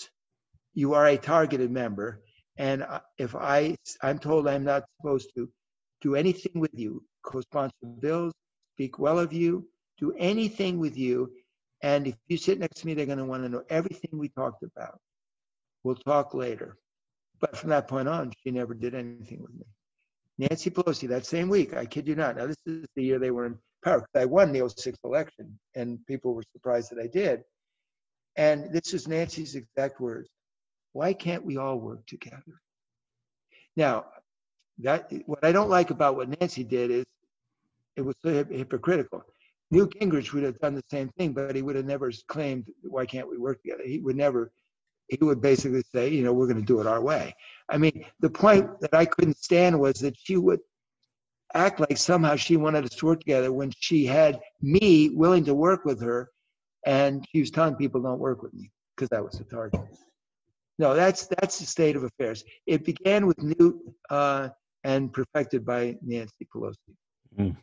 You 0.75 0.95
are 0.95 1.07
a 1.07 1.17
targeted 1.17 1.71
member, 1.71 2.21
and 2.57 2.85
if 3.19 3.35
I, 3.35 3.77
I'm 4.03 4.19
told 4.19 4.49
I'm 4.49 4.65
not 4.65 4.85
supposed 4.97 5.31
to 5.37 5.49
do 6.01 6.15
anything 6.15 6.61
with 6.61 6.75
you, 6.75 7.03
co-sponsor 7.23 7.87
bills, 8.01 8.33
speak 8.75 8.99
well 8.99 9.19
of 9.19 9.33
you, 9.33 9.67
do 9.99 10.13
anything 10.19 10.79
with 10.79 10.99
you. 10.99 11.33
And 11.83 12.07
if 12.09 12.17
you 12.29 12.37
sit 12.37 12.59
next 12.59 12.81
to 12.81 12.87
me, 12.87 12.95
they're 12.95 13.07
going 13.07 13.19
to 13.19 13.25
want 13.25 13.43
to 13.45 13.49
know 13.49 13.63
everything 13.69 14.19
we 14.19 14.29
talked 14.29 14.63
about. 14.63 14.99
We'll 15.83 15.97
talk 15.97 16.35
later." 16.35 16.77
But 17.41 17.57
from 17.57 17.71
that 17.71 17.89
point 17.89 18.09
on, 18.09 18.33
she 18.43 18.51
never 18.51 18.75
did 18.75 18.95
anything 18.95 19.43
with 19.43 19.55
me. 19.55 19.67
Nancy 20.39 20.71
Pelosi, 20.71 21.09
that 21.09 21.27
same 21.27 21.49
week, 21.49 21.75
I 21.75 21.85
kid 21.85 22.09
you 22.09 22.15
not. 22.17 22.37
Now, 22.37 22.47
this 22.47 22.57
is 22.67 22.87
the 22.97 23.03
year 23.03 23.19
they 23.19 23.31
were 23.31 23.47
in 23.47 23.59
power. 23.85 24.07
I 24.15 24.25
won 24.25 24.53
the 24.53 24.69
06 24.69 24.99
election, 25.05 25.59
and 25.75 26.05
people 26.07 26.35
were 26.35 26.45
surprised 26.53 26.91
that 26.91 27.03
I 27.03 27.07
did. 27.07 27.43
And 28.37 28.73
this 28.73 28.95
is 28.95 29.07
Nancy's 29.07 29.55
exact 29.55 30.01
words 30.01 30.29
Why 30.93 31.13
can't 31.13 31.45
we 31.45 31.57
all 31.57 31.79
work 31.79 32.05
together? 32.07 32.61
Now, 33.77 34.07
that 34.79 35.13
what 35.27 35.45
I 35.45 35.53
don't 35.53 35.71
like 35.71 35.91
about 35.91 36.17
what 36.17 36.41
Nancy 36.41 36.65
did 36.65 36.91
is 36.91 37.05
it 37.97 38.03
was 38.03 38.17
so 38.25 38.45
hypocritical. 38.45 39.23
Newt 39.71 39.95
Gingrich 40.01 40.33
would 40.33 40.43
have 40.43 40.59
done 40.59 40.75
the 40.75 40.85
same 40.91 41.09
thing, 41.17 41.33
but 41.33 41.55
he 41.55 41.63
would 41.63 41.77
have 41.77 41.85
never 41.85 42.11
claimed, 42.27 42.67
"Why 42.83 43.07
can't 43.07 43.31
we 43.31 43.39
work 43.39 43.63
together?" 43.63 43.85
He 43.85 43.99
would 44.01 44.17
never 44.17 44.53
he 45.09 45.19
would 45.21 45.41
basically 45.41 45.83
say, 45.95 46.09
you 46.09 46.25
know, 46.25 46.33
we're 46.33 46.47
going 46.47 46.61
to 46.61 46.63
do 46.63 46.81
it 46.81 46.87
our 46.87 47.03
way. 47.03 47.35
I 47.69 47.79
mean, 47.79 48.05
the 48.21 48.31
point 48.31 48.81
that 48.81 48.95
I 48.95 49.05
couldn't 49.05 49.37
stand 49.37 49.79
was 49.79 50.01
that 50.01 50.17
she 50.17 50.37
would 50.37 50.61
act 51.55 51.81
like 51.81 51.97
somehow 51.97 52.37
she 52.37 52.57
wanted 52.57 52.85
us 52.85 52.97
to 52.97 53.07
work 53.07 53.21
together 53.21 53.53
when 53.53 53.73
she 53.79 54.05
had 54.05 54.41
me 54.61 55.11
willing 55.11 55.45
to 55.45 55.55
work 55.55 55.85
with 55.85 56.03
her, 56.03 56.31
and 56.87 57.25
she 57.31 57.41
was 57.41 57.51
telling 57.51 57.77
people 57.77 58.03
don't 58.03 58.19
work 58.19 58.43
with 58.43 58.53
me 58.55 58.71
because 58.97 59.17
I 59.17 59.21
was 59.21 59.39
the 59.39 59.45
target. 59.45 59.81
No, 60.79 60.95
that's 60.95 61.27
that's 61.27 61.59
the 61.59 61.67
state 61.67 61.97
of 61.97 62.05
affairs. 62.05 62.45
It 62.67 62.85
began 62.85 63.27
with 63.27 63.41
Newt 63.41 63.77
uh, 64.11 64.49
and 64.83 65.13
perfected 65.13 65.65
by 65.65 65.97
Nancy 66.03 66.47
Pelosi. 66.55 66.75
Mm. 67.39 67.57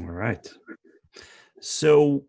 All 0.00 0.06
right. 0.06 0.52
So 1.60 2.24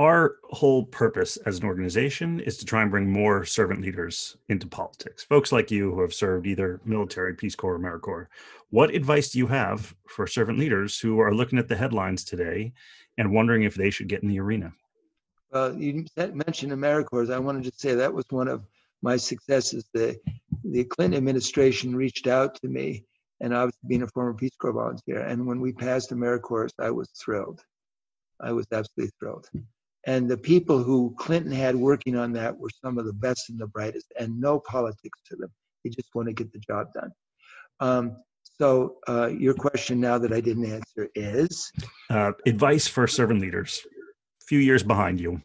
our 0.00 0.36
whole 0.44 0.84
purpose 0.84 1.36
as 1.44 1.58
an 1.58 1.66
organization 1.66 2.40
is 2.40 2.56
to 2.56 2.64
try 2.64 2.80
and 2.80 2.90
bring 2.90 3.12
more 3.12 3.44
servant 3.44 3.82
leaders 3.82 4.38
into 4.48 4.66
politics. 4.66 5.24
Folks 5.24 5.52
like 5.52 5.70
you 5.70 5.92
who 5.92 6.00
have 6.00 6.14
served 6.14 6.46
either 6.46 6.80
military 6.86 7.34
peace 7.34 7.54
corps 7.54 7.74
or 7.74 7.78
americorps 7.78 8.28
what 8.70 8.94
advice 8.94 9.30
do 9.30 9.38
you 9.38 9.48
have 9.48 9.94
for 10.08 10.26
servant 10.26 10.58
leaders 10.58 10.98
who 10.98 11.18
are 11.18 11.34
looking 11.34 11.58
at 11.58 11.68
the 11.68 11.76
headlines 11.76 12.24
today 12.24 12.72
and 13.18 13.32
wondering 13.32 13.64
if 13.64 13.74
they 13.74 13.90
should 13.90 14.08
get 14.08 14.22
in 14.22 14.28
the 14.28 14.40
arena? 14.40 14.72
Well 15.52 15.74
you 15.74 16.06
mentioned 16.16 16.72
americorps. 16.72 17.30
I 17.30 17.38
wanted 17.38 17.64
to 17.64 17.72
say 17.76 17.94
that 17.94 18.14
was 18.14 18.24
one 18.30 18.48
of 18.48 18.64
my 19.02 19.16
successes. 19.16 19.84
The 19.92 20.18
the 20.64 20.84
clinton 20.84 21.18
administration 21.18 21.94
reached 21.94 22.26
out 22.26 22.54
to 22.62 22.68
me 22.68 23.04
and 23.40 23.54
i 23.54 23.64
was 23.64 23.74
being 23.86 24.02
a 24.02 24.06
former 24.08 24.32
peace 24.32 24.56
corps 24.58 24.72
volunteer. 24.72 25.20
And 25.20 25.46
when 25.46 25.60
we 25.60 25.72
passed 25.72 26.10
americorps 26.10 26.72
i 26.78 26.90
was 26.90 27.10
thrilled. 27.10 27.60
I 28.40 28.52
was 28.52 28.66
absolutely 28.72 29.12
thrilled 29.18 29.50
and 30.06 30.28
the 30.28 30.36
people 30.36 30.82
who 30.82 31.14
Clinton 31.18 31.52
had 31.52 31.76
working 31.76 32.16
on 32.16 32.32
that 32.32 32.56
were 32.56 32.70
some 32.82 32.98
of 32.98 33.04
the 33.04 33.12
best 33.12 33.50
and 33.50 33.58
the 33.58 33.66
brightest, 33.66 34.12
and 34.18 34.40
no 34.40 34.58
politics 34.60 35.20
to 35.26 35.36
them. 35.36 35.50
They 35.84 35.90
just 35.90 36.14
want 36.14 36.28
to 36.28 36.34
get 36.34 36.52
the 36.52 36.58
job 36.58 36.92
done. 36.94 37.10
Um, 37.80 38.16
so, 38.42 38.96
uh, 39.08 39.28
your 39.28 39.54
question 39.54 40.00
now 40.00 40.18
that 40.18 40.32
I 40.32 40.40
didn't 40.40 40.66
answer 40.66 41.08
is 41.14 41.70
uh, 42.10 42.32
advice 42.46 42.86
for 42.86 43.06
servant 43.06 43.40
leaders. 43.40 43.80
A 44.42 44.44
few 44.46 44.58
years 44.58 44.82
behind 44.82 45.20
you, 45.20 45.40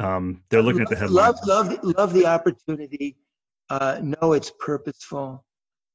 um, 0.00 0.42
they're 0.50 0.62
looking 0.62 0.82
at 0.82 0.88
the 0.88 0.96
headlines. 0.96 1.38
Love, 1.46 1.68
love, 1.68 1.78
love 1.96 2.12
the 2.12 2.26
opportunity. 2.26 3.16
Uh, 3.70 4.00
know 4.02 4.32
it's 4.32 4.52
purposeful. 4.58 5.44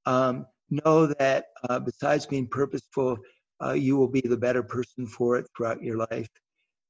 Um, 0.05 0.45
know 0.69 1.07
that 1.07 1.45
uh, 1.69 1.79
besides 1.79 2.25
being 2.25 2.47
purposeful, 2.47 3.17
uh, 3.63 3.73
you 3.73 3.97
will 3.97 4.07
be 4.07 4.21
the 4.21 4.37
better 4.37 4.63
person 4.63 5.05
for 5.05 5.37
it 5.37 5.45
throughout 5.55 5.81
your 5.81 5.97
life 5.97 6.27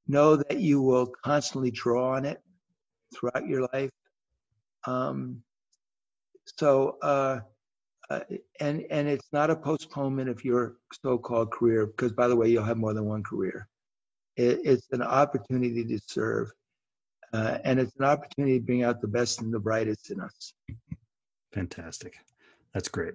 know 0.06 0.36
that 0.36 0.58
you 0.58 0.82
will 0.82 1.06
constantly 1.24 1.70
draw 1.70 2.14
on 2.16 2.24
it 2.24 2.40
throughout 3.14 3.46
your 3.46 3.68
life. 3.72 3.90
Um, 4.86 5.42
so, 6.58 6.98
uh, 7.02 7.40
uh, 8.10 8.20
and 8.60 8.84
and 8.90 9.08
it's 9.08 9.28
not 9.32 9.50
a 9.50 9.56
postponement 9.56 10.28
of 10.28 10.44
your 10.44 10.76
so-called 11.02 11.50
career, 11.50 11.86
because 11.86 12.12
by 12.12 12.28
the 12.28 12.36
way, 12.36 12.48
you'll 12.48 12.64
have 12.64 12.76
more 12.76 12.94
than 12.94 13.06
one 13.06 13.22
career. 13.22 13.68
It, 14.36 14.60
it's 14.64 14.88
an 14.92 15.02
opportunity 15.02 15.84
to 15.84 15.98
serve, 16.06 16.50
uh, 17.32 17.58
and 17.64 17.78
it's 17.78 17.94
an 17.98 18.04
opportunity 18.04 18.58
to 18.58 18.64
bring 18.64 18.82
out 18.82 19.00
the 19.00 19.08
best 19.08 19.40
and 19.40 19.54
the 19.54 19.60
brightest 19.60 20.10
in 20.10 20.20
us. 20.20 20.54
Fantastic. 21.52 22.16
That's 22.74 22.88
great. 22.88 23.14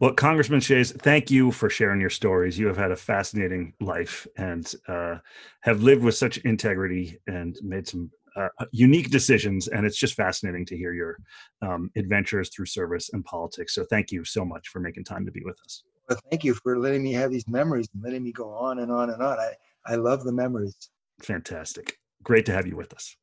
Well, 0.00 0.12
Congressman 0.12 0.60
Shays, 0.60 0.92
thank 0.92 1.30
you 1.30 1.50
for 1.50 1.70
sharing 1.70 2.00
your 2.00 2.10
stories. 2.10 2.58
You 2.58 2.66
have 2.66 2.76
had 2.76 2.90
a 2.90 2.96
fascinating 2.96 3.72
life 3.80 4.26
and 4.36 4.70
uh, 4.86 5.16
have 5.62 5.82
lived 5.82 6.02
with 6.02 6.14
such 6.14 6.38
integrity 6.38 7.18
and 7.26 7.56
made 7.62 7.88
some 7.88 8.10
uh, 8.36 8.48
unique 8.70 9.10
decisions. 9.10 9.68
And 9.68 9.86
it's 9.86 9.96
just 9.96 10.14
fascinating 10.14 10.66
to 10.66 10.76
hear 10.76 10.92
your 10.92 11.18
um, 11.62 11.90
adventures 11.96 12.50
through 12.50 12.66
service 12.66 13.10
and 13.12 13.24
politics. 13.24 13.74
So 13.74 13.84
thank 13.84 14.12
you 14.12 14.24
so 14.24 14.44
much 14.44 14.68
for 14.68 14.80
making 14.80 15.04
time 15.04 15.24
to 15.24 15.32
be 15.32 15.42
with 15.44 15.58
us. 15.64 15.84
Well, 16.08 16.20
thank 16.30 16.44
you 16.44 16.54
for 16.54 16.78
letting 16.78 17.02
me 17.02 17.12
have 17.14 17.30
these 17.30 17.48
memories 17.48 17.88
and 17.94 18.02
letting 18.02 18.22
me 18.22 18.32
go 18.32 18.50
on 18.50 18.78
and 18.78 18.92
on 18.92 19.10
and 19.10 19.22
on. 19.22 19.38
I, 19.38 19.52
I 19.86 19.94
love 19.96 20.24
the 20.24 20.32
memories. 20.32 20.76
Fantastic. 21.22 21.98
Great 22.22 22.46
to 22.46 22.52
have 22.52 22.66
you 22.66 22.76
with 22.76 22.92
us. 22.92 23.16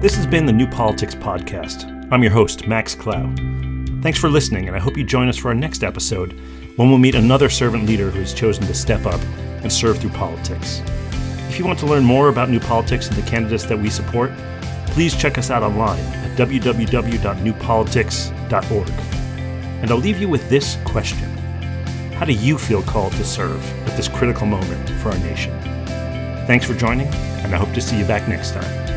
This 0.00 0.14
has 0.14 0.26
been 0.28 0.46
the 0.46 0.52
New 0.52 0.68
Politics 0.68 1.16
Podcast. 1.16 1.90
I'm 2.12 2.22
your 2.22 2.30
host, 2.30 2.68
Max 2.68 2.94
Clow. 2.94 3.34
Thanks 4.00 4.16
for 4.16 4.30
listening, 4.30 4.68
and 4.68 4.76
I 4.76 4.78
hope 4.78 4.96
you 4.96 5.02
join 5.02 5.28
us 5.28 5.36
for 5.36 5.48
our 5.48 5.56
next 5.56 5.82
episode 5.82 6.38
when 6.76 6.88
we'll 6.88 6.98
meet 6.98 7.16
another 7.16 7.50
servant 7.50 7.84
leader 7.84 8.08
who 8.08 8.20
has 8.20 8.32
chosen 8.32 8.64
to 8.68 8.74
step 8.74 9.06
up 9.06 9.20
and 9.60 9.72
serve 9.72 9.98
through 9.98 10.10
politics. 10.10 10.82
If 11.48 11.58
you 11.58 11.64
want 11.64 11.80
to 11.80 11.86
learn 11.86 12.04
more 12.04 12.28
about 12.28 12.48
New 12.48 12.60
Politics 12.60 13.08
and 13.08 13.16
the 13.16 13.28
candidates 13.28 13.64
that 13.64 13.76
we 13.76 13.90
support, 13.90 14.30
please 14.86 15.16
check 15.16 15.36
us 15.36 15.50
out 15.50 15.64
online 15.64 15.98
at 15.98 16.38
www.newpolitics.org. 16.38 18.90
And 19.82 19.90
I'll 19.90 19.96
leave 19.96 20.20
you 20.20 20.28
with 20.28 20.48
this 20.48 20.78
question 20.84 21.28
How 22.12 22.24
do 22.24 22.34
you 22.34 22.56
feel 22.56 22.82
called 22.82 23.14
to 23.14 23.24
serve 23.24 23.68
at 23.88 23.96
this 23.96 24.06
critical 24.06 24.46
moment 24.46 24.90
for 25.02 25.08
our 25.08 25.18
nation? 25.18 25.60
Thanks 26.46 26.64
for 26.64 26.74
joining, 26.74 27.08
and 27.08 27.52
I 27.52 27.58
hope 27.58 27.74
to 27.74 27.80
see 27.80 27.98
you 27.98 28.04
back 28.04 28.28
next 28.28 28.52
time. 28.52 28.87